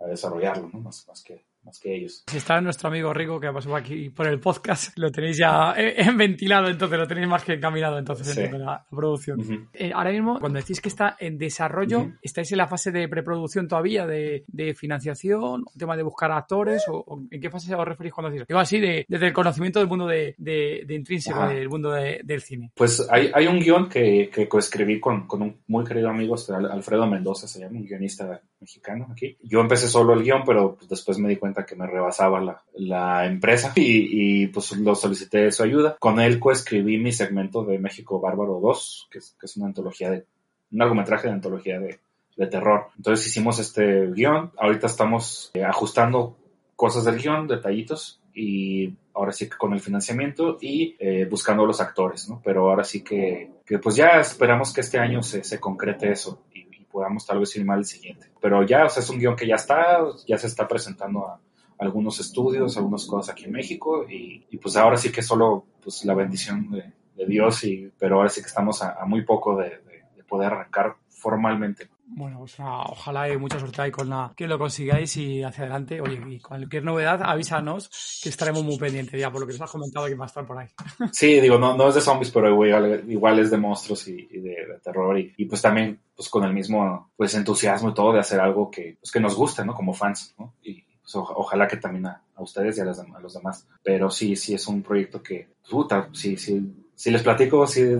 a 0.00 0.06
desarrollarlo, 0.06 0.70
¿no? 0.72 0.80
más, 0.80 1.06
más 1.06 1.22
que 1.22 1.44
más 1.64 1.78
que 1.80 1.94
ellos. 1.94 2.24
Si 2.26 2.36
está 2.36 2.60
nuestro 2.60 2.88
amigo 2.88 3.12
Rico 3.12 3.38
que 3.40 3.50
pasó 3.52 3.74
aquí 3.76 4.10
por 4.10 4.26
el 4.26 4.40
podcast, 4.40 4.96
lo 4.98 5.10
tenéis 5.10 5.38
ya 5.38 5.74
en 5.76 6.16
ventilado, 6.16 6.68
entonces 6.68 6.98
lo 6.98 7.06
tenéis 7.06 7.28
más 7.28 7.44
que 7.44 7.54
encaminado 7.54 7.98
entonces 7.98 8.28
sí. 8.28 8.40
en 8.40 8.64
la 8.64 8.84
producción. 8.90 9.40
Uh 9.40 9.44
-huh. 9.44 9.68
eh, 9.74 9.92
ahora 9.94 10.10
mismo, 10.10 10.38
cuando 10.40 10.58
decís 10.58 10.80
que 10.80 10.88
está 10.88 11.16
en 11.18 11.38
desarrollo, 11.38 12.00
uh 12.00 12.04
-huh. 12.04 12.18
¿estáis 12.22 12.50
en 12.52 12.58
la 12.58 12.66
fase 12.66 12.90
de 12.90 13.08
preproducción 13.08 13.68
todavía, 13.68 14.06
de, 14.06 14.44
de 14.48 14.74
financiación, 14.74 15.64
tema 15.78 15.96
de 15.96 16.02
buscar 16.02 16.32
actores? 16.32 16.82
O, 16.88 16.96
o, 17.06 17.22
en 17.30 17.40
qué 17.40 17.50
fase 17.50 17.74
os 17.74 17.88
referís 17.88 18.12
cuando 18.12 18.30
decís? 18.30 18.46
Digo 18.48 18.60
así, 18.60 18.80
de, 18.80 19.04
desde 19.08 19.26
el 19.26 19.32
conocimiento 19.32 19.78
del 19.78 19.88
mundo 19.88 20.06
de, 20.06 20.34
de, 20.38 20.82
de 20.86 20.94
intrínseco, 20.94 21.38
Ajá. 21.38 21.52
del 21.52 21.68
mundo 21.68 21.92
del 21.92 22.40
cine. 22.42 22.72
Pues 22.74 23.06
hay, 23.10 23.30
hay 23.34 23.46
un 23.46 23.58
guion 23.60 23.88
que, 23.88 24.30
que 24.32 24.48
coescribí 24.48 24.98
con, 25.00 25.26
con 25.26 25.42
un 25.42 25.62
muy 25.68 25.84
querido 25.84 26.08
amigo, 26.08 26.34
este, 26.34 26.52
Alfredo 26.54 27.06
Mendoza, 27.06 27.46
se 27.46 27.60
llama, 27.60 27.78
un 27.78 27.86
guionista 27.86 28.40
mexicano 28.62 29.08
aquí. 29.10 29.36
Yo 29.42 29.60
empecé 29.60 29.88
solo 29.88 30.14
el 30.14 30.22
guion, 30.22 30.42
pero 30.46 30.76
pues, 30.76 30.88
después 30.88 31.18
me 31.18 31.28
di 31.28 31.36
cuenta 31.36 31.66
que 31.66 31.76
me 31.76 31.86
rebasaba 31.86 32.40
la, 32.40 32.62
la 32.74 33.26
empresa 33.26 33.72
y, 33.76 34.44
y, 34.44 34.46
pues 34.46 34.72
lo 34.78 34.94
solicité 34.94 35.52
su 35.52 35.62
ayuda. 35.62 35.96
Con 35.98 36.18
él 36.20 36.40
coescribí 36.40 36.98
mi 36.98 37.12
segmento 37.12 37.64
de 37.64 37.78
México 37.78 38.20
Bárbaro 38.20 38.58
2, 38.60 39.08
que 39.10 39.18
es, 39.18 39.36
que 39.38 39.46
es 39.46 39.56
una 39.56 39.66
antología 39.66 40.10
de, 40.10 40.24
un 40.70 40.78
largometraje 40.78 41.28
de 41.28 41.34
antología 41.34 41.78
de, 41.78 42.00
de 42.36 42.46
terror. 42.46 42.86
Entonces 42.96 43.26
hicimos 43.26 43.58
este 43.58 44.06
guion, 44.12 44.52
ahorita 44.56 44.86
estamos 44.86 45.50
eh, 45.54 45.64
ajustando 45.64 46.36
cosas 46.74 47.04
del 47.04 47.18
guion, 47.18 47.46
detallitos, 47.46 48.22
y 48.34 48.94
ahora 49.14 49.32
sí 49.32 49.48
que 49.48 49.56
con 49.56 49.72
el 49.74 49.80
financiamiento 49.80 50.56
y 50.60 50.96
eh, 50.98 51.26
buscando 51.30 51.66
los 51.66 51.80
actores, 51.80 52.28
¿no? 52.28 52.40
Pero 52.42 52.70
ahora 52.70 52.84
sí 52.84 53.02
que, 53.02 53.50
que 53.66 53.78
pues 53.78 53.96
ya 53.96 54.20
esperamos 54.20 54.72
que 54.72 54.80
este 54.80 54.98
año 54.98 55.22
se, 55.22 55.44
se 55.44 55.60
concrete 55.60 56.10
eso 56.10 56.44
podamos 56.92 57.26
tal 57.26 57.40
vez 57.40 57.52
filmar 57.52 57.78
el 57.78 57.84
siguiente. 57.84 58.28
Pero 58.40 58.62
ya, 58.64 58.84
o 58.84 58.88
sea, 58.88 59.02
es 59.02 59.10
un 59.10 59.18
guion 59.18 59.34
que 59.34 59.46
ya 59.46 59.54
está, 59.56 59.98
ya 60.26 60.38
se 60.38 60.46
está 60.46 60.68
presentando 60.68 61.26
a 61.26 61.40
algunos 61.78 62.20
estudios, 62.20 62.76
algunas 62.76 63.06
cosas 63.06 63.32
aquí 63.32 63.44
en 63.44 63.52
México 63.52 64.06
y, 64.08 64.44
pues 64.58 64.76
ahora 64.76 64.96
sí 64.96 65.10
que 65.10 65.22
solo 65.22 65.64
pues 65.82 66.04
la 66.04 66.14
bendición 66.14 66.70
de, 66.70 66.92
Dios 67.24 67.62
y 67.62 67.88
pero 67.96 68.16
ahora 68.16 68.28
sí 68.28 68.40
que 68.40 68.48
estamos 68.48 68.82
a, 68.82 69.04
muy 69.06 69.24
poco 69.24 69.56
de 69.56 69.80
poder 70.28 70.52
arrancar 70.52 70.96
formalmente. 71.08 71.88
Bueno, 72.04 72.40
pues 72.40 72.56
ojalá 72.58 73.22
hay 73.22 73.36
mucha 73.38 73.58
suerte 73.58 73.80
ahí 73.80 73.90
con 73.90 74.08
la 74.10 74.32
que 74.36 74.46
lo 74.46 74.58
consigáis 74.58 75.16
y 75.16 75.42
hacia 75.42 75.64
adelante. 75.64 76.00
Oye, 76.00 76.20
y 76.28 76.40
cualquier 76.40 76.84
novedad, 76.84 77.20
avísanos 77.22 78.20
que 78.22 78.28
estaremos 78.28 78.64
muy 78.64 78.76
pendientes 78.76 79.18
ya 79.20 79.30
por 79.30 79.40
lo 79.40 79.46
que 79.46 79.52
nos 79.52 79.62
has 79.62 79.70
comentado 79.70 80.06
que 80.06 80.14
va 80.14 80.24
a 80.24 80.26
estar 80.26 80.46
por 80.46 80.58
ahí. 80.58 80.68
Sí, 81.12 81.40
digo, 81.40 81.58
no, 81.58 81.76
no 81.76 81.88
es 81.88 81.94
de 81.94 82.00
zombies, 82.00 82.30
pero 82.30 82.48
igual, 82.48 83.04
igual 83.08 83.38
es 83.38 83.50
de 83.50 83.56
monstruos 83.56 84.08
y, 84.08 84.28
y 84.30 84.40
de, 84.40 84.50
de, 84.50 84.80
terror 84.82 85.18
y, 85.18 85.32
y, 85.36 85.44
pues 85.46 85.62
también 85.62 86.00
pues 86.14 86.28
con 86.28 86.44
el 86.44 86.52
mismo 86.52 87.10
pues 87.16 87.34
entusiasmo 87.34 87.90
y 87.90 87.94
todo 87.94 88.12
de 88.12 88.20
hacer 88.20 88.40
algo 88.40 88.70
que, 88.70 88.98
pues, 89.00 89.10
que 89.10 89.20
nos 89.20 89.34
guste, 89.34 89.64
¿no? 89.64 89.74
Como 89.74 89.94
fans, 89.94 90.34
¿no? 90.38 90.54
Y 90.62 90.82
pues, 90.82 91.14
o, 91.14 91.22
ojalá 91.22 91.66
que 91.66 91.76
también 91.76 92.06
a, 92.06 92.22
a 92.34 92.42
ustedes 92.42 92.76
y 92.76 92.80
a 92.80 92.84
los, 92.84 92.98
a 92.98 93.20
los, 93.20 93.34
demás. 93.34 93.66
Pero 93.82 94.10
sí, 94.10 94.36
sí 94.36 94.54
es 94.54 94.66
un 94.66 94.82
proyecto 94.82 95.22
que, 95.22 95.48
puta, 95.68 96.08
sí, 96.12 96.36
sí, 96.36 96.74
si 96.94 97.10
les 97.10 97.22
platico, 97.22 97.66
sí 97.66 97.96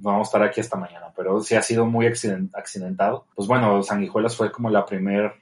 vamos 0.00 0.26
a 0.26 0.28
estar 0.28 0.42
aquí 0.42 0.60
hasta 0.60 0.76
mañana, 0.76 1.12
pero 1.16 1.40
sí 1.40 1.54
ha 1.54 1.62
sido 1.62 1.86
muy 1.86 2.06
accident 2.06 2.54
accidentado. 2.54 3.26
Pues 3.34 3.48
bueno, 3.48 3.82
Sanguijuelas 3.82 4.36
fue 4.36 4.50
como 4.50 4.70
la 4.70 4.84
primer, 4.84 5.34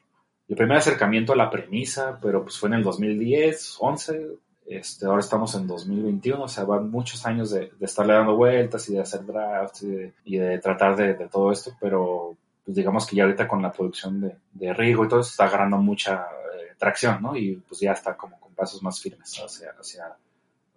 el 0.49 0.57
primer 0.57 0.79
acercamiento 0.79 1.33
a 1.33 1.37
la 1.37 1.51
premisa, 1.51 2.19
pero 2.21 2.43
pues 2.43 2.59
fue 2.59 2.69
en 2.69 2.75
el 2.75 2.83
2010, 2.83 3.77
11, 3.81 4.27
este, 4.69 5.07
ahora 5.07 5.21
estamos 5.21 5.55
en 5.55 5.67
2021, 5.67 6.43
o 6.43 6.49
sea, 6.49 6.65
van 6.65 6.91
muchos 6.91 7.25
años 7.25 7.51
de, 7.51 7.73
de 7.79 7.87
estarle 7.87 8.13
dando 8.13 8.37
vueltas 8.37 8.87
y 8.89 8.95
de 8.95 9.01
hacer 9.01 9.25
drafts 9.25 9.83
y 9.83 9.89
de, 9.89 10.13
y 10.25 10.37
de 10.37 10.59
tratar 10.59 10.95
de, 10.95 11.15
todo 11.29 11.51
esto, 11.51 11.73
pero 11.81 12.37
pues 12.65 12.77
digamos 12.77 13.07
que 13.07 13.17
ya 13.17 13.25
ahorita 13.25 13.49
con 13.49 13.63
la 13.63 13.73
producción 13.73 14.21
de, 14.21 14.37
de 14.53 14.75
Rigo 14.75 15.07
y 15.07 15.09
todo 15.09 15.21
está 15.21 15.45
agarrando 15.45 15.79
mucha 15.79 16.27
eh, 16.55 16.75
tracción, 16.77 17.23
¿no? 17.23 17.35
Y 17.35 17.57
pues 17.67 17.81
ya 17.81 17.93
está 17.93 18.15
como 18.15 18.39
con 18.39 18.55
pasos 18.55 18.83
más 18.83 19.01
firmes 19.01 19.41
hacia 19.43 20.17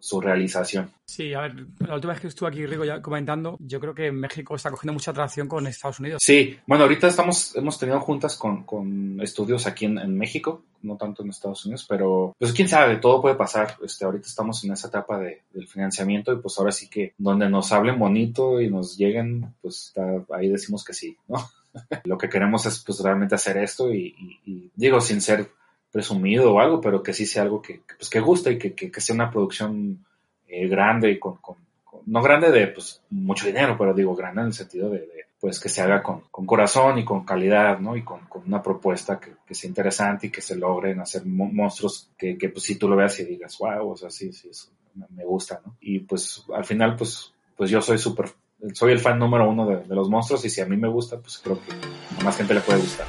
su 0.01 0.19
realización. 0.19 0.91
Sí, 1.05 1.33
a 1.33 1.41
ver, 1.41 1.67
la 1.79 1.93
última 1.93 2.13
vez 2.13 2.21
que 2.21 2.27
estuve 2.27 2.49
aquí, 2.49 2.65
Rico, 2.65 2.83
ya 2.83 3.01
comentando, 3.01 3.55
yo 3.59 3.79
creo 3.79 3.93
que 3.93 4.11
México 4.11 4.55
está 4.55 4.71
cogiendo 4.71 4.93
mucha 4.93 5.11
atracción 5.11 5.47
con 5.47 5.67
Estados 5.67 5.99
Unidos. 5.99 6.21
Sí, 6.25 6.57
bueno, 6.65 6.85
ahorita 6.85 7.07
estamos, 7.07 7.55
hemos 7.55 7.77
tenido 7.77 7.99
juntas 7.99 8.35
con, 8.35 8.63
con 8.63 9.21
estudios 9.21 9.67
aquí 9.67 9.85
en, 9.85 9.99
en, 9.99 10.17
México, 10.17 10.63
no 10.81 10.97
tanto 10.97 11.21
en 11.21 11.29
Estados 11.29 11.65
Unidos, 11.65 11.85
pero 11.87 12.35
pues 12.39 12.51
quién 12.51 12.67
sabe, 12.67 12.97
todo 12.97 13.21
puede 13.21 13.35
pasar. 13.35 13.77
Este, 13.83 14.03
ahorita 14.03 14.27
estamos 14.27 14.63
en 14.63 14.71
esa 14.71 14.87
etapa 14.87 15.19
de, 15.19 15.43
del 15.53 15.67
financiamiento 15.67 16.33
y 16.33 16.37
pues 16.37 16.57
ahora 16.57 16.71
sí 16.71 16.89
que 16.89 17.13
donde 17.19 17.47
nos 17.47 17.71
hablen 17.71 17.99
bonito 17.99 18.59
y 18.59 18.71
nos 18.71 18.97
lleguen, 18.97 19.53
pues 19.61 19.87
está, 19.87 20.23
ahí 20.35 20.49
decimos 20.49 20.83
que 20.83 20.93
sí, 20.93 21.15
¿no? 21.27 21.47
Lo 22.05 22.17
que 22.17 22.27
queremos 22.27 22.65
es 22.65 22.79
pues 22.79 22.99
realmente 23.01 23.35
hacer 23.35 23.57
esto 23.57 23.93
y, 23.93 24.15
y, 24.17 24.51
y 24.51 24.71
digo, 24.75 24.99
sin 24.99 25.21
ser 25.21 25.51
presumido 25.91 26.53
o 26.53 26.59
algo, 26.59 26.79
pero 26.79 27.03
que 27.03 27.13
sí 27.13 27.25
sea 27.25 27.43
algo 27.43 27.61
que, 27.61 27.81
pues 27.97 28.09
que 28.09 28.19
guste 28.19 28.53
y 28.53 28.57
que, 28.57 28.73
que, 28.73 28.91
que 28.91 29.01
sea 29.01 29.15
una 29.15 29.29
producción 29.29 30.05
eh, 30.47 30.67
grande 30.67 31.11
y 31.11 31.19
con, 31.19 31.37
con, 31.37 31.57
no 32.05 32.21
grande 32.21 32.51
de 32.51 32.67
pues 32.67 33.01
mucho 33.09 33.45
dinero, 33.45 33.75
pero 33.77 33.93
digo 33.93 34.15
grande 34.15 34.41
en 34.41 34.47
el 34.47 34.53
sentido 34.53 34.89
de, 34.89 35.07
pues 35.39 35.59
que 35.59 35.69
se 35.69 35.81
haga 35.81 36.01
con, 36.01 36.21
con, 36.31 36.45
corazón 36.45 36.99
y 36.99 37.05
con 37.05 37.25
calidad, 37.25 37.79
¿no? 37.79 37.95
Y 37.97 38.03
con, 38.03 38.21
con 38.27 38.43
una 38.45 38.61
propuesta 38.61 39.19
que, 39.19 39.31
que, 39.45 39.55
sea 39.55 39.67
interesante 39.67 40.27
y 40.27 40.29
que 40.29 40.41
se 40.41 40.55
logren 40.55 40.99
hacer 41.01 41.25
monstruos 41.25 42.09
que, 42.17 42.37
que 42.37 42.49
pues 42.49 42.63
si 42.63 42.75
tú 42.75 42.87
lo 42.87 42.95
veas 42.95 43.19
y 43.19 43.25
digas, 43.25 43.57
wow, 43.59 43.91
o 43.91 43.97
sea, 43.97 44.09
sí, 44.09 44.31
sí, 44.31 44.49
eso 44.49 44.69
me 45.09 45.25
gusta, 45.25 45.61
¿no? 45.65 45.77
Y 45.81 45.99
pues 45.99 46.45
al 46.53 46.65
final, 46.65 46.95
pues, 46.95 47.33
pues 47.55 47.69
yo 47.69 47.81
soy 47.81 47.97
súper, 47.97 48.29
soy 48.73 48.93
el 48.93 48.99
fan 48.99 49.17
número 49.17 49.49
uno 49.49 49.65
de, 49.67 49.83
de 49.83 49.95
los 49.95 50.09
monstruos 50.09 50.45
y 50.45 50.49
si 50.49 50.61
a 50.61 50.65
mí 50.65 50.77
me 50.77 50.87
gusta, 50.87 51.17
pues 51.19 51.39
creo 51.39 51.59
que 51.59 52.23
más 52.23 52.37
gente 52.37 52.53
le 52.53 52.61
puede 52.61 52.79
gustar. 52.79 53.07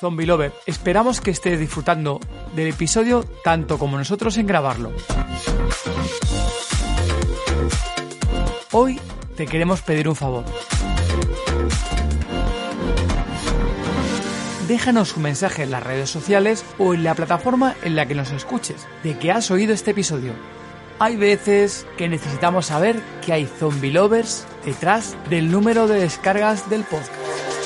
Zombie 0.00 0.26
Lover, 0.26 0.52
esperamos 0.66 1.20
que 1.20 1.32
estés 1.32 1.58
disfrutando 1.58 2.20
del 2.54 2.68
episodio 2.68 3.24
tanto 3.42 3.78
como 3.78 3.98
nosotros 3.98 4.36
en 4.36 4.46
grabarlo. 4.46 4.92
Hoy 8.72 9.00
te 9.36 9.46
queremos 9.46 9.82
pedir 9.82 10.08
un 10.08 10.14
favor. 10.14 10.44
Déjanos 14.68 15.16
un 15.16 15.22
mensaje 15.22 15.62
en 15.62 15.70
las 15.70 15.82
redes 15.82 16.10
sociales 16.10 16.64
o 16.78 16.92
en 16.92 17.02
la 17.02 17.14
plataforma 17.14 17.74
en 17.82 17.96
la 17.96 18.06
que 18.06 18.14
nos 18.14 18.30
escuches 18.32 18.86
de 19.02 19.18
que 19.18 19.32
has 19.32 19.50
oído 19.50 19.72
este 19.72 19.92
episodio. 19.92 20.32
Hay 20.98 21.16
veces 21.16 21.86
que 21.96 22.08
necesitamos 22.08 22.66
saber 22.66 23.00
que 23.24 23.32
hay 23.32 23.46
zombie 23.46 23.90
lovers 23.90 24.46
detrás 24.64 25.16
del 25.30 25.50
número 25.50 25.88
de 25.88 26.00
descargas 26.00 26.68
del 26.68 26.84
podcast. 26.84 27.57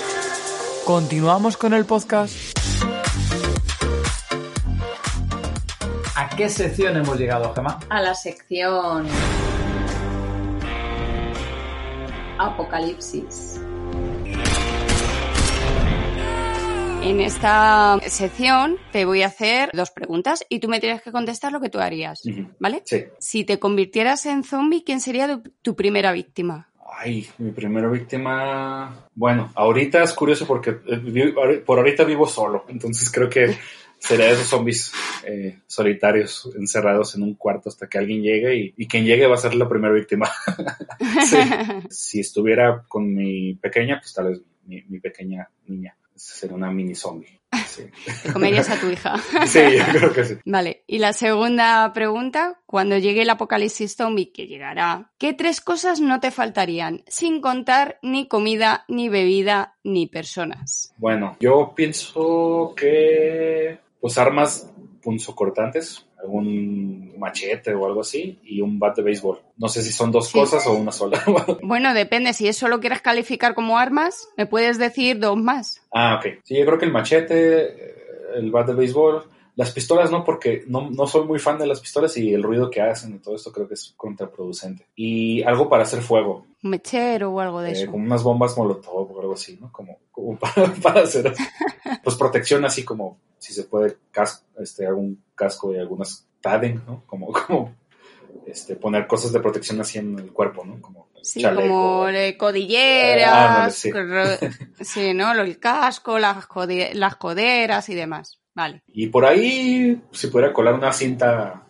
Continuamos 0.85 1.57
con 1.57 1.75
el 1.75 1.85
podcast. 1.85 2.35
¿A 6.17 6.29
qué 6.37 6.49
sección 6.49 6.97
hemos 6.97 7.17
llegado, 7.19 7.55
Gemma? 7.55 7.79
A 7.89 8.01
la 8.03 8.15
sección 8.17 9.07
Apocalipsis. 12.39 13.61
En 17.05 17.21
esta 17.21 17.99
sección 18.09 18.77
te 18.91 19.05
voy 19.05 19.23
a 19.23 19.27
hacer 19.27 19.71
dos 19.73 19.93
preguntas 19.93 20.45
y 20.49 20.59
tú 20.59 20.69
me 20.69 20.81
tienes 20.81 21.01
que 21.03 21.13
contestar 21.13 21.53
lo 21.53 21.61
que 21.61 21.69
tú 21.69 21.79
harías, 21.79 22.23
¿vale? 22.59 22.83
Sí. 22.85 23.05
Si 23.19 23.45
te 23.45 23.61
convirtieras 23.61 24.27
en 24.27 24.43
zombie, 24.43 24.83
¿quién 24.83 25.01
sería 25.01 25.41
tu 25.63 25.77
primera 25.77 26.11
víctima? 26.11 26.72
Ay, 26.99 27.27
mi 27.39 27.51
primera 27.53 27.89
víctima. 27.89 29.09
Bueno, 29.15 29.51
ahorita 29.55 30.03
es 30.03 30.13
curioso 30.13 30.47
porque 30.47 30.79
eh, 30.87 31.63
por 31.65 31.79
ahorita 31.79 32.05
vivo 32.05 32.27
solo, 32.27 32.65
entonces 32.69 33.11
creo 33.11 33.29
que 33.29 33.57
sería 33.99 34.31
esos 34.31 34.49
zombies 34.49 34.93
eh, 35.25 35.61
solitarios 35.67 36.51
encerrados 36.57 37.15
en 37.15 37.23
un 37.23 37.35
cuarto 37.35 37.69
hasta 37.69 37.89
que 37.89 37.99
alguien 37.99 38.23
llegue 38.23 38.57
y, 38.57 38.75
y 38.77 38.89
quien 38.89 39.05
llegue 39.05 39.27
va 39.27 39.35
a 39.35 39.39
ser 39.39 39.55
la 39.55 39.69
primera 39.69 39.95
víctima. 39.95 40.31
Si 41.91 42.21
estuviera 42.21 42.85
con 42.89 43.15
mi 43.15 43.55
pequeña, 43.55 43.99
pues 44.01 44.13
tal 44.15 44.29
vez 44.29 44.41
mi, 44.67 44.83
mi 44.89 45.01
pequeña 45.01 45.49
niña 45.67 45.97
sería 46.15 46.57
una 46.57 46.71
mini 46.71 46.95
zombie. 46.95 47.42
Sí. 47.67 47.85
Te 48.23 48.33
comerías 48.33 48.71
a 48.71 48.81
tu 48.81 48.89
hija. 48.89 49.17
sí, 49.47 49.61
yo 49.77 49.99
creo 49.99 50.13
que 50.13 50.25
sí. 50.25 50.35
Vale, 50.45 50.85
y 50.87 50.99
la 50.99 51.13
segunda 51.13 51.93
pregunta, 51.93 52.61
cuando 52.67 52.99
llegue 52.99 53.23
el 53.23 53.31
apocalipsis 53.31 53.97
zombie, 53.97 54.33
que 54.33 54.47
llegará, 54.47 55.11
¿qué 55.19 55.33
tres 55.35 55.61
cosas 55.61 56.01
no 56.01 56.21
te 56.21 56.31
faltarían? 56.31 57.03
Sin 57.07 57.41
contar 57.41 57.99
ni 58.03 58.27
comida, 58.27 58.85
ni 58.89 59.09
bebida, 59.09 59.77
ni 59.85 60.07
personas. 60.07 60.95
Bueno, 60.97 61.37
yo 61.41 61.73
pienso 61.75 62.75
que 62.77 63.79
pues 64.01 64.19
armas 64.19 64.71
punzocortantes, 65.03 66.07
algún 66.23 67.19
machete 67.19 67.75
o 67.75 67.87
algo 67.87 68.01
así 68.01 68.39
y 68.45 68.61
un 68.61 68.79
bat 68.79 68.97
de 68.97 69.03
béisbol. 69.03 69.41
No 69.57 69.69
sé 69.69 69.83
si 69.83 69.93
son 69.93 70.11
dos 70.11 70.31
cosas 70.31 70.67
o 70.67 70.75
una 70.75 70.93
sola. 70.93 71.23
bueno, 71.63 71.95
depende. 71.95 72.33
Si 72.33 72.49
eso 72.49 72.69
lo 72.69 72.81
quieres 72.81 73.03
calificar 73.03 73.55
como 73.55 73.79
armas, 73.79 74.29
me 74.37 74.47
puedes 74.47 74.79
decir 74.79 75.19
dos 75.19 75.37
más. 75.37 75.83
Ah, 75.93 76.17
ok. 76.19 76.41
Sí, 76.45 76.57
yo 76.57 76.65
creo 76.65 76.79
que 76.79 76.87
el 76.87 76.93
machete, 76.93 77.95
el 78.37 78.51
bat 78.51 78.67
de 78.67 78.75
béisbol, 78.75 79.25
las 79.55 79.71
pistolas 79.71 80.11
no, 80.11 80.25
porque 80.25 80.65
no, 80.67 80.91
no, 80.91 81.07
soy 81.07 81.27
muy 81.27 81.39
fan 81.39 81.59
de 81.59 81.67
las 81.67 81.81
pistolas 81.81 82.17
y 82.17 82.33
el 82.33 82.43
ruido 82.43 82.71
que 82.71 82.81
hacen 82.81 83.15
y 83.15 83.19
todo 83.19 83.37
esto 83.37 83.53
creo 83.53 83.69
que 83.69 83.75
es 83.75 83.93
contraproducente. 83.97 84.87
Y 84.97 85.43
algo 85.43 85.69
para 85.69 85.83
hacer 85.83 86.01
fuego. 86.01 86.47
Un 86.63 86.71
mechero 86.71 87.31
o 87.31 87.41
algo 87.41 87.61
de 87.61 87.71
eh, 87.71 87.73
eso. 87.73 87.91
Como 87.91 88.05
unas 88.05 88.23
bombas 88.23 88.57
molotov 88.57 89.13
o 89.13 89.21
algo 89.21 89.35
así, 89.35 89.59
¿no? 89.61 89.71
Como, 89.71 89.99
como 90.11 90.39
para, 90.39 90.73
para, 90.75 91.03
hacer 91.03 91.35
pues 92.03 92.17
protección 92.17 92.65
así 92.65 92.85
como 92.85 93.19
si 93.39 93.53
se 93.53 93.65
puede 93.65 93.97
casco, 94.11 94.45
este, 94.59 94.87
algún 94.87 95.23
casco 95.35 95.75
y 95.75 95.79
algunas 95.79 96.27
padding, 96.41 96.83
¿no? 96.87 97.03
Como, 97.07 97.33
como 97.33 97.75
este, 98.47 98.77
poner 98.77 99.07
cosas 99.07 99.33
de 99.33 99.41
protección 99.41 99.81
así 99.81 99.99
en 99.99 100.19
el 100.19 100.33
cuerpo, 100.33 100.65
¿no? 100.65 100.81
Como 100.81 101.13
Sí, 101.23 101.41
como 101.45 102.09
codilleras, 102.37 103.33
ah, 103.33 103.71
sí. 103.71 105.15
¿no? 105.15 105.33
El 105.33 105.59
casco, 105.61 106.19
las, 106.19 106.49
las 106.95 107.17
coderas 107.17 107.89
y 107.89 107.95
demás. 107.95 108.42
Vale. 108.55 108.83
Y 108.93 109.09
por 109.09 109.25
ahí 109.25 110.01
se 110.13 110.29
pudiera 110.29 110.53
colar 110.53 110.75
una 110.75 110.93
cinta 110.93 111.67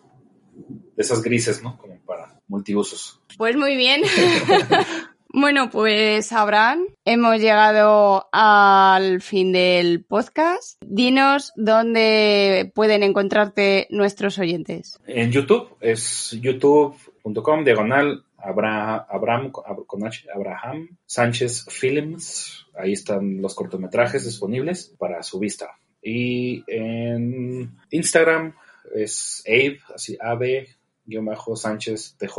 de 0.95 1.01
esas 1.01 1.21
grises, 1.21 1.63
¿no? 1.63 1.77
Como 1.77 1.99
para 2.01 2.39
multiusos. 2.47 3.21
Pues 3.37 3.55
muy 3.55 3.75
bien. 3.75 4.01
bueno, 5.33 5.69
pues 5.69 6.31
Abraham, 6.31 6.87
hemos 7.05 7.39
llegado 7.39 8.27
al 8.31 9.21
fin 9.21 9.51
del 9.51 10.03
podcast. 10.03 10.81
Dinos 10.85 11.53
dónde 11.55 12.71
pueden 12.75 13.03
encontrarte 13.03 13.87
nuestros 13.89 14.37
oyentes. 14.39 14.99
En 15.07 15.31
YouTube 15.31 15.75
es 15.79 16.37
youtube.com 16.41 17.63
diagonal 17.63 18.25
Abraham, 18.43 19.05
Abraham, 19.09 19.51
con 19.51 20.05
H, 20.05 20.27
Abraham 20.33 20.97
Sánchez 21.05 21.65
Films. 21.69 22.67
Ahí 22.75 22.91
están 22.91 23.41
los 23.41 23.55
cortometrajes 23.55 24.25
disponibles 24.25 24.93
para 24.99 25.23
su 25.23 25.39
vista. 25.39 25.77
Y 26.03 26.63
en 26.67 27.77
Instagram 27.89 28.53
es 28.93 29.43
Abe, 29.47 29.79
así 29.93 30.17
Abe-Sánchez 30.19 32.17
TJ. 32.17 32.37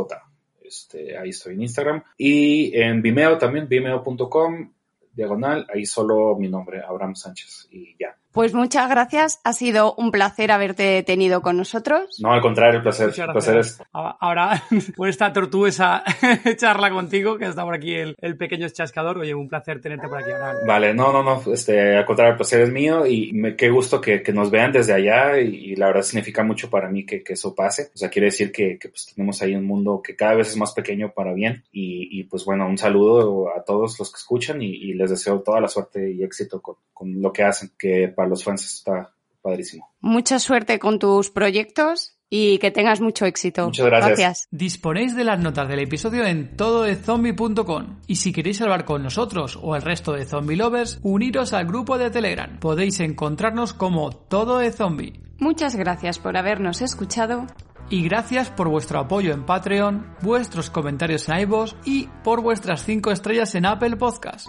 Este, 0.62 1.16
ahí 1.16 1.30
estoy 1.30 1.54
en 1.54 1.62
Instagram. 1.62 2.02
Y 2.16 2.76
en 2.76 3.02
Vimeo 3.02 3.38
también, 3.38 3.68
vimeo.com, 3.68 4.72
diagonal, 5.12 5.66
ahí 5.72 5.86
solo 5.86 6.36
mi 6.36 6.48
nombre, 6.48 6.82
Abraham 6.86 7.14
Sánchez, 7.14 7.68
y 7.70 7.96
ya. 7.98 8.16
Pues 8.34 8.52
muchas 8.52 8.90
gracias. 8.90 9.40
Ha 9.44 9.52
sido 9.52 9.94
un 9.94 10.10
placer 10.10 10.50
haberte 10.50 11.04
tenido 11.04 11.40
con 11.40 11.56
nosotros. 11.56 12.18
No, 12.20 12.32
al 12.32 12.40
contrario, 12.40 12.78
el 12.78 12.82
placer. 12.82 13.12
El 13.16 13.30
placer 13.30 13.58
es... 13.58 13.80
Ahora, 13.92 14.60
por 14.96 15.08
esta 15.08 15.32
tortuosa 15.32 16.02
charla 16.56 16.90
contigo, 16.90 17.38
que 17.38 17.46
está 17.46 17.62
por 17.62 17.76
aquí 17.76 17.94
el, 17.94 18.36
pequeño 18.36 18.68
chascador. 18.70 19.18
Oye, 19.18 19.36
un 19.36 19.48
placer 19.48 19.80
tenerte 19.80 20.08
por 20.08 20.18
aquí. 20.18 20.32
Ahora. 20.32 20.54
Vale, 20.66 20.92
no, 20.92 21.12
no, 21.12 21.22
no. 21.22 21.52
Este, 21.52 21.96
al 21.96 22.04
contrario, 22.04 22.32
el 22.32 22.36
placer 22.36 22.62
es 22.62 22.72
mío 22.72 23.06
y 23.06 23.32
me, 23.34 23.54
qué 23.54 23.70
gusto 23.70 24.00
que, 24.00 24.20
que 24.20 24.32
nos 24.32 24.50
vean 24.50 24.72
desde 24.72 24.94
allá 24.94 25.38
y, 25.38 25.76
la 25.76 25.86
verdad 25.86 26.02
significa 26.02 26.42
mucho 26.42 26.68
para 26.68 26.88
mí 26.88 27.06
que, 27.06 27.22
que 27.22 27.34
eso 27.34 27.54
pase. 27.54 27.92
O 27.94 27.98
sea, 27.98 28.08
quiere 28.08 28.26
decir 28.26 28.50
que, 28.50 28.80
que 28.80 28.88
pues, 28.88 29.12
tenemos 29.14 29.40
ahí 29.42 29.54
un 29.54 29.64
mundo 29.64 30.02
que 30.02 30.16
cada 30.16 30.34
vez 30.34 30.48
es 30.48 30.56
más 30.56 30.72
pequeño 30.72 31.12
para 31.14 31.34
bien 31.34 31.62
y, 31.70 32.18
y 32.18 32.24
pues 32.24 32.44
bueno, 32.44 32.66
un 32.66 32.78
saludo 32.78 33.56
a 33.56 33.62
todos 33.62 33.96
los 34.00 34.10
que 34.10 34.18
escuchan 34.18 34.60
y, 34.60 34.74
y 34.74 34.94
les 34.94 35.10
deseo 35.10 35.38
toda 35.38 35.60
la 35.60 35.68
suerte 35.68 36.10
y 36.10 36.24
éxito 36.24 36.60
con, 36.60 36.74
con 36.92 37.20
lo 37.20 37.32
que 37.32 37.42
hacen, 37.42 37.72
que 37.78 38.08
para 38.08 38.23
los 38.26 38.44
fans 38.44 38.64
está 38.64 39.14
padrísimo. 39.40 39.92
Mucha 40.00 40.38
suerte 40.38 40.78
con 40.78 40.98
tus 40.98 41.30
proyectos 41.30 42.14
y 42.30 42.58
que 42.58 42.70
tengas 42.70 43.00
mucho 43.00 43.26
éxito. 43.26 43.66
Muchas 43.66 43.86
gracias. 43.86 44.48
Disponéis 44.50 45.14
de 45.14 45.22
las 45.22 45.38
notas 45.38 45.68
del 45.68 45.80
episodio 45.80 46.24
en 46.24 46.56
tododezombie.com 46.56 48.00
y 48.08 48.16
si 48.16 48.32
queréis 48.32 48.60
hablar 48.60 48.84
con 48.84 49.04
nosotros 49.04 49.56
o 49.62 49.76
el 49.76 49.82
resto 49.82 50.12
de 50.12 50.24
zombie 50.24 50.56
lovers, 50.56 50.98
uniros 51.02 51.52
al 51.52 51.66
grupo 51.66 51.96
de 51.96 52.10
Telegram. 52.10 52.58
Podéis 52.58 52.98
encontrarnos 53.00 53.72
como 53.72 54.10
Todo 54.10 54.58
de 54.58 54.72
Zombie. 54.72 55.20
Muchas 55.38 55.76
gracias 55.76 56.18
por 56.18 56.36
habernos 56.36 56.82
escuchado. 56.82 57.46
Y 57.90 58.02
gracias 58.02 58.50
por 58.50 58.68
vuestro 58.68 58.98
apoyo 58.98 59.32
en 59.32 59.44
Patreon, 59.44 60.16
vuestros 60.22 60.70
comentarios 60.70 61.28
en 61.28 61.38
iVoox 61.40 61.74
y 61.84 62.08
por 62.24 62.40
vuestras 62.40 62.82
5 62.84 63.12
estrellas 63.12 63.54
en 63.54 63.66
Apple 63.66 63.96
Podcast. 63.96 64.48